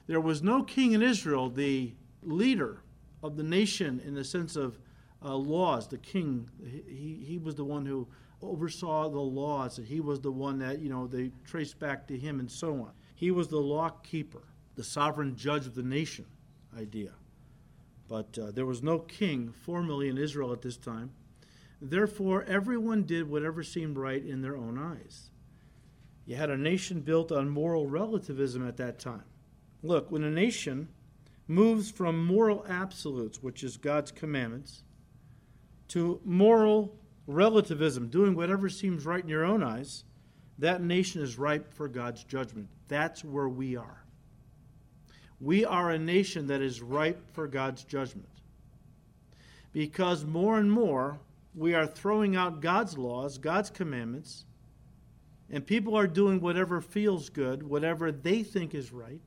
There 0.07 0.21
was 0.21 0.43
no 0.43 0.63
king 0.63 0.91
in 0.91 1.01
Israel, 1.01 1.49
the 1.49 1.93
leader 2.21 2.81
of 3.23 3.37
the 3.37 3.43
nation 3.43 4.01
in 4.05 4.13
the 4.13 4.23
sense 4.23 4.55
of 4.55 4.79
uh, 5.23 5.35
laws. 5.35 5.87
The 5.87 5.97
king, 5.97 6.49
he, 6.87 7.23
he 7.25 7.37
was 7.37 7.55
the 7.55 7.63
one 7.63 7.85
who 7.85 8.07
oversaw 8.41 9.09
the 9.09 9.19
laws, 9.19 9.77
and 9.77 9.87
he 9.87 10.01
was 10.01 10.19
the 10.19 10.31
one 10.31 10.59
that, 10.59 10.79
you 10.79 10.89
know, 10.89 11.07
they 11.07 11.31
traced 11.45 11.79
back 11.79 12.07
to 12.07 12.17
him 12.17 12.39
and 12.39 12.51
so 12.51 12.73
on. 12.73 12.91
He 13.15 13.31
was 13.31 13.47
the 13.47 13.59
law 13.59 13.89
keeper, 13.89 14.41
the 14.75 14.83
sovereign 14.83 15.35
judge 15.35 15.67
of 15.67 15.75
the 15.75 15.83
nation 15.83 16.25
idea. 16.77 17.11
But 18.07 18.37
uh, 18.37 18.51
there 18.51 18.65
was 18.65 18.81
no 18.81 18.99
king 18.99 19.53
formally 19.53 20.09
in 20.09 20.17
Israel 20.17 20.51
at 20.51 20.61
this 20.61 20.77
time. 20.77 21.11
Therefore, 21.81 22.43
everyone 22.43 23.03
did 23.03 23.27
whatever 23.27 23.63
seemed 23.63 23.97
right 23.97 24.23
in 24.23 24.41
their 24.41 24.55
own 24.55 24.77
eyes. 24.77 25.31
You 26.25 26.35
had 26.35 26.51
a 26.51 26.57
nation 26.57 27.01
built 27.01 27.31
on 27.31 27.49
moral 27.49 27.87
relativism 27.87 28.67
at 28.67 28.77
that 28.77 28.99
time. 28.99 29.23
Look, 29.81 30.11
when 30.11 30.23
a 30.23 30.29
nation 30.29 30.89
moves 31.47 31.89
from 31.89 32.23
moral 32.23 32.63
absolutes, 32.69 33.41
which 33.41 33.63
is 33.63 33.77
God's 33.77 34.11
commandments, 34.11 34.83
to 35.89 36.21
moral 36.23 36.95
relativism, 37.25 38.09
doing 38.09 38.35
whatever 38.35 38.69
seems 38.69 39.05
right 39.05 39.23
in 39.23 39.29
your 39.29 39.43
own 39.43 39.63
eyes, 39.63 40.03
that 40.59 40.83
nation 40.83 41.21
is 41.21 41.39
ripe 41.39 41.73
for 41.73 41.87
God's 41.87 42.23
judgment. 42.23 42.69
That's 42.87 43.23
where 43.23 43.49
we 43.49 43.75
are. 43.75 44.03
We 45.39 45.65
are 45.65 45.89
a 45.89 45.97
nation 45.97 46.45
that 46.47 46.61
is 46.61 46.81
ripe 46.83 47.33
for 47.33 47.47
God's 47.47 47.83
judgment. 47.83 48.29
Because 49.73 50.23
more 50.23 50.59
and 50.59 50.71
more, 50.71 51.19
we 51.55 51.73
are 51.73 51.85
throwing 51.85 52.35
out 52.35 52.61
God's 52.61 52.97
laws, 52.97 53.37
God's 53.37 53.69
commandments, 53.69 54.45
and 55.49 55.65
people 55.65 55.95
are 55.97 56.07
doing 56.07 56.39
whatever 56.39 56.79
feels 56.79 57.29
good, 57.29 57.61
whatever 57.61 58.11
they 58.11 58.41
think 58.43 58.73
is 58.73 58.93
right, 58.93 59.21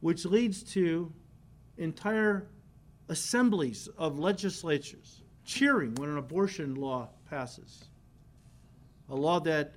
which 0.00 0.24
leads 0.24 0.62
to 0.74 1.12
entire 1.76 2.48
assemblies 3.08 3.88
of 3.98 4.18
legislatures 4.18 5.22
cheering 5.44 5.94
when 5.96 6.10
an 6.10 6.18
abortion 6.18 6.74
law 6.74 7.08
passes. 7.28 7.84
A 9.10 9.14
law 9.14 9.40
that 9.40 9.74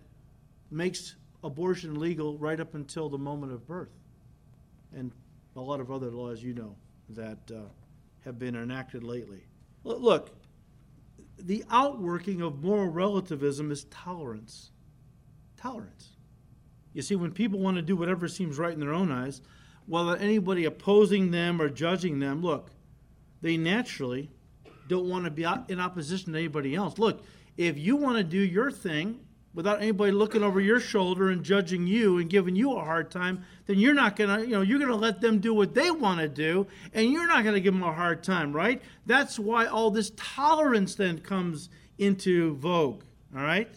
makes 0.69 1.15
abortion 1.43 1.99
legal 1.99 2.37
right 2.37 2.59
up 2.59 2.75
until 2.75 3.09
the 3.09 3.17
moment 3.17 3.51
of 3.51 3.65
birth. 3.67 3.93
And 4.93 5.11
a 5.55 5.61
lot 5.61 5.79
of 5.79 5.91
other 5.91 6.11
laws, 6.11 6.43
you 6.43 6.53
know, 6.53 6.75
that 7.09 7.39
uh, 7.49 7.61
have 8.25 8.37
been 8.37 8.55
enacted 8.55 9.03
lately. 9.03 9.43
Look, 9.83 10.35
the 11.45 11.63
outworking 11.69 12.41
of 12.41 12.63
moral 12.63 12.89
relativism 12.89 13.71
is 13.71 13.85
tolerance. 13.85 14.71
Tolerance. 15.57 16.09
You 16.93 17.01
see, 17.01 17.15
when 17.15 17.31
people 17.31 17.59
want 17.59 17.77
to 17.77 17.81
do 17.81 17.95
whatever 17.95 18.27
seems 18.27 18.57
right 18.57 18.73
in 18.73 18.79
their 18.79 18.93
own 18.93 19.11
eyes, 19.11 19.41
whether 19.85 20.15
anybody 20.17 20.65
opposing 20.65 21.31
them 21.31 21.61
or 21.61 21.69
judging 21.69 22.19
them, 22.19 22.41
look, 22.41 22.71
they 23.41 23.57
naturally 23.57 24.29
don't 24.87 25.09
want 25.09 25.25
to 25.25 25.31
be 25.31 25.45
in 25.69 25.79
opposition 25.79 26.33
to 26.33 26.39
anybody 26.39 26.75
else. 26.75 26.99
Look, 26.99 27.23
if 27.57 27.77
you 27.77 27.95
want 27.95 28.17
to 28.17 28.23
do 28.23 28.39
your 28.39 28.71
thing 28.71 29.19
without 29.53 29.81
anybody 29.81 30.11
looking 30.11 30.43
over 30.43 30.61
your 30.61 30.79
shoulder 30.79 31.29
and 31.29 31.43
judging 31.43 31.85
you 31.85 32.17
and 32.17 32.29
giving 32.29 32.55
you 32.55 32.73
a 32.77 32.83
hard 32.83 33.11
time, 33.11 33.43
then 33.65 33.77
you're 33.77 33.93
not 33.93 34.15
going 34.15 34.29
to, 34.29 34.45
you 34.45 34.53
know, 34.53 34.61
you're 34.61 34.79
going 34.79 34.91
to 34.91 34.95
let 34.95 35.21
them 35.21 35.39
do 35.39 35.53
what 35.53 35.73
they 35.73 35.91
want 35.91 36.19
to 36.19 36.27
do 36.27 36.67
and 36.93 37.11
you're 37.11 37.27
not 37.27 37.43
going 37.43 37.55
to 37.55 37.61
give 37.61 37.73
them 37.73 37.83
a 37.83 37.93
hard 37.93 38.23
time, 38.23 38.53
right? 38.53 38.81
That's 39.05 39.37
why 39.37 39.65
all 39.65 39.91
this 39.91 40.11
tolerance 40.15 40.95
then 40.95 41.19
comes 41.19 41.69
into 41.97 42.55
vogue, 42.55 43.03
all 43.35 43.43
right? 43.43 43.69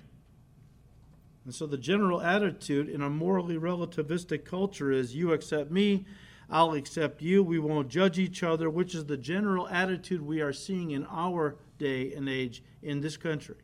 And 1.45 1.55
so 1.55 1.67
the 1.67 1.77
general 1.77 2.23
attitude 2.23 2.89
in 2.89 3.03
a 3.03 3.11
morally 3.11 3.57
relativistic 3.57 4.45
culture 4.45 4.91
is 4.91 5.15
you 5.15 5.33
accept 5.33 5.71
me, 5.71 6.07
I'll 6.49 6.73
accept 6.73 7.21
you, 7.21 7.43
we 7.43 7.59
won't 7.59 7.89
judge 7.89 8.19
each 8.19 8.43
other, 8.43 8.71
which 8.71 8.95
is 8.95 9.07
the 9.07 9.17
general 9.17 9.69
attitude 9.69 10.23
we 10.23 10.41
are 10.41 10.53
seeing 10.53 10.93
in 10.93 11.07
our 11.11 11.57
day 11.79 12.13
and 12.15 12.29
age 12.29 12.63
in 12.83 13.01
this 13.01 13.17
country. 13.17 13.57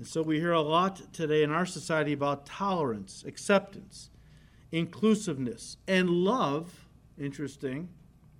And 0.00 0.06
so 0.06 0.22
we 0.22 0.38
hear 0.40 0.52
a 0.52 0.62
lot 0.62 1.12
today 1.12 1.42
in 1.42 1.50
our 1.50 1.66
society 1.66 2.14
about 2.14 2.46
tolerance, 2.46 3.22
acceptance, 3.26 4.08
inclusiveness, 4.72 5.76
and 5.86 6.08
love, 6.08 6.88
interesting, 7.18 7.90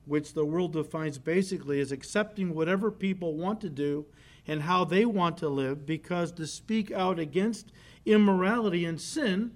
which 0.07 0.33
the 0.33 0.47
world 0.47 0.73
defines 0.73 1.19
basically 1.19 1.79
as 1.79 1.93
accepting 1.93 2.55
whatever 2.55 2.91
people 2.91 3.35
want 3.35 3.61
to 3.61 3.69
do 3.69 4.07
and 4.47 4.63
how 4.63 4.87
they 4.87 5.05
want 5.05 5.37
to 5.37 5.51
live, 5.51 5.85
because 5.85 6.33
to 6.33 6.47
speak 6.47 6.91
out 6.93 7.19
against 7.19 7.73
immorality 8.07 8.87
and 8.87 8.99
sin 8.99 9.53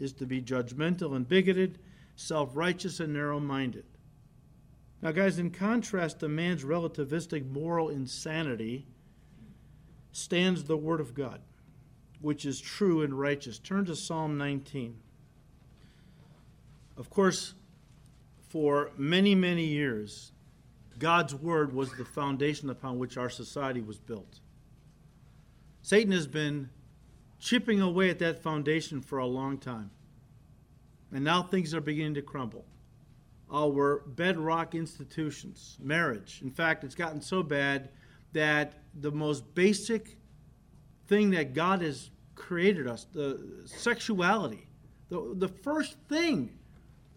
is 0.00 0.12
to 0.14 0.26
be 0.26 0.42
judgmental 0.42 1.14
and 1.14 1.28
bigoted, 1.28 1.78
self 2.16 2.56
righteous 2.56 2.98
and 2.98 3.12
narrow 3.12 3.38
minded. 3.38 3.84
Now, 5.00 5.12
guys, 5.12 5.38
in 5.38 5.52
contrast 5.52 6.18
to 6.18 6.28
man's 6.28 6.64
relativistic 6.64 7.48
moral 7.48 7.88
insanity, 7.88 8.88
stands 10.16 10.64
the 10.64 10.76
Word 10.76 11.00
of 11.00 11.14
God, 11.14 11.40
which 12.20 12.46
is 12.46 12.60
true 12.60 13.02
and 13.02 13.18
righteous. 13.18 13.58
Turn 13.58 13.84
to 13.84 13.94
Psalm 13.94 14.38
19. 14.38 14.96
Of 16.96 17.10
course, 17.10 17.54
for 18.48 18.90
many, 18.96 19.34
many 19.34 19.64
years, 19.64 20.32
God's 20.98 21.34
Word 21.34 21.74
was 21.74 21.92
the 21.92 22.04
foundation 22.04 22.70
upon 22.70 22.98
which 22.98 23.18
our 23.18 23.28
society 23.28 23.82
was 23.82 23.98
built. 23.98 24.40
Satan 25.82 26.12
has 26.12 26.26
been 26.26 26.70
chipping 27.38 27.82
away 27.82 28.08
at 28.08 28.18
that 28.20 28.42
foundation 28.42 29.02
for 29.02 29.18
a 29.18 29.26
long 29.26 29.58
time. 29.58 29.90
And 31.12 31.22
now 31.24 31.42
things 31.42 31.74
are 31.74 31.80
beginning 31.82 32.14
to 32.14 32.22
crumble. 32.22 32.64
Our 33.52 34.02
bedrock 34.06 34.74
institutions, 34.74 35.76
marriage. 35.80 36.40
In 36.42 36.50
fact, 36.50 36.82
it's 36.82 36.94
gotten 36.94 37.20
so 37.20 37.42
bad 37.42 37.90
that 38.32 38.72
the 39.00 39.10
most 39.10 39.54
basic 39.54 40.16
thing 41.06 41.30
that 41.30 41.54
God 41.54 41.82
has 41.82 42.10
created 42.34 42.86
us, 42.86 43.06
the 43.12 43.62
sexuality, 43.64 44.66
the, 45.08 45.34
the 45.34 45.48
first 45.48 45.96
thing 46.08 46.58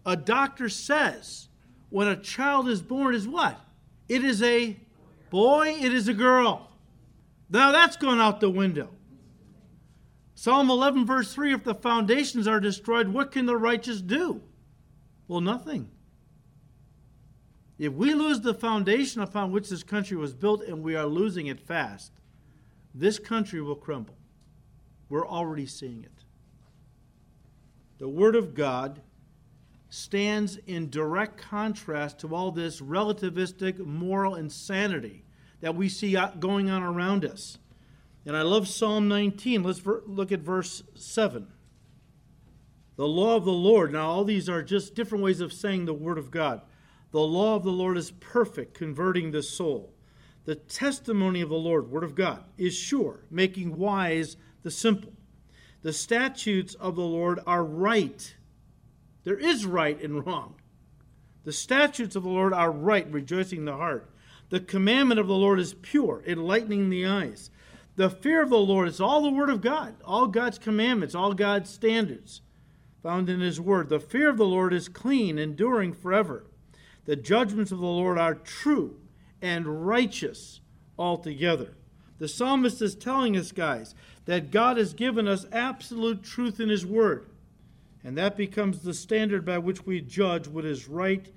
a 0.06 0.16
doctor 0.16 0.68
says 0.68 1.48
when 1.90 2.08
a 2.08 2.16
child 2.16 2.68
is 2.68 2.80
born 2.80 3.14
is 3.14 3.28
what? 3.28 3.60
It 4.08 4.24
is 4.24 4.42
a 4.42 4.76
boy, 5.28 5.76
it 5.80 5.92
is 5.92 6.08
a 6.08 6.14
girl. 6.14 6.68
Now 7.50 7.72
that's 7.72 7.96
gone 7.96 8.20
out 8.20 8.40
the 8.40 8.50
window. 8.50 8.90
Psalm 10.34 10.70
11, 10.70 11.04
verse 11.04 11.34
3 11.34 11.52
If 11.52 11.64
the 11.64 11.74
foundations 11.74 12.46
are 12.46 12.60
destroyed, 12.60 13.08
what 13.08 13.32
can 13.32 13.46
the 13.46 13.56
righteous 13.56 14.00
do? 14.00 14.40
Well, 15.28 15.40
nothing. 15.40 15.90
If 17.80 17.94
we 17.94 18.12
lose 18.12 18.42
the 18.42 18.52
foundation 18.52 19.22
upon 19.22 19.52
which 19.52 19.70
this 19.70 19.82
country 19.82 20.14
was 20.14 20.34
built, 20.34 20.62
and 20.62 20.82
we 20.82 20.96
are 20.96 21.06
losing 21.06 21.46
it 21.46 21.58
fast, 21.58 22.12
this 22.94 23.18
country 23.18 23.62
will 23.62 23.74
crumble. 23.74 24.18
We're 25.08 25.26
already 25.26 25.64
seeing 25.64 26.04
it. 26.04 26.24
The 27.96 28.06
Word 28.06 28.36
of 28.36 28.52
God 28.52 29.00
stands 29.88 30.58
in 30.66 30.90
direct 30.90 31.38
contrast 31.38 32.18
to 32.18 32.34
all 32.34 32.50
this 32.50 32.82
relativistic 32.82 33.78
moral 33.78 34.34
insanity 34.34 35.24
that 35.62 35.74
we 35.74 35.88
see 35.88 36.18
going 36.38 36.68
on 36.68 36.82
around 36.82 37.24
us. 37.24 37.56
And 38.26 38.36
I 38.36 38.42
love 38.42 38.68
Psalm 38.68 39.08
19. 39.08 39.62
Let's 39.62 39.80
look 39.86 40.32
at 40.32 40.40
verse 40.40 40.82
7. 40.96 41.48
The 42.96 43.08
law 43.08 43.36
of 43.36 43.46
the 43.46 43.52
Lord. 43.52 43.92
Now, 43.92 44.10
all 44.10 44.24
these 44.24 44.50
are 44.50 44.62
just 44.62 44.94
different 44.94 45.24
ways 45.24 45.40
of 45.40 45.54
saying 45.54 45.86
the 45.86 45.94
Word 45.94 46.18
of 46.18 46.30
God. 46.30 46.60
The 47.12 47.20
law 47.20 47.56
of 47.56 47.64
the 47.64 47.72
Lord 47.72 47.96
is 47.96 48.12
perfect, 48.12 48.74
converting 48.74 49.30
the 49.30 49.42
soul. 49.42 49.92
The 50.44 50.54
testimony 50.54 51.40
of 51.40 51.48
the 51.48 51.56
Lord, 51.56 51.90
Word 51.90 52.04
of 52.04 52.14
God, 52.14 52.44
is 52.56 52.74
sure, 52.74 53.24
making 53.30 53.76
wise 53.76 54.36
the 54.62 54.70
simple. 54.70 55.12
The 55.82 55.92
statutes 55.92 56.74
of 56.74 56.96
the 56.96 57.02
Lord 57.02 57.40
are 57.46 57.64
right. 57.64 58.34
There 59.24 59.38
is 59.38 59.66
right 59.66 60.00
and 60.02 60.24
wrong. 60.24 60.54
The 61.44 61.52
statutes 61.52 62.16
of 62.16 62.22
the 62.22 62.28
Lord 62.28 62.52
are 62.52 62.70
right, 62.70 63.10
rejoicing 63.10 63.64
the 63.64 63.76
heart. 63.76 64.10
The 64.50 64.60
commandment 64.60 65.20
of 65.20 65.26
the 65.26 65.34
Lord 65.34 65.58
is 65.58 65.74
pure, 65.74 66.22
enlightening 66.26 66.90
the 66.90 67.06
eyes. 67.06 67.50
The 67.96 68.10
fear 68.10 68.42
of 68.42 68.50
the 68.50 68.58
Lord 68.58 68.88
is 68.88 69.00
all 69.00 69.22
the 69.22 69.30
Word 69.30 69.50
of 69.50 69.60
God, 69.60 69.94
all 70.04 70.26
God's 70.26 70.58
commandments, 70.58 71.14
all 71.14 71.34
God's 71.34 71.70
standards 71.70 72.40
found 73.02 73.28
in 73.28 73.40
His 73.40 73.60
Word. 73.60 73.88
The 73.88 74.00
fear 74.00 74.28
of 74.28 74.36
the 74.36 74.46
Lord 74.46 74.72
is 74.72 74.88
clean, 74.88 75.38
enduring 75.38 75.92
forever. 75.92 76.46
The 77.10 77.16
judgments 77.16 77.72
of 77.72 77.80
the 77.80 77.86
Lord 77.86 78.18
are 78.18 78.36
true 78.36 79.00
and 79.42 79.84
righteous 79.84 80.60
altogether. 80.96 81.76
The 82.18 82.28
psalmist 82.28 82.80
is 82.80 82.94
telling 82.94 83.36
us, 83.36 83.50
guys, 83.50 83.96
that 84.26 84.52
God 84.52 84.76
has 84.76 84.94
given 84.94 85.26
us 85.26 85.44
absolute 85.50 86.22
truth 86.22 86.60
in 86.60 86.68
His 86.68 86.86
Word. 86.86 87.28
And 88.04 88.16
that 88.16 88.36
becomes 88.36 88.82
the 88.82 88.94
standard 88.94 89.44
by 89.44 89.58
which 89.58 89.84
we 89.84 90.00
judge 90.00 90.46
what 90.46 90.64
is 90.64 90.86
right 90.86 91.28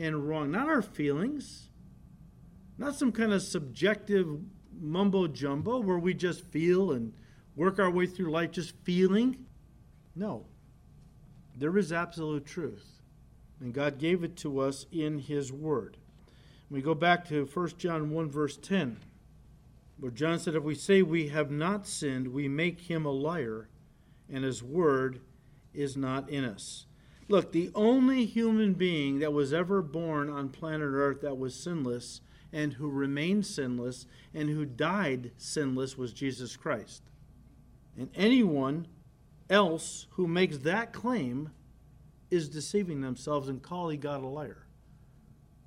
and 0.00 0.28
wrong. 0.28 0.50
Not 0.50 0.68
our 0.68 0.82
feelings, 0.82 1.68
not 2.76 2.96
some 2.96 3.12
kind 3.12 3.32
of 3.32 3.40
subjective 3.40 4.26
mumbo 4.80 5.28
jumbo 5.28 5.78
where 5.78 6.00
we 6.00 6.12
just 6.12 6.44
feel 6.46 6.90
and 6.90 7.12
work 7.54 7.78
our 7.78 7.88
way 7.88 8.06
through 8.06 8.32
life 8.32 8.50
just 8.50 8.74
feeling. 8.82 9.46
No. 10.16 10.46
There 11.56 11.78
is 11.78 11.92
absolute 11.92 12.44
truth. 12.44 12.99
And 13.60 13.74
God 13.74 13.98
gave 13.98 14.24
it 14.24 14.36
to 14.38 14.60
us 14.60 14.86
in 14.90 15.18
His 15.18 15.52
Word. 15.52 15.98
We 16.70 16.82
go 16.82 16.94
back 16.94 17.26
to 17.28 17.46
1 17.52 17.68
John 17.78 18.10
1, 18.10 18.30
verse 18.30 18.56
10, 18.56 18.98
where 19.98 20.12
John 20.12 20.38
said, 20.38 20.54
If 20.54 20.62
we 20.62 20.76
say 20.76 21.02
we 21.02 21.28
have 21.28 21.50
not 21.50 21.84
sinned, 21.84 22.28
we 22.28 22.46
make 22.46 22.82
him 22.82 23.04
a 23.04 23.10
liar, 23.10 23.68
and 24.32 24.44
his 24.44 24.62
word 24.62 25.20
is 25.74 25.96
not 25.96 26.30
in 26.30 26.44
us. 26.44 26.86
Look, 27.28 27.50
the 27.50 27.72
only 27.74 28.24
human 28.24 28.74
being 28.74 29.18
that 29.18 29.32
was 29.32 29.52
ever 29.52 29.82
born 29.82 30.30
on 30.30 30.50
planet 30.50 30.90
Earth 30.92 31.22
that 31.22 31.38
was 31.38 31.56
sinless 31.56 32.20
and 32.52 32.74
who 32.74 32.88
remained 32.88 33.46
sinless 33.46 34.06
and 34.32 34.48
who 34.48 34.64
died 34.64 35.32
sinless 35.36 35.98
was 35.98 36.12
Jesus 36.12 36.56
Christ. 36.56 37.02
And 37.98 38.10
anyone 38.14 38.86
else 39.48 40.06
who 40.10 40.28
makes 40.28 40.58
that 40.58 40.92
claim 40.92 41.50
is 42.30 42.48
deceiving 42.48 43.00
themselves 43.00 43.48
and 43.48 43.62
calling 43.62 44.00
God 44.00 44.22
a 44.22 44.26
liar 44.26 44.66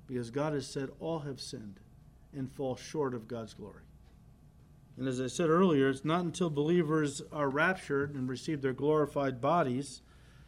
because 0.06 0.30
God 0.30 0.52
has 0.52 0.66
said 0.66 0.90
all 1.00 1.20
have 1.20 1.40
sinned 1.40 1.80
and 2.32 2.50
fall 2.50 2.76
short 2.76 3.14
of 3.14 3.28
God's 3.28 3.54
glory. 3.54 3.82
And 4.96 5.08
as 5.08 5.20
I 5.20 5.26
said 5.26 5.48
earlier, 5.48 5.88
it's 5.88 6.04
not 6.04 6.20
until 6.20 6.50
believers 6.50 7.22
are 7.32 7.48
raptured 7.48 8.14
and 8.14 8.28
receive 8.28 8.62
their 8.62 8.72
glorified 8.72 9.40
bodies 9.40 10.02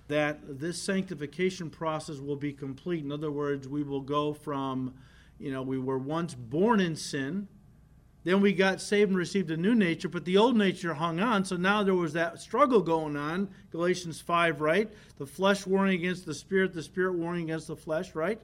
that 0.08 0.60
this 0.60 0.80
sanctification 0.80 1.68
process 1.68 2.18
will 2.18 2.36
be 2.36 2.52
complete. 2.52 3.04
In 3.04 3.10
other 3.10 3.30
words, 3.30 3.66
we 3.66 3.82
will 3.82 4.00
go 4.00 4.32
from, 4.32 4.94
you 5.38 5.50
know, 5.50 5.62
we 5.62 5.78
were 5.78 5.98
once 5.98 6.34
born 6.34 6.78
in 6.80 6.94
sin, 6.94 7.48
then 8.26 8.40
we 8.40 8.52
got 8.52 8.80
saved 8.80 9.10
and 9.10 9.16
received 9.16 9.52
a 9.52 9.56
new 9.56 9.72
nature, 9.72 10.08
but 10.08 10.24
the 10.24 10.36
old 10.36 10.56
nature 10.56 10.94
hung 10.94 11.20
on. 11.20 11.44
So 11.44 11.56
now 11.56 11.84
there 11.84 11.94
was 11.94 12.14
that 12.14 12.40
struggle 12.40 12.82
going 12.82 13.16
on. 13.16 13.48
Galatians 13.70 14.20
5, 14.20 14.60
right? 14.60 14.90
The 15.16 15.26
flesh 15.26 15.64
warring 15.64 15.94
against 15.94 16.26
the 16.26 16.34
spirit, 16.34 16.72
the 16.72 16.82
spirit 16.82 17.14
warring 17.14 17.44
against 17.44 17.68
the 17.68 17.76
flesh, 17.76 18.16
right? 18.16 18.40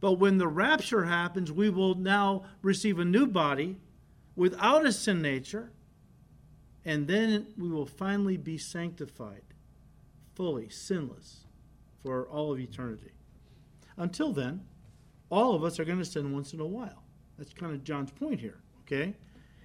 But 0.00 0.12
when 0.12 0.38
the 0.38 0.48
rapture 0.48 1.04
happens, 1.04 1.52
we 1.52 1.68
will 1.68 1.94
now 1.94 2.44
receive 2.62 2.98
a 2.98 3.04
new 3.04 3.26
body 3.26 3.76
without 4.34 4.86
a 4.86 4.92
sin 4.92 5.20
nature, 5.20 5.72
and 6.86 7.06
then 7.06 7.48
we 7.58 7.68
will 7.68 7.84
finally 7.84 8.38
be 8.38 8.56
sanctified, 8.56 9.42
fully 10.34 10.70
sinless, 10.70 11.44
for 12.02 12.26
all 12.28 12.52
of 12.52 12.60
eternity. 12.60 13.10
Until 13.98 14.32
then, 14.32 14.64
all 15.28 15.54
of 15.54 15.64
us 15.64 15.78
are 15.78 15.84
going 15.84 15.98
to 15.98 16.04
sin 16.06 16.32
once 16.32 16.54
in 16.54 16.60
a 16.60 16.66
while. 16.66 17.02
That's 17.36 17.52
kind 17.52 17.74
of 17.74 17.84
John's 17.84 18.12
point 18.12 18.40
here, 18.40 18.62
okay? 18.90 19.14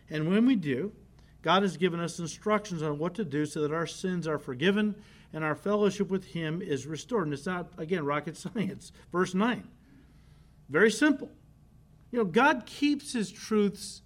And 0.10 0.30
when 0.30 0.46
we 0.46 0.56
do, 0.56 0.92
God 1.42 1.64
has 1.64 1.78
given 1.78 2.00
us 2.00 2.20
instructions 2.20 2.84
on 2.84 2.98
what 2.98 3.16
to 3.16 3.26
do 3.26 3.46
so 3.46 3.62
that 3.62 3.72
our 3.72 3.88
sins 3.88 4.28
are 4.28 4.38
forgiven 4.38 4.96
and 5.34 5.44
our 5.44 5.56
fellowship 5.56 6.10
with 6.10 6.26
Him 6.26 6.62
is 6.62 6.86
restored. 6.86 7.26
And 7.26 7.34
it's 7.34 7.46
not, 7.46 7.72
again, 7.78 8.06
rocket 8.06 8.38
science. 8.38 8.92
Verse 9.12 9.34
9 9.34 9.68
very 10.74 10.92
simple. 10.92 11.30
You 12.12 12.20
know, 12.20 12.26
God 12.26 12.66
keeps 12.66 13.14
his 13.14 13.32
truths 13.32 14.02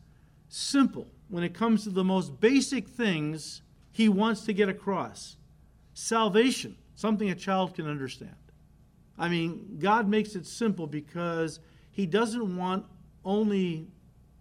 simple 0.49 1.07
when 1.30 1.43
it 1.43 1.53
comes 1.53 1.84
to 1.84 1.89
the 1.89 2.03
most 2.03 2.39
basic 2.39 2.88
things 2.88 3.61
he 3.91 4.09
wants 4.09 4.41
to 4.41 4.53
get 4.53 4.70
across. 4.70 5.38
Salvation, 5.93 6.78
something 6.95 7.30
a 7.30 7.36
child 7.36 7.74
can 7.74 7.88
understand. 7.88 8.36
I 9.18 9.30
mean, 9.30 9.78
God 9.80 10.07
makes 10.07 10.36
it 10.36 10.45
simple 10.45 10.88
because 10.88 11.59
he 11.89 12.05
doesn't 12.05 12.55
want 12.55 12.86
only 13.26 13.88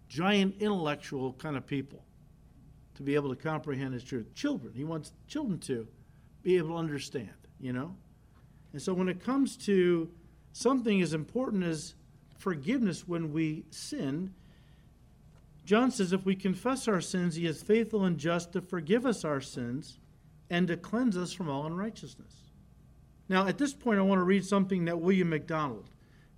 giant 0.07 0.55
intellectual 0.59 1.33
kind 1.33 1.57
of 1.57 1.65
people 1.65 2.03
to 2.95 3.03
be 3.03 3.15
able 3.15 3.29
to 3.29 3.35
comprehend 3.35 3.93
his 3.93 4.03
truth. 4.03 4.33
Children, 4.33 4.73
he 4.73 4.83
wants 4.83 5.11
children 5.27 5.59
to 5.59 5.87
be 6.43 6.57
able 6.57 6.69
to 6.69 6.75
understand, 6.77 7.29
you 7.59 7.73
know? 7.73 7.95
And 8.73 8.81
so 8.81 8.93
when 8.93 9.09
it 9.09 9.23
comes 9.23 9.55
to 9.65 10.09
something 10.53 11.01
as 11.01 11.13
important 11.13 11.63
as 11.63 11.95
forgiveness 12.37 13.07
when 13.07 13.31
we 13.31 13.65
sin, 13.69 14.33
John 15.65 15.91
says 15.91 16.13
if 16.13 16.25
we 16.25 16.35
confess 16.35 16.87
our 16.87 17.01
sins, 17.01 17.35
he 17.35 17.45
is 17.45 17.61
faithful 17.61 18.05
and 18.05 18.17
just 18.17 18.53
to 18.53 18.61
forgive 18.61 19.05
us 19.05 19.25
our 19.25 19.41
sins 19.41 19.99
and 20.49 20.67
to 20.67 20.77
cleanse 20.77 21.17
us 21.17 21.33
from 21.33 21.49
all 21.49 21.65
unrighteousness. 21.65 22.33
Now, 23.29 23.47
at 23.47 23.57
this 23.57 23.73
point, 23.73 23.99
I 23.99 24.03
want 24.03 24.19
to 24.19 24.23
read 24.23 24.45
something 24.45 24.85
that 24.85 24.99
William 24.99 25.29
MacDonald, 25.29 25.89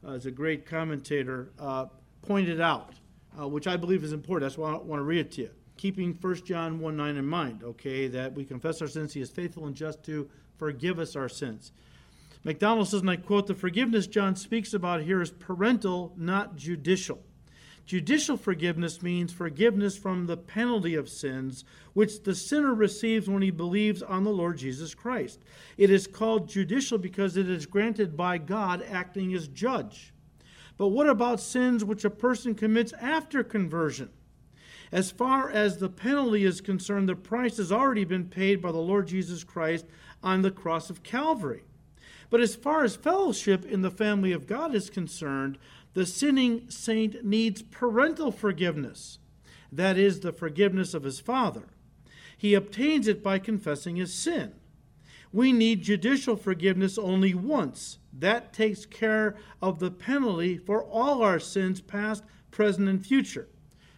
uh, 0.03 0.13
as 0.13 0.25
a 0.25 0.31
great 0.31 0.65
commentator, 0.65 1.51
uh, 1.59 1.85
pointed 2.23 2.59
out, 2.59 2.95
uh, 3.37 3.47
which 3.47 3.67
I 3.67 3.77
believe 3.77 4.03
is 4.03 4.13
important. 4.13 4.49
That's 4.49 4.57
why 4.57 4.71
I 4.71 4.77
want 4.77 4.99
to 4.99 5.03
read 5.03 5.19
it 5.19 5.31
to 5.33 5.41
you. 5.41 5.49
Keeping 5.77 6.17
1 6.19 6.35
John 6.45 6.79
1 6.79 6.95
9 6.97 7.17
in 7.17 7.25
mind, 7.25 7.63
okay, 7.63 8.07
that 8.07 8.33
we 8.33 8.45
confess 8.45 8.81
our 8.81 8.87
sins, 8.87 9.13
he 9.13 9.21
is 9.21 9.29
faithful 9.29 9.65
and 9.65 9.75
just 9.75 10.03
to 10.03 10.29
forgive 10.57 10.99
us 10.99 11.15
our 11.15 11.29
sins. 11.29 11.71
MacDonald 12.43 12.87
says, 12.87 13.01
and 13.01 13.09
I 13.09 13.17
quote, 13.17 13.47
the 13.47 13.55
forgiveness 13.55 14.07
John 14.07 14.35
speaks 14.35 14.73
about 14.73 15.01
here 15.01 15.21
is 15.21 15.31
parental, 15.31 16.13
not 16.17 16.55
judicial. 16.55 17.21
Judicial 17.89 18.37
forgiveness 18.37 19.01
means 19.01 19.33
forgiveness 19.33 19.97
from 19.97 20.27
the 20.27 20.37
penalty 20.37 20.93
of 20.93 21.09
sins, 21.09 21.65
which 21.93 22.21
the 22.21 22.35
sinner 22.35 22.73
receives 22.73 23.27
when 23.27 23.41
he 23.41 23.49
believes 23.49 24.03
on 24.03 24.23
the 24.23 24.29
Lord 24.29 24.59
Jesus 24.59 24.93
Christ. 24.93 25.39
It 25.75 25.89
is 25.89 26.05
called 26.05 26.47
judicial 26.47 26.99
because 26.99 27.35
it 27.35 27.49
is 27.49 27.65
granted 27.65 28.15
by 28.15 28.37
God 28.37 28.85
acting 28.87 29.33
as 29.33 29.47
judge. 29.47 30.13
But 30.79 30.87
what 30.87 31.09
about 31.09 31.41
sins 31.41 31.83
which 31.83 32.05
a 32.05 32.09
person 32.09 32.55
commits 32.55 32.93
after 32.93 33.43
conversion? 33.43 34.11
As 34.93 35.11
far 35.11 35.49
as 35.49 35.77
the 35.77 35.89
penalty 35.89 36.45
is 36.45 36.61
concerned, 36.61 37.09
the 37.09 37.15
price 37.15 37.57
has 37.57 37.69
already 37.69 38.05
been 38.05 38.29
paid 38.29 38.61
by 38.61 38.71
the 38.71 38.77
Lord 38.77 39.09
Jesus 39.09 39.43
Christ 39.43 39.85
on 40.23 40.41
the 40.41 40.49
cross 40.49 40.89
of 40.89 41.03
Calvary. 41.03 41.63
But 42.29 42.39
as 42.39 42.55
far 42.55 42.85
as 42.85 42.95
fellowship 42.95 43.65
in 43.65 43.81
the 43.81 43.91
family 43.91 44.31
of 44.31 44.47
God 44.47 44.73
is 44.73 44.89
concerned, 44.89 45.57
the 45.95 46.05
sinning 46.05 46.69
saint 46.69 47.25
needs 47.25 47.61
parental 47.61 48.31
forgiveness. 48.31 49.19
That 49.73 49.97
is, 49.97 50.21
the 50.21 50.31
forgiveness 50.31 50.93
of 50.93 51.03
his 51.03 51.19
father. 51.19 51.67
He 52.37 52.53
obtains 52.53 53.09
it 53.09 53.21
by 53.21 53.39
confessing 53.39 53.97
his 53.97 54.13
sin. 54.13 54.53
We 55.33 55.51
need 55.51 55.81
judicial 55.81 56.37
forgiveness 56.37 56.97
only 56.97 57.33
once. 57.33 57.98
That 58.19 58.51
takes 58.51 58.85
care 58.85 59.35
of 59.61 59.79
the 59.79 59.91
penalty 59.91 60.57
for 60.57 60.83
all 60.83 61.23
our 61.23 61.39
sins, 61.39 61.79
past, 61.79 62.23
present, 62.51 62.89
and 62.89 63.05
future. 63.05 63.47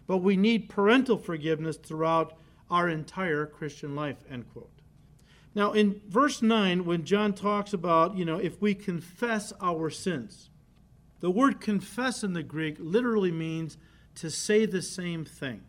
But 0.06 0.18
we 0.18 0.38
need 0.38 0.70
parental 0.70 1.18
forgiveness 1.18 1.78
throughout 1.78 2.38
our 2.70 2.88
entire 2.88 3.46
Christian 3.46 3.96
life. 3.96 4.18
End 4.30 4.46
quote. 4.52 4.70
Now, 5.56 5.74
in 5.74 6.02
verse 6.08 6.42
9, 6.42 6.86
when 6.86 7.04
John 7.04 7.34
talks 7.34 7.74
about, 7.74 8.16
you 8.16 8.24
know, 8.24 8.38
if 8.38 8.62
we 8.62 8.74
confess 8.74 9.52
our 9.60 9.90
sins, 9.90 10.50
the 11.20 11.32
word 11.32 11.60
confess 11.60 12.24
in 12.24 12.34
the 12.34 12.44
Greek 12.44 12.78
literally 12.80 13.32
means 13.32 13.78
to 14.16 14.30
say 14.30 14.66
the 14.66 14.82
same 14.82 15.26
thing. 15.26 15.62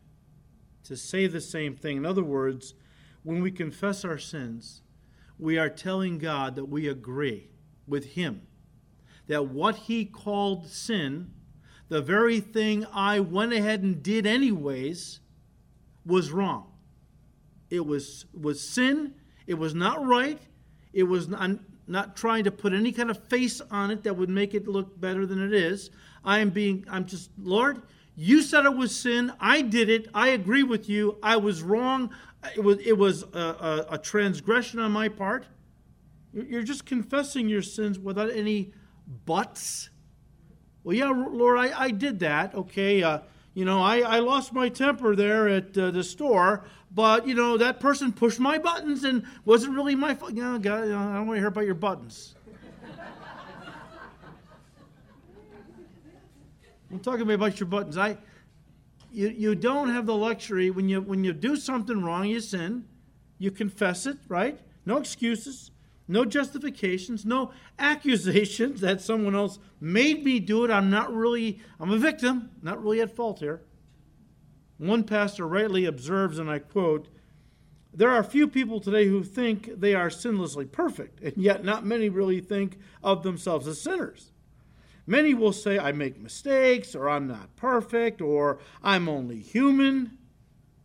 To 0.84 0.96
say 0.96 1.26
the 1.26 1.40
same 1.40 1.74
thing. 1.74 1.96
In 1.96 2.06
other 2.06 2.22
words, 2.22 2.74
when 3.22 3.42
we 3.42 3.50
confess 3.50 4.04
our 4.04 4.18
sins, 4.18 4.82
we 5.38 5.58
are 5.58 5.68
telling 5.68 6.18
God 6.18 6.54
that 6.56 6.66
we 6.66 6.88
agree 6.88 7.48
with 7.92 8.14
Him. 8.14 8.42
That 9.28 9.46
what 9.46 9.76
He 9.76 10.04
called 10.04 10.66
sin, 10.66 11.30
the 11.88 12.02
very 12.02 12.40
thing 12.40 12.84
I 12.92 13.20
went 13.20 13.52
ahead 13.52 13.82
and 13.82 14.02
did 14.02 14.26
anyways, 14.26 15.20
was 16.04 16.32
wrong. 16.32 16.72
It 17.70 17.86
was, 17.86 18.26
was 18.34 18.60
sin 18.60 19.14
it 19.46 19.54
was 19.54 19.74
not 19.74 20.04
right. 20.04 20.40
It 20.92 21.04
was 21.04 21.28
not, 21.28 21.50
not 21.86 22.16
trying 22.16 22.44
to 22.44 22.50
put 22.50 22.72
any 22.72 22.92
kind 22.92 23.10
of 23.10 23.22
face 23.28 23.60
on 23.70 23.90
it 23.90 24.02
that 24.04 24.16
would 24.16 24.28
make 24.28 24.54
it 24.54 24.68
look 24.68 25.00
better 25.00 25.26
than 25.26 25.42
it 25.44 25.52
is. 25.52 25.90
I 26.24 26.38
am 26.38 26.50
being, 26.50 26.84
I'm 26.88 27.06
just, 27.06 27.30
Lord, 27.38 27.82
you 28.14 28.42
said 28.42 28.64
it 28.64 28.76
was 28.76 28.94
sin. 28.94 29.32
I 29.40 29.62
did 29.62 29.88
it. 29.88 30.08
I 30.14 30.28
agree 30.28 30.62
with 30.62 30.88
you. 30.88 31.18
I 31.22 31.36
was 31.36 31.62
wrong. 31.62 32.10
It 32.54 32.62
was, 32.62 32.78
it 32.78 32.96
was 32.96 33.24
a, 33.32 33.38
a, 33.38 33.86
a 33.92 33.98
transgression 33.98 34.78
on 34.78 34.92
my 34.92 35.08
part. 35.08 35.46
You're 36.32 36.62
just 36.62 36.86
confessing 36.86 37.48
your 37.48 37.62
sins 37.62 37.98
without 37.98 38.30
any 38.30 38.72
buts. 39.26 39.90
Well, 40.84 40.96
yeah, 40.96 41.10
Lord, 41.10 41.58
I, 41.58 41.78
I 41.78 41.90
did 41.90 42.20
that. 42.20 42.54
Okay, 42.54 43.02
uh, 43.02 43.20
you 43.54 43.64
know, 43.64 43.82
I, 43.82 43.98
I 44.00 44.18
lost 44.20 44.52
my 44.52 44.68
temper 44.68 45.14
there 45.14 45.46
at 45.48 45.76
uh, 45.76 45.90
the 45.90 46.02
store, 46.02 46.64
but, 46.90 47.26
you 47.26 47.34
know, 47.34 47.58
that 47.58 47.80
person 47.80 48.12
pushed 48.12 48.40
my 48.40 48.58
buttons 48.58 49.04
and 49.04 49.24
wasn't 49.44 49.74
really 49.74 49.94
my 49.94 50.14
fault. 50.14 50.32
Know, 50.32 50.58
God, 50.58 50.84
I 50.84 50.86
don't 50.88 51.26
want 51.26 51.36
to 51.36 51.40
hear 51.40 51.48
about 51.48 51.66
your 51.66 51.74
buttons. 51.74 52.34
I'm 56.90 57.00
talking 57.00 57.30
about 57.30 57.58
your 57.58 57.66
buttons. 57.66 57.96
I, 57.96 58.18
you, 59.10 59.28
you 59.28 59.54
don't 59.54 59.90
have 59.90 60.06
the 60.06 60.14
luxury 60.14 60.70
when 60.70 60.88
you 60.88 61.00
when 61.02 61.24
you 61.24 61.32
do 61.32 61.56
something 61.56 62.02
wrong, 62.02 62.26
you 62.26 62.40
sin, 62.40 62.84
you 63.38 63.50
confess 63.50 64.06
it, 64.06 64.16
right? 64.28 64.58
No 64.84 64.96
excuses, 64.96 65.70
no 66.08 66.24
justifications, 66.24 67.24
no 67.24 67.52
accusations 67.78 68.80
that 68.80 69.00
someone 69.00 69.34
else 69.34 69.58
made 69.80 70.24
me 70.24 70.40
do 70.40 70.64
it. 70.64 70.70
I'm 70.70 70.90
not 70.90 71.14
really, 71.14 71.60
I'm 71.78 71.90
a 71.90 71.98
victim, 71.98 72.50
not 72.62 72.82
really 72.82 73.00
at 73.00 73.14
fault 73.14 73.38
here. 73.38 73.62
One 74.78 75.04
pastor 75.04 75.46
rightly 75.46 75.84
observes, 75.84 76.38
and 76.38 76.50
I 76.50 76.58
quote, 76.58 77.08
There 77.94 78.10
are 78.10 78.24
few 78.24 78.48
people 78.48 78.80
today 78.80 79.06
who 79.06 79.22
think 79.22 79.78
they 79.78 79.94
are 79.94 80.08
sinlessly 80.08 80.70
perfect, 80.70 81.20
and 81.20 81.36
yet 81.36 81.64
not 81.64 81.86
many 81.86 82.08
really 82.08 82.40
think 82.40 82.78
of 83.02 83.22
themselves 83.22 83.68
as 83.68 83.80
sinners. 83.80 84.32
Many 85.06 85.34
will 85.34 85.52
say, 85.52 85.78
I 85.78 85.92
make 85.92 86.20
mistakes, 86.20 86.94
or 86.94 87.08
I'm 87.08 87.26
not 87.26 87.54
perfect, 87.56 88.20
or 88.20 88.58
I'm 88.82 89.08
only 89.08 89.40
human. 89.40 90.18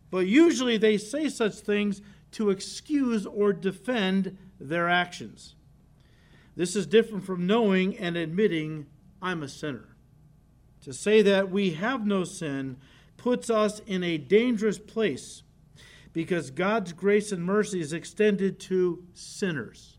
But 0.09 0.27
usually 0.27 0.77
they 0.77 0.97
say 0.97 1.29
such 1.29 1.55
things 1.55 2.01
to 2.31 2.49
excuse 2.49 3.25
or 3.25 3.53
defend 3.53 4.37
their 4.59 4.89
actions. 4.89 5.55
This 6.55 6.75
is 6.75 6.87
different 6.87 7.23
from 7.23 7.45
knowing 7.45 7.97
and 7.97 8.17
admitting, 8.17 8.87
I'm 9.21 9.43
a 9.43 9.47
sinner. 9.47 9.95
To 10.81 10.93
say 10.93 11.21
that 11.21 11.51
we 11.51 11.71
have 11.71 12.05
no 12.05 12.23
sin 12.23 12.77
puts 13.17 13.49
us 13.49 13.79
in 13.85 14.03
a 14.03 14.17
dangerous 14.17 14.79
place 14.79 15.43
because 16.13 16.49
God's 16.49 16.93
grace 16.93 17.31
and 17.31 17.43
mercy 17.43 17.79
is 17.79 17.93
extended 17.93 18.59
to 18.61 19.03
sinners, 19.13 19.97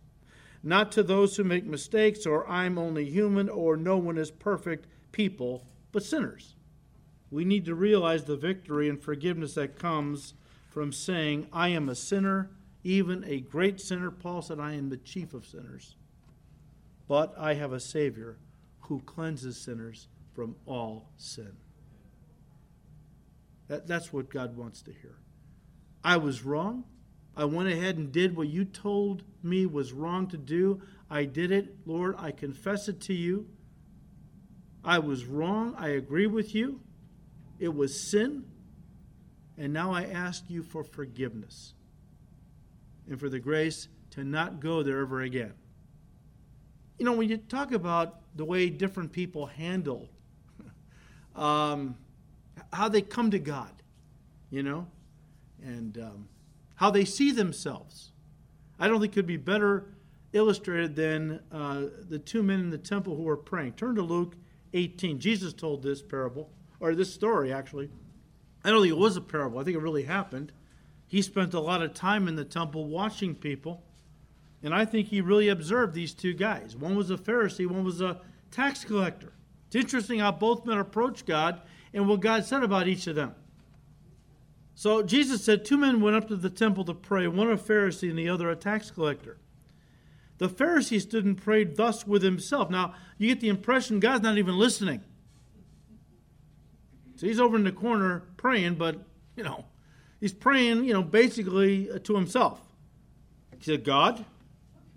not 0.63 0.91
to 0.93 1.03
those 1.03 1.37
who 1.37 1.45
make 1.45 1.65
mistakes 1.65 2.27
or 2.27 2.49
I'm 2.49 2.79
only 2.79 3.05
human 3.05 3.49
or 3.49 3.77
no 3.77 3.97
one 3.97 4.19
is 4.19 4.31
perfect 4.31 4.89
people, 5.13 5.65
but 5.93 6.03
sinners. 6.03 6.57
We 7.31 7.45
need 7.45 7.67
to 7.67 7.75
realize 7.75 8.25
the 8.25 8.37
victory 8.37 8.89
and 8.89 9.01
forgiveness 9.01 9.55
that 9.55 9.79
comes 9.79 10.35
from 10.71 10.93
saying, 10.93 11.47
I 11.53 11.69
am 11.69 11.89
a 11.89 11.95
sinner, 11.95 12.51
even 12.85 13.25
a 13.25 13.41
great 13.41 13.81
sinner. 13.81 14.11
Paul 14.11 14.43
said, 14.43 14.61
I 14.61 14.75
am 14.75 14.89
the 14.89 14.97
chief 14.97 15.35
of 15.35 15.47
sinners. 15.47 15.97
But 17.07 17.35
I 17.39 17.55
have 17.55 17.73
a 17.73 17.81
Savior 17.81 18.39
who 18.81 19.01
cleanses 19.01 19.61
sinners 19.65 20.09
from 20.35 20.57
all 20.67 21.11
sin. 21.17 21.57
That, 23.69 23.87
that's 23.87 24.13
what 24.13 24.31
God 24.31 24.57
wants 24.57 24.83
to 24.83 24.93
hear. 24.93 25.17
I 26.05 26.17
was 26.17 26.45
wrong. 26.45 26.85
I 27.37 27.45
went 27.45 27.69
ahead 27.69 27.97
and 27.97 28.11
did 28.11 28.37
what 28.37 28.49
you 28.49 28.65
told 28.65 29.23
me 29.43 29.67
was 29.67 29.93
wrong 29.93 30.27
to 30.29 30.37
do. 30.37 30.83
I 31.11 31.25
did 31.25 31.53
it. 31.53 31.77
Lord, 31.87 32.15
I 32.19 32.31
confess 32.31 32.89
it 32.89 33.01
to 33.03 33.15
you. 33.15 33.47
I 34.85 34.99
was 34.99 35.25
wrong. 35.25 35.75
I 35.79 35.89
agree 35.89 36.27
with 36.27 36.55
you. 36.55 36.81
It 37.59 37.75
was 37.75 38.11
sin. 38.11 38.45
And 39.57 39.73
now 39.73 39.93
I 39.93 40.05
ask 40.05 40.45
you 40.49 40.63
for 40.63 40.85
forgiveness 40.85 41.75
and 43.09 43.19
for 43.19 43.29
the 43.29 43.39
grace 43.39 43.89
to 44.11 44.25
not 44.25 44.61
go 44.61 44.83
there 44.83 45.01
ever 45.01 45.23
again. 45.23 45.53
You 46.99 47.05
know, 47.05 47.13
when 47.13 47.29
you 47.29 47.37
talk 47.37 47.73
about 47.73 48.21
the 48.37 48.45
way 48.45 48.71
different 48.71 49.13
people 49.13 49.47
handle 49.47 50.09
um, 51.37 51.97
how 52.73 52.89
they 52.89 53.03
come 53.03 53.31
to 53.31 53.39
God, 53.39 53.71
you 54.51 54.63
know, 54.63 54.87
and 55.63 55.99
um, 55.99 56.29
how 56.77 56.91
they 56.91 57.05
see 57.05 57.33
themselves. 57.33 58.13
I 58.79 58.89
don't 58.89 59.01
think 59.01 59.13
could 59.13 59.27
be 59.27 59.37
better 59.37 59.87
illustrated 60.33 60.95
than 60.95 61.41
uh, 61.51 61.85
the 62.09 62.19
two 62.19 62.43
men 62.43 62.61
in 62.61 62.71
the 62.71 62.79
temple 62.79 63.17
who 63.17 63.23
were 63.23 63.37
praying. 63.37 63.73
Turn 63.73 63.95
to 63.97 64.03
Luke 64.03 64.37
18. 64.73 65.19
Jesus 65.19 65.53
told 65.53 65.83
this 65.83 66.03
parable, 66.03 66.51
or 66.81 66.95
this 66.95 67.13
story 67.13 67.53
actually. 67.53 67.91
I 68.65 68.71
don't 68.71 68.83
think 68.83 68.93
it 68.93 68.99
was 68.99 69.17
a 69.17 69.21
parable, 69.21 69.59
I 69.59 69.65
think 69.65 69.77
it 69.77 69.81
really 69.81 70.03
happened. 70.03 70.53
He 71.09 71.23
spent 71.23 71.55
a 71.55 71.61
lot 71.61 71.83
of 71.83 71.95
time 71.95 72.29
in 72.29 72.37
the 72.37 72.45
temple 72.45 72.85
watching 72.85 73.35
people, 73.35 73.83
and 74.63 74.75
I 74.75 74.85
think 74.85 75.09
he 75.09 75.21
really 75.21 75.49
observed 75.49 75.95
these 75.95 76.13
two 76.13 76.35
guys. 76.35 76.77
One 76.77 76.95
was 76.95 77.11
a 77.11 77.17
Pharisee, 77.17 77.67
one 77.67 77.85
was 77.85 78.01
a 78.01 78.21
tax 78.51 78.85
collector. 78.85 79.33
It's 79.67 79.77
interesting 79.77 80.21
how 80.21 80.33
both 80.33 80.67
men 80.67 80.79
approached 80.79 81.27
God 81.27 81.63
and 81.95 82.07
what 82.07 82.21
God 82.21 82.45
said 82.45 82.63
about 82.63 82.89
each 82.89 83.07
of 83.07 83.15
them. 83.15 83.35
So 84.75 85.03
Jesus 85.03 85.43
said, 85.43 85.65
Two 85.65 85.77
men 85.77 86.01
went 86.01 86.17
up 86.17 86.29
to 86.29 86.37
the 86.37 86.51
temple 86.51 86.85
to 86.85 86.95
pray, 86.95 87.27
one 87.27 87.51
a 87.51 87.57
Pharisee 87.57 88.11
and 88.11 88.19
the 88.19 88.29
other 88.29 88.51
a 88.51 88.57
tax 88.57 88.91
collector. 88.91 89.39
The 90.39 90.49
Pharisee 90.49 91.01
stood 91.01 91.25
and 91.25 91.37
prayed 91.37 91.77
thus 91.77 92.07
with 92.07 92.23
himself. 92.23 92.71
Now, 92.71 92.95
you 93.17 93.29
get 93.29 93.41
the 93.41 93.49
impression 93.49 93.99
God's 93.99 94.23
not 94.23 94.39
even 94.39 94.57
listening. 94.57 95.03
So 97.17 97.27
he's 97.27 97.41
over 97.41 97.57
in 97.57 97.65
the 97.65 97.73
corner 97.73 98.23
praying, 98.37 98.77
but, 98.77 99.01
you 99.35 99.43
know, 99.43 99.65
he's 100.21 100.33
praying, 100.33 100.85
you 100.85 100.93
know, 100.93 101.03
basically 101.03 101.91
uh, 101.91 101.99
to 102.01 102.15
himself. 102.15 102.61
He 103.59 103.65
said, 103.65 103.85
God, 103.85 104.25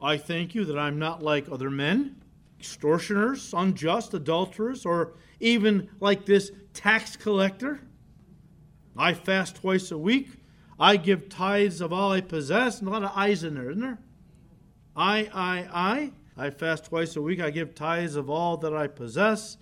I 0.01 0.17
thank 0.17 0.55
you 0.55 0.65
that 0.65 0.77
I'm 0.77 0.99
not 0.99 1.23
like 1.23 1.49
other 1.49 1.69
men, 1.69 2.21
extortioners, 2.59 3.53
unjust, 3.53 4.13
adulterers, 4.13 4.85
or 4.85 5.13
even 5.39 5.89
like 5.99 6.25
this 6.25 6.51
tax 6.73 7.15
collector. 7.15 7.81
I 8.97 9.13
fast 9.13 9.57
twice 9.57 9.91
a 9.91 9.97
week. 9.97 10.29
I 10.79 10.97
give 10.97 11.29
tithes 11.29 11.81
of 11.81 11.93
all 11.93 12.11
I 12.11 12.21
possess. 12.21 12.79
And 12.79 12.87
a 12.87 12.91
lot 12.91 13.03
of 13.03 13.11
I's 13.15 13.43
in 13.43 13.55
there, 13.55 13.69
isn't 13.69 13.81
there? 13.81 13.99
I, 14.95 15.29
I, 15.33 15.67
I. 15.71 16.11
I 16.37 16.49
fast 16.49 16.85
twice 16.85 17.15
a 17.15 17.21
week. 17.21 17.39
I 17.39 17.51
give 17.51 17.75
tithes 17.75 18.15
of 18.15 18.29
all 18.29 18.57
that 18.57 18.73
I 18.75 18.87
possess. 18.87 19.57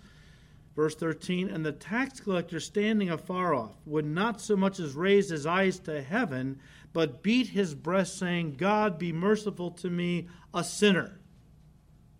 Verse 0.75 0.95
13, 0.95 1.49
and 1.49 1.65
the 1.65 1.71
tax 1.71 2.19
collector 2.19 2.59
standing 2.59 3.09
afar 3.09 3.53
off 3.53 3.75
would 3.85 4.05
not 4.05 4.39
so 4.39 4.55
much 4.55 4.79
as 4.79 4.93
raise 4.93 5.29
his 5.29 5.45
eyes 5.45 5.79
to 5.79 6.01
heaven, 6.01 6.59
but 6.93 7.21
beat 7.21 7.47
his 7.47 7.75
breast, 7.75 8.17
saying, 8.17 8.55
God, 8.55 8.97
be 8.97 9.11
merciful 9.11 9.71
to 9.71 9.89
me, 9.89 10.27
a 10.53 10.63
sinner. 10.63 11.19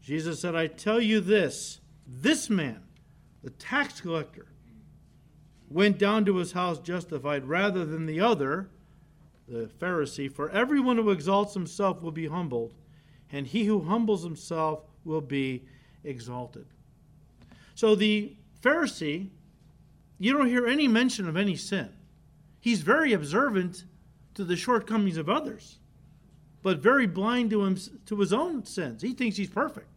Jesus 0.02 0.42
said, 0.42 0.56
I 0.56 0.68
tell 0.68 1.00
you 1.00 1.20
this 1.22 1.80
this 2.08 2.50
man, 2.50 2.82
the 3.44 3.52
tax 3.52 4.02
collector, 4.02 4.48
went 5.70 6.00
down 6.00 6.26
to 6.26 6.38
his 6.38 6.54
house 6.54 6.80
justified 6.80 7.48
rather 7.48 7.86
than 7.86 8.08
the 8.08 8.20
other, 8.20 8.70
the 9.48 9.70
Pharisee. 9.80 10.32
For 10.32 10.50
everyone 10.50 10.98
who 10.98 11.12
exalts 11.12 11.54
himself 11.54 12.02
will 12.02 12.12
be 12.12 12.28
humbled, 12.28 12.74
and 13.32 13.46
he 13.46 13.66
who 13.66 13.82
humbles 13.82 14.24
himself 14.24 14.82
will 15.06 15.22
be 15.22 15.64
exalted. 16.04 16.66
So 17.76 17.96
the 17.96 18.36
Pharisee, 18.62 19.30
you 20.18 20.34
don't 20.34 20.48
hear 20.48 20.68
any 20.68 20.88
mention 20.88 21.30
of 21.30 21.38
any 21.38 21.56
sin. 21.56 21.90
He's 22.60 22.82
very 22.82 23.14
observant 23.14 23.86
to 24.34 24.44
the 24.44 24.56
shortcomings 24.56 25.18
of 25.18 25.30
others, 25.30 25.80
but 26.62 26.80
very 26.80 27.08
blind 27.08 27.50
to, 27.52 27.64
him, 27.64 27.78
to 28.06 28.20
his 28.20 28.34
own 28.34 28.66
sins. 28.66 29.02
He 29.02 29.14
thinks 29.14 29.38
he's 29.38 29.50
perfect. 29.50 29.88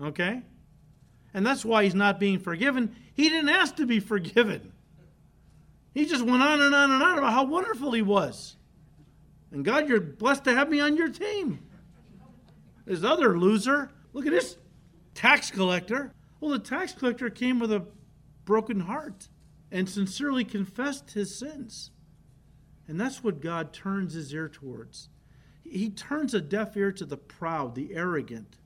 Okay? 0.00 0.42
And 1.34 1.46
that's 1.46 1.64
why 1.64 1.84
he's 1.84 1.94
not 1.94 2.18
being 2.18 2.38
forgiven. 2.38 2.96
He 3.14 3.28
didn't 3.28 3.50
ask 3.50 3.76
to 3.76 3.86
be 3.86 4.00
forgiven. 4.00 4.72
He 5.94 6.06
just 6.06 6.24
went 6.24 6.42
on 6.42 6.60
and 6.60 6.74
on 6.74 6.90
and 6.90 7.02
on 7.02 7.18
about 7.18 7.32
how 7.32 7.44
wonderful 7.44 7.92
he 7.92 8.02
was. 8.02 8.56
And 9.50 9.64
God, 9.64 9.88
you're 9.88 10.00
blessed 10.00 10.44
to 10.44 10.54
have 10.54 10.68
me 10.68 10.80
on 10.80 10.96
your 10.96 11.08
team. 11.08 11.58
This 12.84 13.04
other 13.04 13.38
loser, 13.38 13.90
look 14.12 14.26
at 14.26 14.32
this 14.32 14.56
tax 15.14 15.50
collector. 15.50 16.12
Well, 16.40 16.50
the 16.52 16.58
tax 16.58 16.92
collector 16.92 17.30
came 17.30 17.58
with 17.58 17.72
a 17.72 17.84
broken 18.46 18.80
heart 18.80 19.28
and 19.70 19.86
sincerely 19.88 20.44
confessed 20.44 21.10
his 21.10 21.36
sins. 21.38 21.90
And 22.88 22.98
that's 22.98 23.22
what 23.22 23.42
God 23.42 23.74
turns 23.74 24.14
his 24.14 24.32
ear 24.32 24.48
towards. 24.48 25.10
He 25.62 25.90
turns 25.90 26.32
a 26.32 26.40
deaf 26.40 26.76
ear 26.76 26.92
to 26.92 27.04
the 27.04 27.16
proud, 27.16 27.74
the 27.74 27.94
arrogant, 27.94 28.56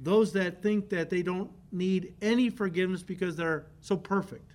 those 0.00 0.32
that 0.32 0.62
think 0.62 0.88
that 0.88 1.10
they 1.10 1.22
don't 1.22 1.50
need 1.70 2.14
any 2.20 2.50
forgiveness 2.50 3.02
because 3.02 3.36
they're 3.36 3.66
so 3.80 3.96
perfect. 3.96 4.54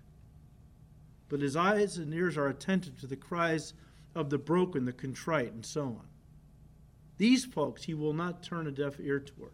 But 1.30 1.42
his 1.42 1.56
eyes 1.56 1.98
and 1.98 2.14
ears 2.14 2.38
are 2.38 2.48
attentive 2.48 3.00
to 3.00 3.08
the 3.08 3.16
cries 3.16 3.74
of 4.16 4.32
the 4.32 4.40
broken, 4.40 4.86
the 4.86 4.92
contrite, 4.92 5.54
and 5.54 5.66
so 5.66 5.84
on. 5.84 6.08
These 7.18 7.46
folks 7.46 7.84
he 7.84 7.94
will 7.94 8.14
not 8.14 8.42
turn 8.42 8.66
a 8.66 8.72
deaf 8.72 9.00
ear 9.00 9.20
toward. 9.20 9.52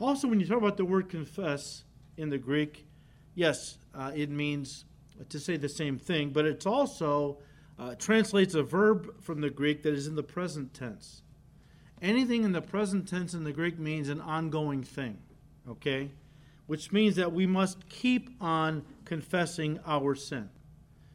Also, 0.00 0.26
when 0.26 0.40
you 0.40 0.46
talk 0.46 0.58
about 0.58 0.76
the 0.76 0.84
word 0.84 1.08
confess 1.08 1.84
in 2.16 2.30
the 2.30 2.38
Greek, 2.38 2.86
yes, 3.34 3.78
uh, 3.94 4.12
it 4.14 4.30
means 4.30 4.84
to 5.28 5.38
say 5.38 5.56
the 5.56 5.68
same 5.68 5.98
thing, 5.98 6.30
but 6.30 6.44
it's 6.44 6.66
also 6.66 7.38
uh, 7.78 7.94
translates 7.96 8.54
a 8.54 8.62
verb 8.62 9.20
from 9.22 9.40
the 9.40 9.50
Greek 9.50 9.82
that 9.82 9.94
is 9.94 10.06
in 10.06 10.14
the 10.14 10.22
present 10.22 10.74
tense. 10.74 11.22
Anything 12.02 12.44
in 12.44 12.52
the 12.52 12.62
present 12.62 13.08
tense 13.08 13.34
in 13.34 13.44
the 13.44 13.52
Greek 13.52 13.78
means 13.78 14.08
an 14.08 14.20
ongoing 14.20 14.82
thing, 14.82 15.18
okay? 15.68 16.10
Which 16.66 16.92
means 16.92 17.16
that 17.16 17.32
we 17.32 17.46
must 17.46 17.88
keep 17.88 18.30
on 18.40 18.84
confessing 19.04 19.80
our 19.86 20.14
sin. 20.14 20.50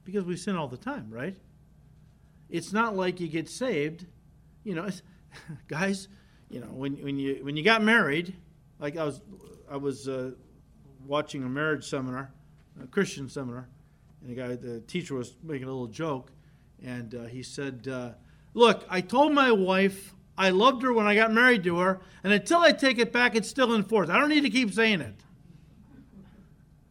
Because 0.04 0.26
we 0.26 0.36
sin 0.36 0.56
all 0.56 0.68
the 0.68 0.78
time, 0.78 1.08
right? 1.10 1.38
It's 2.50 2.74
not 2.74 2.96
like 2.96 3.20
you 3.20 3.28
get 3.28 3.50
saved. 3.50 4.06
You 4.64 4.76
know, 4.76 4.90
guys, 5.68 6.08
you 6.50 6.60
know, 6.60 6.68
when, 6.68 6.96
when, 7.04 7.20
you, 7.20 7.40
when 7.44 7.56
you 7.56 7.64
got 7.64 7.84
married, 7.84 8.36
like 8.80 8.98
I 8.98 9.04
was, 9.04 9.22
I 9.70 9.78
was 9.78 10.08
uh, 10.08 10.32
watching 11.10 11.44
a 11.44 11.50
marriage 11.50 11.84
seminar, 11.84 12.32
a 12.82 12.86
Christian 12.86 13.28
seminar, 13.28 13.68
and 14.22 14.30
the 14.30 14.36
guy, 14.36 14.56
the 14.56 14.80
teacher 14.82 15.16
was 15.16 15.34
making 15.44 15.68
a 15.68 15.72
little 15.72 15.88
joke, 15.88 16.32
and 16.86 17.16
uh, 17.16 17.24
he 17.24 17.42
said, 17.42 17.88
uh, 17.92 18.12
"Look, 18.54 18.86
I 18.90 19.02
told 19.02 19.34
my 19.34 19.52
wife 19.52 20.14
I 20.38 20.52
loved 20.52 20.84
her 20.84 20.94
when 20.94 21.08
I 21.08 21.16
got 21.16 21.34
married 21.34 21.64
to 21.64 21.80
her, 21.80 22.00
and 22.24 22.32
until 22.32 22.60
I 22.60 22.72
take 22.72 23.00
it 23.00 23.12
back, 23.12 23.36
it's 23.36 23.50
still 23.50 23.74
in 23.74 23.84
force. 23.84 24.08
I 24.10 24.20
don't 24.20 24.30
need 24.30 24.44
to 24.44 24.52
keep 24.52 24.72
saying 24.72 25.02
it." 25.02 25.16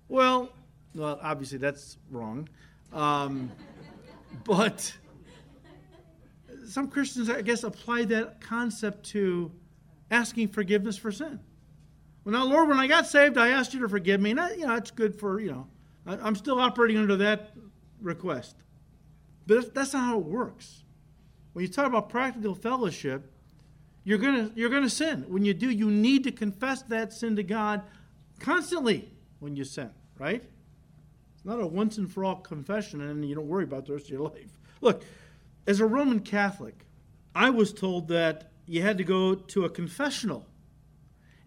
Well, 0.09 0.51
well, 0.95 1.21
obviously 1.23 1.59
that's 1.59 1.97
wrong, 2.11 2.49
um, 2.93 3.53
but 4.45 4.93
some 6.67 6.89
Christians, 6.89 7.31
I 7.31 7.43
guess, 7.43 7.63
apply 7.63 8.07
that 8.07 8.41
concept 8.41 9.07
to 9.11 9.53
asking 10.11 10.49
forgiveness 10.49 10.97
for 10.97 11.13
sin. 11.13 11.39
Well, 12.25 12.33
now, 12.33 12.45
Lord, 12.45 12.69
when 12.69 12.79
I 12.79 12.87
got 12.87 13.07
saved, 13.07 13.39
I 13.39 13.49
asked 13.49 13.75
you 13.75 13.81
to 13.81 13.89
forgive 13.89 14.21
me. 14.21 14.33
And, 14.33 14.41
I, 14.41 14.53
you 14.53 14.67
know, 14.67 14.75
it's 14.75 14.91
good 14.91 15.19
for, 15.19 15.41
you 15.41 15.53
know, 15.53 15.67
I, 16.07 16.17
I'm 16.17 16.37
still 16.37 16.61
operating 16.61 16.99
under 16.99 17.17
that 17.17 17.53
request. 18.01 18.57
But 19.47 19.75
that's 19.75 19.95
not 19.95 20.05
how 20.05 20.19
it 20.19 20.25
works. 20.25 20.85
When 21.53 21.65
you 21.65 21.71
talk 21.71 21.87
about 21.87 22.11
practical 22.11 22.55
fellowship, 22.55 23.33
you're 24.05 24.19
gonna 24.19 24.51
you're 24.55 24.71
gonna 24.71 24.89
sin. 24.89 25.25
When 25.29 25.45
you 25.45 25.55
do, 25.55 25.71
you 25.71 25.91
need 25.91 26.25
to 26.25 26.33
confess 26.33 26.83
that 26.83 27.13
sin 27.13 27.37
to 27.37 27.43
God 27.43 27.83
constantly 28.39 29.11
when 29.41 29.57
you 29.57 29.65
sin, 29.65 29.91
right? 30.19 30.43
It's 31.35 31.45
not 31.45 31.61
a 31.61 31.67
once 31.67 31.99
and 31.99 32.11
for 32.11 32.25
all 32.25 32.37
confession, 32.37 33.01
and 33.01 33.25
you 33.29 33.35
don't 33.35 33.49
worry 33.49 33.65
about 33.65 33.87
the 33.87 33.93
rest 33.93 34.07
of 34.07 34.11
your 34.11 34.23
life. 34.23 34.59
Look, 34.81 35.05
as 35.67 35.81
a 35.81 35.87
Roman 35.87 36.21
Catholic, 36.21 36.87
I 37.35 37.51
was 37.51 37.73
told 37.73 38.09
that 38.09 38.51
you 38.67 38.83
had 38.83 38.99
to 38.99 39.05
go 39.05 39.35
to 39.35 39.65
a 39.65 39.71
confessional 39.71 40.47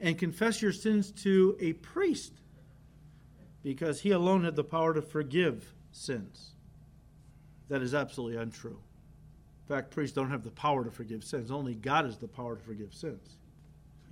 and 0.02 0.18
confess 0.18 0.62
your 0.62 0.72
sins 0.72 1.12
to 1.12 1.56
a 1.60 1.74
priest 1.74 2.34
because 3.64 4.02
he 4.02 4.12
alone 4.12 4.44
had 4.44 4.56
the 4.56 4.64
power 4.64 4.94
to 4.94 5.02
forgive 5.02 5.74
sins. 5.92 6.56
That 7.70 7.84
is 7.84 7.94
absolutely 7.94 8.42
untrue. 8.42 8.80
In 9.70 9.76
fact, 9.76 9.92
priests 9.92 10.16
don't 10.16 10.32
have 10.32 10.44
the 10.44 10.52
power 10.52 10.84
to 10.84 10.92
forgive 10.92 11.24
sins. 11.24 11.52
Only 11.52 11.76
God 11.76 12.06
has 12.06 12.18
the 12.18 12.28
power 12.28 12.56
to 12.56 12.64
forgive 12.64 12.94
sins. 12.94 13.38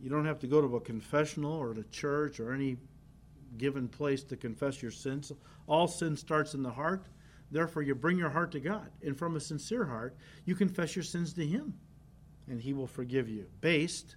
You 0.01 0.09
don't 0.09 0.25
have 0.25 0.39
to 0.39 0.47
go 0.47 0.61
to 0.61 0.77
a 0.77 0.79
confessional 0.79 1.53
or 1.53 1.73
to 1.73 1.83
church 1.85 2.39
or 2.39 2.53
any 2.53 2.77
given 3.57 3.87
place 3.89 4.23
to 4.23 4.37
confess 4.37 4.81
your 4.81 4.91
sins. 4.91 5.31
All 5.67 5.87
sin 5.87 6.15
starts 6.15 6.53
in 6.53 6.63
the 6.63 6.69
heart. 6.69 7.07
Therefore, 7.51 7.81
you 7.81 7.95
bring 7.95 8.17
your 8.17 8.29
heart 8.29 8.51
to 8.51 8.59
God. 8.59 8.89
And 9.03 9.17
from 9.17 9.35
a 9.35 9.39
sincere 9.39 9.85
heart, 9.85 10.15
you 10.45 10.53
confess 10.53 10.95
your 10.95 11.03
sins 11.03 11.33
to 11.33 11.45
Him. 11.45 11.73
And 12.47 12.61
He 12.61 12.73
will 12.73 12.87
forgive 12.87 13.27
you 13.27 13.47
based 13.59 14.15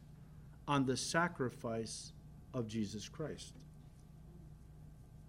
on 0.73 0.87
the 0.87 0.97
sacrifice 0.97 2.13
of 2.55 2.67
Jesus 2.67 3.07
Christ. 3.07 3.53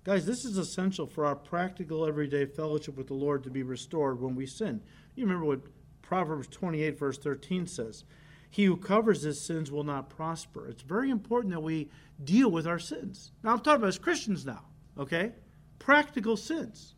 Guys, 0.05 0.25
this 0.25 0.45
is 0.45 0.57
essential 0.57 1.05
for 1.05 1.25
our 1.25 1.35
practical 1.35 2.07
everyday 2.07 2.45
fellowship 2.45 2.95
with 2.95 3.07
the 3.07 3.13
Lord 3.13 3.43
to 3.43 3.49
be 3.49 3.61
restored 3.61 4.21
when 4.21 4.35
we 4.35 4.45
sin. 4.45 4.81
You 5.15 5.25
remember 5.25 5.45
what 5.45 5.59
Proverbs 6.01 6.47
28, 6.47 6.97
verse 6.97 7.17
13 7.17 7.67
says 7.67 8.05
He 8.49 8.63
who 8.63 8.77
covers 8.77 9.23
his 9.23 9.41
sins 9.41 9.69
will 9.69 9.83
not 9.83 10.09
prosper. 10.09 10.69
It's 10.69 10.81
very 10.81 11.09
important 11.09 11.53
that 11.53 11.59
we 11.59 11.89
deal 12.23 12.49
with 12.49 12.65
our 12.65 12.79
sins. 12.79 13.33
Now, 13.43 13.51
I'm 13.51 13.59
talking 13.59 13.81
about 13.81 13.89
as 13.89 13.97
Christians 13.97 14.45
now, 14.45 14.63
okay? 14.97 15.33
Practical 15.77 16.37
sins 16.37 16.95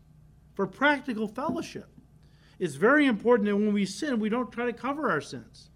for 0.54 0.68
practical 0.68 1.28
fellowship. 1.28 1.90
It's 2.60 2.76
very 2.76 3.08
important 3.08 3.48
that 3.48 3.58
when 3.58 3.74
we 3.74 3.88
sin, 3.88 4.20
we 4.20 4.30
don't 4.30 4.52
try 4.52 4.68
to 4.68 4.74
cover 4.74 5.10
our 5.10 5.22
sins 5.22 5.72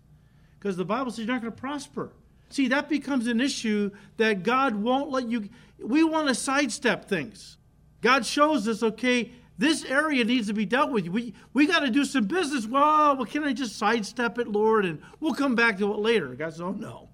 because 0.60 0.78
the 0.78 0.86
Bible 0.86 1.10
says 1.10 1.26
you're 1.26 1.34
not 1.34 1.42
going 1.42 1.52
to 1.52 1.60
prosper. 1.60 2.14
See, 2.50 2.68
that 2.70 2.90
becomes 2.90 3.28
an 3.28 3.40
issue 3.40 3.92
that 4.18 4.44
God 4.44 4.76
won't 4.76 5.12
let 5.12 5.30
you. 5.30 5.50
We 5.80 6.04
want 6.04 6.28
to 6.28 6.36
sidestep 6.36 7.06
things. 7.06 7.58
God 8.02 8.26
shows 8.26 8.68
us, 8.68 8.82
okay, 8.82 9.32
this 9.58 9.86
area 9.86 10.24
needs 10.26 10.48
to 10.48 10.54
be 10.54 10.66
dealt 10.66 10.92
with. 10.92 11.08
We, 11.08 11.34
we 11.54 11.68
got 11.68 11.82
to 11.82 11.92
do 11.92 12.06
some 12.06 12.26
business. 12.26 12.66
Well, 12.66 13.18
well, 13.18 13.26
can 13.26 13.44
I 13.44 13.54
just 13.54 13.78
sidestep 13.78 14.40
it, 14.40 14.48
Lord, 14.48 14.86
and 14.86 15.02
we'll 15.20 15.34
come 15.34 15.54
back 15.54 15.78
to 15.78 15.94
it 15.94 16.00
later? 16.00 16.34
God 16.34 16.52
says, 16.52 16.62
oh, 16.62 16.72
no. 16.72 17.10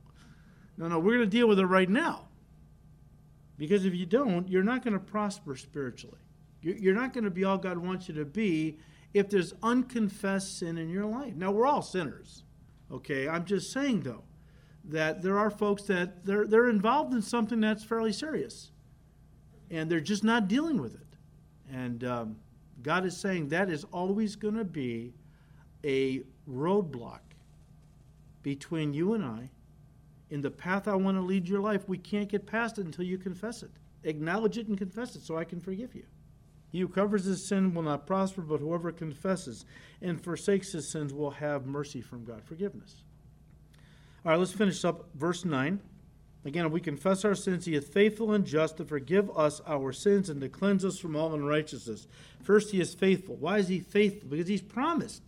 No, 0.77 0.87
no, 0.87 0.99
we're 0.99 1.17
going 1.17 1.29
to 1.29 1.37
deal 1.37 1.47
with 1.47 1.59
it 1.59 1.65
right 1.65 1.89
now. 1.89 2.27
Because 3.57 3.85
if 3.85 3.93
you 3.93 4.05
don't, 4.05 4.47
you're 4.47 4.63
not 4.63 4.83
going 4.83 4.93
to 4.93 4.99
prosper 4.99 5.55
spiritually. 5.55 6.19
You're 6.61 6.95
not 6.95 7.13
going 7.13 7.23
to 7.23 7.29
be 7.29 7.43
all 7.43 7.57
God 7.57 7.77
wants 7.77 8.07
you 8.07 8.15
to 8.15 8.25
be 8.25 8.77
if 9.13 9.29
there's 9.29 9.53
unconfessed 9.63 10.59
sin 10.59 10.77
in 10.77 10.89
your 10.89 11.05
life. 11.05 11.35
Now, 11.35 11.51
we're 11.51 11.67
all 11.67 11.81
sinners. 11.81 12.43
Okay, 12.91 13.27
I'm 13.27 13.45
just 13.45 13.71
saying, 13.71 14.01
though 14.01 14.23
that 14.89 15.21
there 15.21 15.37
are 15.37 15.49
folks 15.49 15.83
that 15.83 16.25
they're, 16.25 16.45
they're 16.45 16.69
involved 16.69 17.13
in 17.13 17.21
something 17.21 17.59
that's 17.59 17.83
fairly 17.83 18.13
serious 18.13 18.71
and 19.71 19.89
they're 19.89 19.99
just 19.99 20.23
not 20.23 20.47
dealing 20.47 20.81
with 20.81 20.95
it. 20.95 21.01
And 21.71 22.03
um, 22.03 22.35
God 22.81 23.05
is 23.05 23.17
saying 23.17 23.49
that 23.49 23.69
is 23.69 23.83
always 23.85 24.35
going 24.35 24.55
to 24.55 24.65
be 24.65 25.13
a 25.83 26.21
roadblock 26.49 27.19
between 28.43 28.93
you 28.93 29.13
and 29.13 29.25
I 29.25 29.49
in 30.29 30.41
the 30.41 30.51
path 30.51 30.87
I 30.87 30.95
want 30.95 31.17
to 31.17 31.21
lead 31.21 31.47
your 31.47 31.61
life. 31.61 31.87
We 31.87 31.97
can't 31.97 32.29
get 32.29 32.45
past 32.45 32.77
it 32.77 32.85
until 32.85 33.05
you 33.05 33.17
confess 33.17 33.63
it. 33.63 33.71
Acknowledge 34.03 34.57
it 34.57 34.67
and 34.67 34.77
confess 34.77 35.15
it 35.15 35.23
so 35.23 35.37
I 35.37 35.43
can 35.43 35.59
forgive 35.59 35.95
you. 35.95 36.03
He 36.71 36.81
who 36.81 36.87
covers 36.87 37.23
his 37.23 37.47
sin 37.47 37.73
will 37.73 37.83
not 37.83 38.05
prosper, 38.05 38.41
but 38.41 38.59
whoever 38.59 38.91
confesses 38.91 39.65
and 40.01 40.21
forsakes 40.21 40.73
his 40.73 40.91
sins 40.91 41.13
will 41.13 41.31
have 41.31 41.65
mercy 41.65 42.01
from 42.01 42.23
God, 42.25 42.43
forgiveness. 42.43 43.04
All 44.25 44.31
right, 44.31 44.39
let's 44.39 44.51
finish 44.51 44.83
up 44.83 45.07
verse 45.13 45.45
9. 45.45 45.79
Again, 46.45 46.65
if 46.65 46.71
we 46.71 46.81
confess 46.81 47.23
our 47.23 47.35
sins, 47.35 47.65
he 47.65 47.75
is 47.75 47.87
faithful 47.87 48.33
and 48.33 48.43
just 48.43 48.77
to 48.77 48.85
forgive 48.85 49.29
us 49.37 49.61
our 49.67 49.93
sins 49.93 50.29
and 50.31 50.41
to 50.41 50.49
cleanse 50.49 50.83
us 50.83 50.97
from 50.97 51.15
all 51.15 51.35
unrighteousness. 51.35 52.07
First, 52.41 52.71
he 52.71 52.81
is 52.81 52.95
faithful. 52.95 53.35
Why 53.35 53.59
is 53.59 53.67
he 53.67 53.81
faithful? 53.81 54.29
Because 54.29 54.47
he's 54.47 54.63
promised 54.63 55.21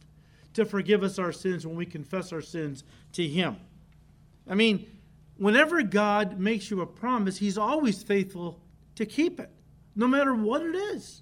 to 0.56 0.66
forgive 0.66 1.04
us 1.04 1.20
our 1.20 1.32
sins 1.32 1.66
when 1.66 1.76
we 1.76 1.86
confess 1.86 2.34
our 2.34 2.42
sins 2.42 2.84
to 3.14 3.28
him. 3.28 3.58
I 4.50 4.56
mean, 4.56 4.88
whenever 5.38 5.84
God 5.84 6.40
makes 6.40 6.72
you 6.72 6.82
a 6.82 6.88
promise, 6.88 7.38
he's 7.38 7.58
always 7.60 8.02
faithful 8.02 8.60
to 8.96 9.06
keep 9.06 9.40
it, 9.40 9.52
no 9.96 10.08
matter 10.08 10.34
what 10.34 10.64
it 10.64 10.74
is. 10.74 11.22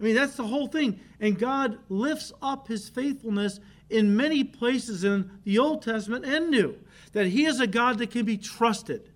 I 0.00 0.02
mean, 0.02 0.16
that's 0.16 0.34
the 0.34 0.46
whole 0.46 0.66
thing. 0.66 0.98
And 1.20 1.38
God 1.38 1.78
lifts 1.88 2.32
up 2.42 2.66
his 2.66 2.88
faithfulness 2.88 3.60
in 3.90 4.16
many 4.16 4.44
places 4.44 5.04
in 5.04 5.30
the 5.44 5.58
Old 5.58 5.82
Testament 5.82 6.24
and 6.24 6.50
New 6.50 6.76
that 7.12 7.26
He 7.26 7.44
is 7.44 7.60
a 7.60 7.66
God 7.66 7.98
that 7.98 8.10
can 8.10 8.24
be 8.24 8.36
trusted. 8.36 9.12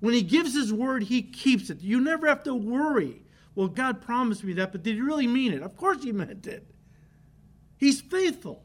When 0.00 0.14
He 0.14 0.22
gives 0.22 0.54
His 0.54 0.72
word, 0.72 1.04
He 1.04 1.22
keeps 1.22 1.70
it. 1.70 1.80
You 1.80 2.00
never 2.00 2.26
have 2.26 2.42
to 2.44 2.54
worry. 2.54 3.22
Well, 3.54 3.68
God 3.68 4.00
promised 4.00 4.44
me 4.44 4.52
that, 4.54 4.72
but 4.72 4.82
did 4.82 4.94
He 4.94 5.00
really 5.00 5.26
mean 5.26 5.52
it? 5.52 5.62
Of 5.62 5.76
course 5.76 6.02
He 6.02 6.12
meant 6.12 6.46
it. 6.46 6.66
He's 7.76 8.00
faithful. 8.00 8.64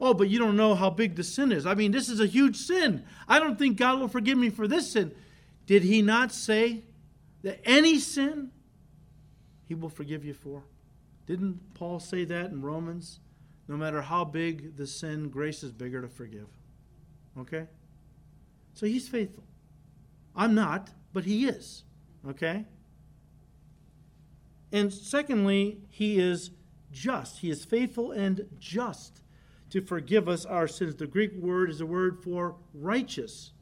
Oh, 0.00 0.14
but 0.14 0.28
you 0.28 0.38
don't 0.38 0.56
know 0.56 0.74
how 0.74 0.90
big 0.90 1.16
the 1.16 1.24
sin 1.24 1.52
is. 1.52 1.64
I 1.64 1.74
mean, 1.74 1.90
this 1.90 2.08
is 2.08 2.20
a 2.20 2.26
huge 2.26 2.56
sin. 2.56 3.04
I 3.26 3.38
don't 3.38 3.58
think 3.58 3.78
God 3.78 3.98
will 3.98 4.08
forgive 4.08 4.36
me 4.36 4.50
for 4.50 4.68
this 4.68 4.92
sin. 4.92 5.14
Did 5.66 5.82
He 5.82 6.02
not 6.02 6.32
say 6.32 6.84
that 7.42 7.60
any 7.64 7.98
sin 7.98 8.50
He 9.64 9.74
will 9.74 9.88
forgive 9.88 10.24
you 10.24 10.34
for? 10.34 10.64
Didn't 11.26 11.74
Paul 11.74 11.98
say 11.98 12.24
that 12.24 12.50
in 12.50 12.62
Romans? 12.62 13.20
No 13.68 13.76
matter 13.76 14.02
how 14.02 14.24
big 14.24 14.76
the 14.76 14.86
sin, 14.86 15.28
grace 15.28 15.62
is 15.62 15.72
bigger 15.72 16.00
to 16.00 16.08
forgive. 16.08 16.46
Okay? 17.38 17.66
So 18.74 18.86
he's 18.86 19.08
faithful. 19.08 19.44
I'm 20.34 20.54
not, 20.54 20.90
but 21.12 21.24
he 21.24 21.46
is. 21.46 21.84
Okay? 22.28 22.64
And 24.72 24.92
secondly, 24.92 25.78
he 25.88 26.18
is 26.18 26.50
just. 26.92 27.38
He 27.38 27.50
is 27.50 27.64
faithful 27.64 28.12
and 28.12 28.46
just 28.58 29.22
to 29.70 29.80
forgive 29.80 30.28
us 30.28 30.44
our 30.44 30.68
sins. 30.68 30.96
The 30.96 31.06
Greek 31.06 31.34
word 31.34 31.70
is 31.70 31.80
a 31.80 31.86
word 31.86 32.22
for 32.22 32.56
righteous. 32.74 33.52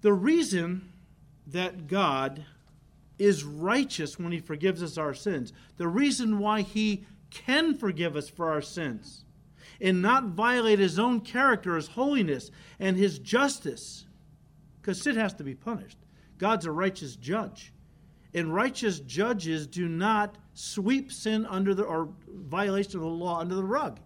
The 0.00 0.12
reason 0.12 0.92
that 1.46 1.86
God 1.88 2.44
is 3.18 3.44
righteous 3.44 4.18
when 4.18 4.32
he 4.32 4.40
forgives 4.40 4.82
us 4.82 4.98
our 4.98 5.14
sins, 5.14 5.52
the 5.76 5.88
reason 5.88 6.38
why 6.38 6.62
he 6.62 7.06
can 7.30 7.74
forgive 7.74 8.16
us 8.16 8.28
for 8.28 8.50
our 8.50 8.62
sins 8.62 9.23
and 9.80 10.02
not 10.02 10.24
violate 10.24 10.78
his 10.78 10.98
own 10.98 11.20
character, 11.20 11.76
his 11.76 11.88
holiness, 11.88 12.50
and 12.78 12.96
his 12.96 13.18
justice. 13.18 14.06
Because 14.80 15.00
sin 15.00 15.16
has 15.16 15.34
to 15.34 15.44
be 15.44 15.54
punished. 15.54 15.98
God's 16.38 16.66
a 16.66 16.72
righteous 16.72 17.16
judge. 17.16 17.72
And 18.34 18.52
righteous 18.52 19.00
judges 19.00 19.66
do 19.66 19.88
not 19.88 20.36
sweep 20.54 21.12
sin 21.12 21.46
under 21.46 21.74
the 21.74 21.84
or 21.84 22.08
violation 22.28 22.96
of 22.96 23.02
the 23.02 23.08
law 23.08 23.38
under 23.38 23.54
the 23.54 23.64
rug. 23.64 24.00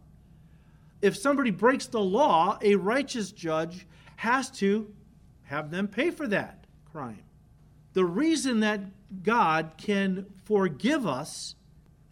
If 1.01 1.17
somebody 1.17 1.51
breaks 1.51 1.87
the 1.87 2.01
law, 2.01 2.59
a 2.61 2.75
righteous 2.75 3.33
judge 3.33 3.87
has 4.17 4.51
to 4.51 4.93
have 5.45 5.71
them 5.71 5.89
pay 5.89 6.11
for 6.11 6.27
that 6.29 6.67
crime. 6.91 7.23
The 7.95 8.05
reason 8.05 8.61
that 8.61 8.81
God 9.23 9.73
can 9.79 10.27
forgive 10.45 11.07
us 11.07 11.55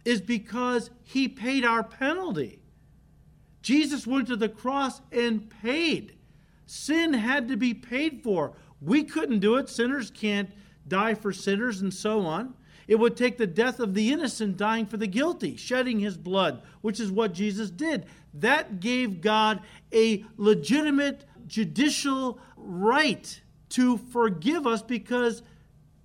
is 0.05 0.21
because 0.21 0.89
he 1.03 1.27
paid 1.27 1.65
our 1.65 1.83
penalty. 1.83 2.56
Jesus 3.61 4.07
went 4.07 4.27
to 4.27 4.35
the 4.35 4.49
cross 4.49 5.01
and 5.11 5.49
paid. 5.61 6.13
Sin 6.65 7.13
had 7.13 7.47
to 7.47 7.57
be 7.57 7.73
paid 7.73 8.21
for. 8.21 8.53
We 8.81 9.03
couldn't 9.03 9.39
do 9.39 9.55
it. 9.55 9.69
Sinners 9.69 10.11
can't 10.11 10.49
die 10.87 11.15
for 11.15 11.31
sinners 11.31 11.81
and 11.81 11.93
so 11.93 12.21
on. 12.21 12.53
It 12.87 12.99
would 12.99 13.17
take 13.17 13.37
the 13.37 13.47
death 13.47 13.79
of 13.79 13.93
the 13.93 14.11
innocent 14.11 14.55
dying 14.55 14.85
for 14.85 14.97
the 14.97 15.07
guilty, 15.07 15.57
shedding 15.57 15.99
his 15.99 16.17
blood, 16.17 16.61
which 16.81 16.99
is 16.99 17.11
what 17.11 17.33
Jesus 17.33 17.69
did. 17.69 18.05
That 18.33 18.79
gave 18.79 19.19
God 19.19 19.61
a 19.93 20.23
legitimate 20.37 21.25
judicial 21.47 22.39
right 22.55 23.41
to 23.69 23.97
forgive 23.97 24.65
us 24.65 24.81
because 24.81 25.43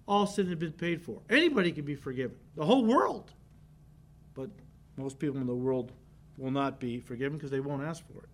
all 0.09 0.27
sin 0.27 0.49
had 0.49 0.59
been 0.59 0.73
paid 0.73 1.01
for. 1.03 1.21
Anybody 1.31 1.71
can 1.71 1.85
be 1.85 1.95
forgiven, 1.95 2.37
the 2.57 2.65
whole 2.65 2.85
world. 2.85 3.33
But 4.35 4.51
most 4.97 5.19
people 5.19 5.41
in 5.41 5.47
the 5.47 5.55
world 5.55 5.93
will 6.37 6.51
not 6.51 6.81
be 6.81 6.99
forgiven 6.99 7.37
because 7.37 7.51
they 7.51 7.61
won't 7.61 7.83
ask 7.83 8.05
for 8.07 8.19
it. 8.19 8.29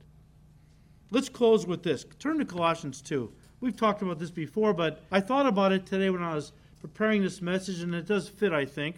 Let's 1.10 1.28
close 1.28 1.66
with 1.66 1.82
this. 1.82 2.04
Turn 2.18 2.38
to 2.38 2.44
Colossians 2.44 3.00
2. 3.02 3.32
We've 3.60 3.76
talked 3.76 4.02
about 4.02 4.18
this 4.18 4.30
before, 4.30 4.72
but 4.72 5.02
I 5.10 5.20
thought 5.20 5.46
about 5.46 5.72
it 5.72 5.86
today 5.86 6.10
when 6.10 6.22
I 6.22 6.34
was 6.34 6.52
preparing 6.80 7.22
this 7.22 7.42
message, 7.42 7.80
and 7.80 7.94
it 7.94 8.06
does 8.06 8.28
fit, 8.28 8.52
I 8.52 8.64
think, 8.64 8.96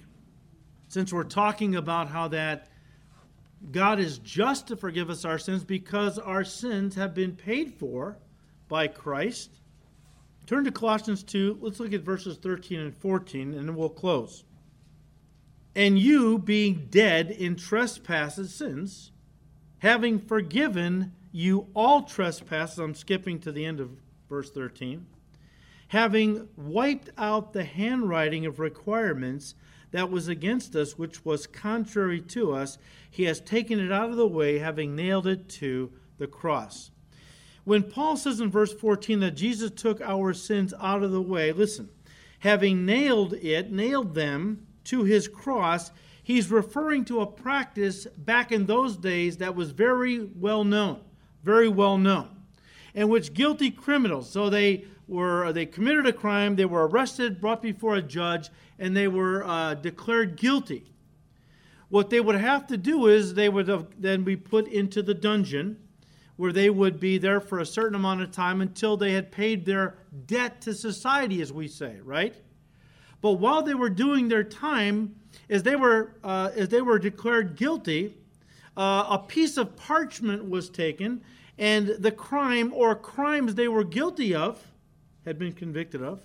since 0.88 1.12
we're 1.12 1.24
talking 1.24 1.76
about 1.76 2.08
how 2.08 2.28
that 2.28 2.68
God 3.70 4.00
is 4.00 4.18
just 4.18 4.66
to 4.68 4.76
forgive 4.76 5.08
us 5.10 5.24
our 5.24 5.38
sins 5.38 5.64
because 5.64 6.18
our 6.18 6.44
sins 6.44 6.94
have 6.94 7.14
been 7.14 7.36
paid 7.36 7.74
for 7.74 8.18
by 8.68 8.88
Christ. 8.88 9.50
Turn 10.46 10.64
to 10.64 10.72
Colossians 10.72 11.22
2. 11.22 11.58
Let's 11.60 11.78
look 11.78 11.92
at 11.92 12.00
verses 12.00 12.36
13 12.38 12.80
and 12.80 12.94
14, 12.94 13.54
and 13.54 13.68
then 13.68 13.76
we'll 13.76 13.88
close. 13.88 14.44
And 15.74 15.98
you, 15.98 16.38
being 16.38 16.88
dead 16.90 17.30
in 17.30 17.56
trespasses, 17.56 18.54
sins, 18.54 19.12
having 19.78 20.18
forgiven 20.18 21.12
you 21.32 21.68
all 21.74 22.02
trespasses, 22.02 22.78
I'm 22.78 22.94
skipping 22.94 23.38
to 23.40 23.52
the 23.52 23.64
end 23.64 23.80
of 23.80 23.90
verse 24.28 24.50
13, 24.50 25.06
having 25.88 26.48
wiped 26.56 27.10
out 27.16 27.52
the 27.52 27.64
handwriting 27.64 28.46
of 28.46 28.58
requirements 28.58 29.54
that 29.92 30.10
was 30.10 30.28
against 30.28 30.76
us, 30.76 30.98
which 30.98 31.24
was 31.24 31.46
contrary 31.46 32.20
to 32.20 32.52
us, 32.52 32.78
he 33.10 33.24
has 33.24 33.40
taken 33.40 33.80
it 33.80 33.92
out 33.92 34.10
of 34.10 34.16
the 34.16 34.26
way, 34.26 34.58
having 34.58 34.94
nailed 34.94 35.26
it 35.26 35.48
to 35.48 35.92
the 36.18 36.26
cross. 36.26 36.90
When 37.64 37.82
Paul 37.82 38.16
says 38.16 38.40
in 38.40 38.50
verse 38.50 38.72
14 38.72 39.20
that 39.20 39.32
Jesus 39.32 39.70
took 39.70 40.00
our 40.00 40.32
sins 40.32 40.72
out 40.80 41.02
of 41.02 41.10
the 41.12 41.22
way, 41.22 41.52
listen, 41.52 41.88
having 42.40 42.86
nailed 42.86 43.34
it, 43.34 43.70
nailed 43.70 44.14
them 44.14 44.66
to 44.90 45.04
his 45.04 45.26
cross, 45.26 45.90
he's 46.22 46.50
referring 46.50 47.04
to 47.06 47.20
a 47.20 47.26
practice 47.26 48.06
back 48.16 48.52
in 48.52 48.66
those 48.66 48.96
days 48.96 49.38
that 49.38 49.56
was 49.56 49.70
very 49.70 50.20
well 50.20 50.62
known 50.62 51.00
very 51.42 51.68
well 51.68 51.98
known, 51.98 52.28
in 52.94 53.08
which 53.08 53.34
guilty 53.34 53.70
criminals, 53.70 54.30
so 54.30 54.50
they 54.50 54.84
were 55.06 55.52
they 55.52 55.66
committed 55.66 56.06
a 56.06 56.12
crime, 56.12 56.56
they 56.56 56.64
were 56.64 56.86
arrested, 56.86 57.40
brought 57.40 57.62
before 57.62 57.96
a 57.96 58.02
judge, 58.02 58.50
and 58.78 58.96
they 58.96 59.08
were 59.08 59.44
uh, 59.44 59.74
declared 59.74 60.36
guilty. 60.36 60.84
What 61.88 62.10
they 62.10 62.20
would 62.20 62.36
have 62.36 62.68
to 62.68 62.76
do 62.76 63.08
is 63.08 63.34
they 63.34 63.48
would 63.48 63.88
then 63.98 64.22
be 64.22 64.36
put 64.36 64.68
into 64.68 65.02
the 65.02 65.14
dungeon, 65.14 65.76
where 66.36 66.52
they 66.52 66.70
would 66.70 67.00
be 67.00 67.18
there 67.18 67.40
for 67.40 67.58
a 67.58 67.66
certain 67.66 67.96
amount 67.96 68.22
of 68.22 68.30
time 68.30 68.60
until 68.60 68.96
they 68.96 69.12
had 69.12 69.32
paid 69.32 69.64
their 69.64 69.98
debt 70.26 70.60
to 70.62 70.74
society, 70.74 71.42
as 71.42 71.52
we 71.52 71.66
say, 71.66 71.98
right? 72.04 72.36
But 73.20 73.32
while 73.32 73.62
they 73.62 73.74
were 73.74 73.90
doing 73.90 74.28
their 74.28 74.44
time, 74.44 75.14
as 75.48 75.62
they 75.62 75.76
were 75.76 76.14
uh, 76.24 76.50
as 76.54 76.68
they 76.68 76.82
were 76.82 76.98
declared 76.98 77.56
guilty, 77.56 78.14
uh, 78.76 79.06
a 79.10 79.18
piece 79.18 79.56
of 79.56 79.76
parchment 79.76 80.48
was 80.48 80.70
taken, 80.70 81.22
and 81.58 81.88
the 81.88 82.12
crime 82.12 82.72
or 82.72 82.94
crimes 82.94 83.54
they 83.54 83.68
were 83.68 83.84
guilty 83.84 84.34
of, 84.34 84.72
had 85.24 85.38
been 85.38 85.52
convicted 85.52 86.02
of, 86.02 86.22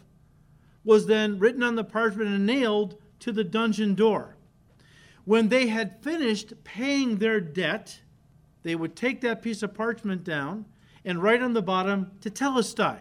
was 0.84 1.08
then 1.08 1.40
written 1.40 1.64
on 1.64 1.76
the 1.76 1.84
parchment 1.84 2.30
and 2.30 2.46
nailed 2.46 2.96
to 3.20 3.32
the 3.32 3.44
dungeon 3.44 3.96
door. 3.96 4.36
When 5.26 5.50
they 5.50 5.68
had 5.68 6.02
finished 6.04 6.54
paying 6.64 7.18
their 7.18 7.42
debt, 7.42 8.00
they 8.64 8.76
would 8.76 8.96
take 8.96 9.22
that 9.22 9.42
piece 9.42 9.64
of 9.64 9.74
parchment 9.74 10.24
down 10.24 10.66
and 11.04 11.22
write 11.22 11.42
on 11.42 11.54
the 11.54 11.62
bottom 11.62 12.12
tetelestai, 12.22 13.00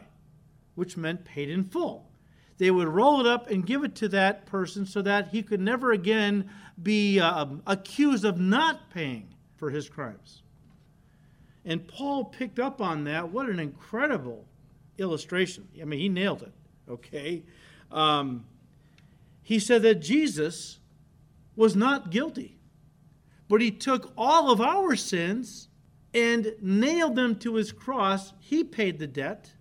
which 0.74 0.96
meant 0.96 1.24
paid 1.24 1.50
in 1.50 1.64
full. 1.64 2.10
They 2.58 2.70
would 2.70 2.88
roll 2.88 3.20
it 3.20 3.26
up 3.26 3.50
and 3.50 3.66
give 3.66 3.82
it 3.84 3.94
to 3.96 4.08
that 4.08 4.46
person 4.46 4.86
so 4.86 5.02
that 5.02 5.28
he 5.28 5.42
could 5.42 5.60
never 5.60 5.92
again 5.92 6.50
be 6.80 7.20
uh, 7.20 7.46
accused 7.66 8.24
of 8.24 8.38
not 8.38 8.90
paying 8.90 9.28
for 9.56 9.70
his 9.70 9.88
crimes. 9.88 10.42
And 11.64 11.86
Paul 11.88 12.24
picked 12.26 12.58
up 12.58 12.80
on 12.80 13.04
that. 13.04 13.30
What 13.30 13.48
an 13.48 13.58
incredible 13.58 14.44
illustration. 14.98 15.68
I 15.80 15.84
mean, 15.84 15.98
he 15.98 16.08
nailed 16.08 16.42
it, 16.42 16.52
okay? 16.88 17.42
Um, 17.90 18.44
he 19.42 19.58
said 19.58 19.82
that 19.82 19.96
Jesus 19.96 20.78
was 21.56 21.74
not 21.74 22.10
guilty, 22.10 22.58
but 23.48 23.60
he 23.60 23.70
took 23.70 24.12
all 24.16 24.50
of 24.50 24.60
our 24.60 24.96
sins 24.96 25.68
and 26.12 26.54
nailed 26.60 27.16
them 27.16 27.36
to 27.36 27.54
his 27.54 27.72
cross. 27.72 28.32
He 28.38 28.62
paid 28.64 28.98
the 28.98 29.06
debt. 29.06 29.52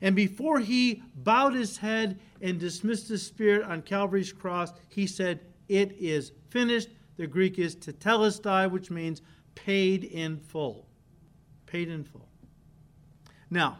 And 0.00 0.14
before 0.14 0.60
he 0.60 1.02
bowed 1.14 1.54
his 1.54 1.78
head 1.78 2.18
and 2.40 2.58
dismissed 2.58 3.08
his 3.08 3.24
spirit 3.24 3.64
on 3.64 3.82
Calvary's 3.82 4.32
cross, 4.32 4.72
he 4.88 5.06
said, 5.06 5.40
It 5.68 5.92
is 5.98 6.32
finished. 6.50 6.88
The 7.16 7.26
Greek 7.26 7.58
is 7.58 7.76
tetelestai, 7.76 8.70
which 8.70 8.90
means 8.90 9.22
paid 9.54 10.04
in 10.04 10.38
full. 10.38 10.86
Paid 11.66 11.88
in 11.88 12.04
full. 12.04 12.28
Now, 13.48 13.78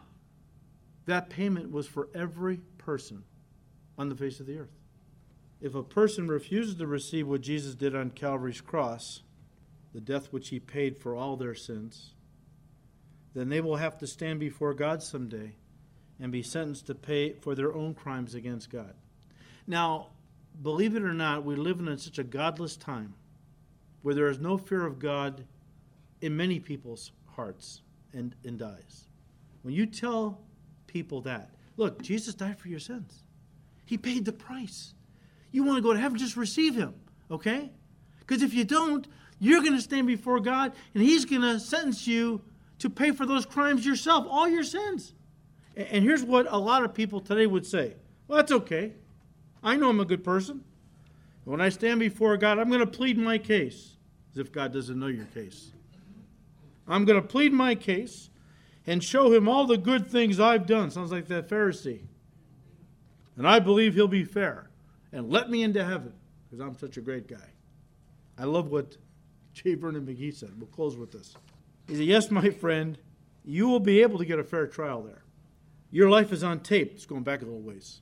that 1.05 1.29
payment 1.29 1.71
was 1.71 1.87
for 1.87 2.09
every 2.15 2.61
person 2.79 3.25
on 3.99 4.09
the 4.09 4.17
face 4.17 4.41
of 4.41 4.47
the 4.47 4.59
earth. 4.59 4.71
If 5.61 5.75
a 5.75 5.83
person 5.83 6.29
refuses 6.29 6.77
to 6.77 6.87
receive 6.87 7.29
what 7.29 7.41
Jesus 7.41 7.75
did 7.75 7.95
on 7.95 8.11
Calvary's 8.11 8.61
cross, 8.61 9.23
the 9.93 10.01
death 10.01 10.33
which 10.33 10.49
he 10.49 10.61
paid 10.61 10.97
for 10.97 11.15
all 11.15 11.37
their 11.37 11.55
sins, 11.55 12.15
then 13.35 13.49
they 13.49 13.61
will 13.61 13.77
have 13.77 13.99
to 13.99 14.07
stand 14.07 14.41
before 14.41 14.75
God 14.75 15.03
someday 15.03 15.57
and 16.21 16.33
be 16.33 16.43
sentenced 16.43 16.87
to 16.87 16.95
pay 16.95 17.33
for 17.33 17.55
their 17.55 17.75
own 17.75 17.95
crimes 17.95 18.35
against 18.35 18.71
God. 18.71 18.95
Now, 19.67 20.09
believe 20.63 20.97
it 20.97 21.03
or 21.03 21.13
not, 21.13 21.45
we 21.45 21.57
live 21.57 21.81
in 21.81 21.99
such 21.99 22.19
a 22.19 22.25
godless 22.25 22.77
time 22.77 23.15
where 24.03 24.15
there 24.15 24.29
is 24.29 24.39
no 24.39 24.57
fear 24.57 24.87
of 24.87 24.99
God 24.99 25.45
in 26.21 26.37
many 26.37 26.61
people's 26.61 27.13
hearts 27.35 27.83
and, 28.13 28.35
and 28.45 28.59
dies. 28.59 29.07
When 29.63 29.75
you 29.75 29.87
tell 29.87 30.41
people 30.87 31.21
that, 31.23 31.51
look, 31.77 32.03
Jesus 32.03 32.35
died 32.35 32.59
for 32.59 32.69
your 32.69 32.81
sins, 32.81 33.25
He 33.85 33.99
paid 33.99 34.25
the 34.25 34.33
price. 34.33 34.95
You 35.53 35.65
want 35.65 35.79
to 35.79 35.83
go 35.83 35.93
to 35.93 35.99
heaven, 35.99 36.19
just 36.19 36.37
receive 36.37 36.75
Him, 36.75 36.95
okay? 37.31 37.71
Because 38.21 38.43
if 38.43 38.55
you 38.55 38.65
don't, 38.65 39.07
you're 39.39 39.61
going 39.61 39.75
to 39.75 39.81
stand 39.81 40.07
before 40.07 40.41
God 40.41 40.73
and 40.95 41.03
He's 41.03 41.25
going 41.25 41.43
to 41.43 41.61
sentence 41.61 42.07
you 42.07 42.43
to 42.79 42.91
pay 42.91 43.11
for 43.11 43.27
those 43.27 43.47
crimes 43.47 43.85
yourself, 43.85 44.27
all 44.29 44.49
your 44.49 44.65
sins. 44.65 45.15
And 45.77 46.03
here's 46.03 46.25
what 46.25 46.47
a 46.51 46.59
lot 46.59 46.85
of 46.85 46.95
people 46.95 47.21
today 47.21 47.47
would 47.47 47.67
say 47.67 47.95
Well, 48.27 48.37
that's 48.37 48.53
okay. 48.53 48.93
I 49.63 49.77
know 49.77 49.91
I'm 49.91 50.01
a 50.01 50.05
good 50.05 50.25
person. 50.25 50.65
When 51.45 51.61
I 51.61 51.69
stand 51.69 52.01
before 52.01 52.37
God, 52.37 52.59
I'm 52.59 52.69
going 52.69 52.81
to 52.81 52.87
plead 52.87 53.19
my 53.19 53.39
case 53.39 53.97
as 54.33 54.39
if 54.39 54.53
God 54.53 54.73
doesn't 54.73 54.99
know 54.99 55.07
your 55.07 55.27
case. 55.27 55.73
I'm 56.89 57.05
going 57.05 57.21
to 57.21 57.27
plead 57.27 57.53
my 57.53 57.75
case 57.75 58.31
and 58.87 59.03
show 59.03 59.33
him 59.33 59.49
all 59.49 59.67
the 59.67 59.79
good 59.79 60.09
things 60.09 60.41
I've 60.41 60.67
done. 60.67 60.91
Sounds 60.91 61.13
like 61.13 61.29
that 61.29 61.49
Pharisee. 61.49 62.03
And 63.37 63.47
I 63.47 63.59
believe 63.59 63.95
he'll 63.95 64.09
be 64.09 64.25
fair 64.25 64.71
and 65.13 65.31
let 65.31 65.51
me 65.51 65.63
into 65.63 65.85
heaven 65.85 66.13
because 66.45 66.65
I'm 66.65 66.77
such 66.77 66.97
a 66.97 67.01
great 67.01 67.27
guy. 67.29 67.51
I 68.39 68.45
love 68.45 68.71
what 68.71 68.97
J. 69.53 69.75
Vernon 69.75 70.07
McGee 70.07 70.35
said. 70.35 70.51
We'll 70.59 70.69
close 70.69 70.97
with 70.97 71.13
this. 71.13 71.35
He 71.89 71.95
said, 71.95 72.05
Yes, 72.05 72.31
my 72.31 72.51
friend, 72.51 72.99
you 73.45 73.69
will 73.69 73.81
be 73.81 74.03
able 74.03 74.19
to 74.19 74.25
get 74.25 74.39
a 74.39 74.45
fair 74.45 74.67
trial 74.67 75.03
there. 75.03 75.23
Your 75.91 76.11
life 76.11 76.33
is 76.33 76.43
on 76.43 76.61
tape. 76.61 76.93
It's 76.95 77.07
going 77.07 77.23
back 77.23 77.43
a 77.43 77.45
little 77.45 77.61
ways. 77.61 78.01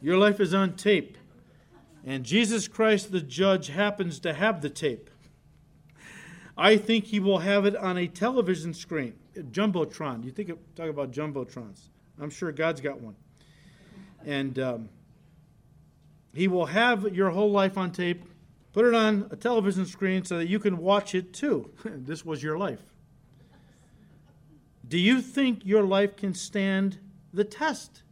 Your 0.00 0.18
life 0.18 0.38
is 0.38 0.52
on 0.52 0.76
tape. 0.76 1.16
And 2.04 2.24
Jesus 2.24 2.68
Christ, 2.68 3.10
the 3.10 3.22
judge, 3.22 3.68
happens 3.68 4.18
to 4.20 4.34
have 4.34 4.60
the 4.60 4.68
tape. 4.68 5.08
I 6.56 6.76
think 6.76 7.06
he 7.06 7.18
will 7.18 7.38
have 7.38 7.64
it 7.64 7.74
on 7.74 7.96
a 7.96 8.06
television 8.06 8.74
screen, 8.74 9.14
jumbotron. 9.34 10.22
You 10.22 10.30
think 10.30 10.50
talk 10.76 10.88
about 10.88 11.10
jumbotrons? 11.10 11.88
I'm 12.20 12.30
sure 12.30 12.52
God's 12.52 12.80
got 12.80 13.00
one, 13.00 13.16
and 14.24 14.58
um, 14.58 14.88
he 16.32 16.46
will 16.46 16.66
have 16.66 17.14
your 17.14 17.30
whole 17.30 17.50
life 17.50 17.76
on 17.76 17.90
tape. 17.90 18.22
Put 18.74 18.86
it 18.86 18.94
on 18.94 19.28
a 19.30 19.36
television 19.36 19.86
screen 19.86 20.24
so 20.24 20.36
that 20.36 20.48
you 20.48 20.58
can 20.58 20.78
watch 20.78 21.14
it 21.14 21.32
too. 21.32 21.70
this 21.84 22.24
was 22.24 22.42
your 22.42 22.58
life. 22.58 22.82
Do 24.86 24.98
you 24.98 25.22
think 25.22 25.64
your 25.64 25.84
life 25.84 26.16
can 26.16 26.34
stand 26.34 26.98
the 27.32 27.44
test? 27.44 28.02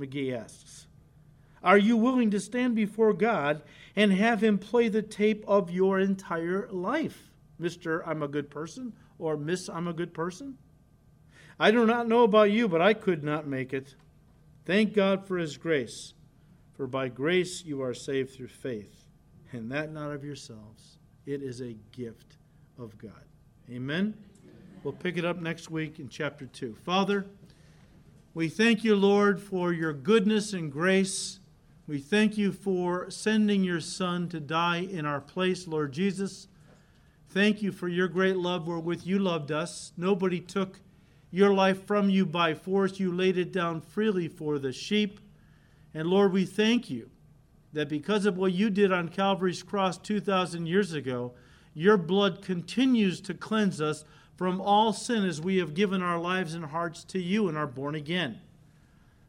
McGee 0.00 0.34
asks. 0.34 0.86
Are 1.64 1.76
you 1.76 1.96
willing 1.96 2.30
to 2.30 2.38
stand 2.38 2.76
before 2.76 3.12
God 3.12 3.62
and 3.96 4.12
have 4.12 4.42
Him 4.42 4.56
play 4.56 4.88
the 4.88 5.02
tape 5.02 5.44
of 5.48 5.70
your 5.70 5.98
entire 5.98 6.68
life? 6.70 7.32
Mr. 7.60 8.00
I'm 8.06 8.22
a 8.22 8.28
good 8.28 8.50
person 8.50 8.92
or 9.18 9.36
Miss 9.36 9.68
I'm 9.68 9.88
a 9.88 9.92
good 9.92 10.14
person? 10.14 10.58
I 11.58 11.72
do 11.72 11.86
not 11.86 12.08
know 12.08 12.22
about 12.22 12.52
you, 12.52 12.68
but 12.68 12.80
I 12.80 12.94
could 12.94 13.24
not 13.24 13.48
make 13.48 13.72
it. 13.72 13.96
Thank 14.64 14.94
God 14.94 15.26
for 15.26 15.38
His 15.38 15.56
grace. 15.56 16.14
For 16.76 16.86
by 16.86 17.08
grace 17.08 17.64
you 17.64 17.82
are 17.82 17.94
saved 17.94 18.34
through 18.34 18.48
faith, 18.48 19.03
and 19.54 19.70
that 19.70 19.92
not 19.92 20.10
of 20.10 20.24
yourselves. 20.24 20.98
It 21.26 21.42
is 21.42 21.60
a 21.60 21.76
gift 21.92 22.36
of 22.78 22.98
God. 22.98 23.12
Amen? 23.70 24.14
We'll 24.82 24.92
pick 24.92 25.16
it 25.16 25.24
up 25.24 25.40
next 25.40 25.70
week 25.70 25.98
in 25.98 26.08
chapter 26.08 26.46
2. 26.46 26.74
Father, 26.84 27.26
we 28.34 28.48
thank 28.48 28.84
you, 28.84 28.96
Lord, 28.96 29.40
for 29.40 29.72
your 29.72 29.92
goodness 29.92 30.52
and 30.52 30.70
grace 30.70 31.38
We 31.86 31.98
thank 31.98 32.38
you 32.38 32.50
for 32.50 33.10
sending 33.10 33.62
your 33.62 33.80
Son 33.80 34.30
to 34.30 34.40
die 34.40 34.78
in 34.78 35.04
our 35.04 35.20
place, 35.20 35.68
Lord 35.68 35.92
Jesus. 35.92 36.48
Thank 37.28 37.60
you 37.60 37.72
for 37.72 37.88
your 37.88 38.08
great 38.08 38.38
love 38.38 38.66
wherewith 38.66 39.02
you 39.04 39.18
loved 39.18 39.52
us. 39.52 39.92
Nobody 39.94 40.40
took 40.40 40.80
your 41.30 41.52
life 41.52 41.86
from 41.86 42.08
you 42.08 42.24
by 42.24 42.54
force. 42.54 42.98
You 42.98 43.12
laid 43.12 43.36
it 43.36 43.52
down 43.52 43.82
freely 43.82 44.28
for 44.28 44.58
the 44.58 44.72
sheep. 44.72 45.20
And 45.92 46.08
Lord, 46.08 46.32
we 46.32 46.46
thank 46.46 46.88
you 46.88 47.10
that 47.74 47.88
because 47.88 48.24
of 48.24 48.38
what 48.38 48.52
you 48.52 48.70
did 48.70 48.92
on 48.92 49.08
Calvary's 49.08 49.62
cross 49.62 49.98
2,000 49.98 50.66
years 50.66 50.92
ago, 50.92 51.32
your 51.74 51.96
blood 51.96 52.40
continues 52.40 53.20
to 53.20 53.34
cleanse 53.34 53.80
us 53.80 54.04
from 54.36 54.60
all 54.60 54.92
sin 54.92 55.24
as 55.24 55.40
we 55.40 55.58
have 55.58 55.74
given 55.74 56.02
our 56.02 56.18
lives 56.18 56.54
and 56.54 56.64
hearts 56.64 57.04
to 57.04 57.20
you 57.20 57.48
and 57.48 57.58
are 57.58 57.66
born 57.66 57.94
again. 57.94 58.40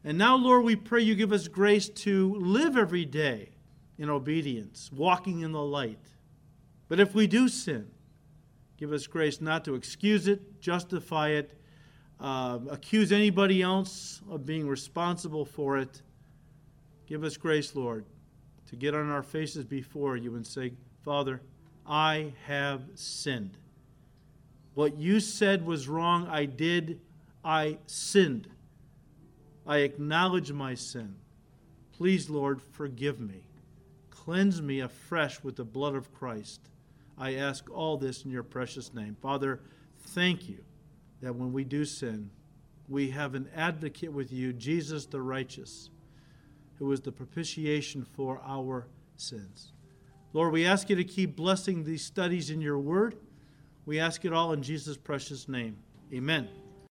And 0.04 0.16
now, 0.16 0.36
Lord, 0.36 0.64
we 0.64 0.76
pray 0.76 1.02
you 1.02 1.16
give 1.16 1.32
us 1.32 1.48
grace 1.48 1.88
to 1.88 2.34
live 2.36 2.76
every 2.76 3.04
day 3.04 3.50
in 3.98 4.08
obedience, 4.08 4.90
walking 4.92 5.40
in 5.40 5.52
the 5.52 5.62
light. 5.62 5.98
But 6.88 7.00
if 7.00 7.14
we 7.14 7.26
do 7.26 7.48
sin, 7.48 7.90
give 8.76 8.92
us 8.92 9.08
grace 9.08 9.40
not 9.40 9.64
to 9.64 9.74
excuse 9.74 10.28
it, 10.28 10.60
justify 10.60 11.30
it, 11.30 11.58
uh, 12.20 12.60
accuse 12.70 13.10
anybody 13.10 13.62
else 13.62 14.22
of 14.30 14.46
being 14.46 14.68
responsible 14.68 15.44
for 15.44 15.78
it. 15.78 16.02
Give 17.06 17.24
us 17.24 17.36
grace, 17.36 17.74
Lord, 17.74 18.04
to 18.68 18.76
get 18.76 18.94
on 18.94 19.10
our 19.10 19.22
faces 19.22 19.64
before 19.64 20.16
you 20.16 20.34
and 20.34 20.46
say, 20.46 20.72
Father, 21.04 21.40
I 21.86 22.32
have 22.46 22.82
sinned. 22.94 23.56
What 24.74 24.96
you 24.96 25.20
said 25.20 25.64
was 25.64 25.88
wrong, 25.88 26.26
I 26.28 26.44
did. 26.44 27.00
I 27.44 27.78
sinned. 27.86 28.48
I 29.66 29.78
acknowledge 29.78 30.52
my 30.52 30.74
sin. 30.74 31.14
Please, 31.92 32.28
Lord, 32.28 32.60
forgive 32.60 33.20
me. 33.20 33.42
Cleanse 34.10 34.60
me 34.60 34.80
afresh 34.80 35.42
with 35.42 35.56
the 35.56 35.64
blood 35.64 35.94
of 35.94 36.12
Christ. 36.12 36.60
I 37.16 37.34
ask 37.36 37.70
all 37.70 37.96
this 37.96 38.24
in 38.24 38.30
your 38.30 38.42
precious 38.42 38.92
name. 38.92 39.16
Father, 39.22 39.60
thank 39.98 40.48
you 40.48 40.58
that 41.22 41.34
when 41.34 41.52
we 41.52 41.64
do 41.64 41.84
sin, 41.84 42.30
we 42.88 43.10
have 43.10 43.34
an 43.34 43.48
advocate 43.54 44.12
with 44.12 44.32
you, 44.32 44.52
Jesus 44.52 45.06
the 45.06 45.22
righteous, 45.22 45.90
who 46.78 46.90
is 46.92 47.00
the 47.00 47.12
propitiation 47.12 48.04
for 48.04 48.40
our 48.46 48.86
sins. 49.16 49.72
Lord, 50.32 50.52
we 50.52 50.66
ask 50.66 50.90
you 50.90 50.96
to 50.96 51.04
keep 51.04 51.36
blessing 51.36 51.84
these 51.84 52.04
studies 52.04 52.50
in 52.50 52.60
your 52.60 52.78
word. 52.78 53.16
We 53.86 53.98
ask 53.98 54.24
it 54.24 54.32
all 54.32 54.52
in 54.52 54.62
Jesus' 54.62 54.96
precious 54.96 55.48
name. 55.48 55.76
Amen. 56.12 56.48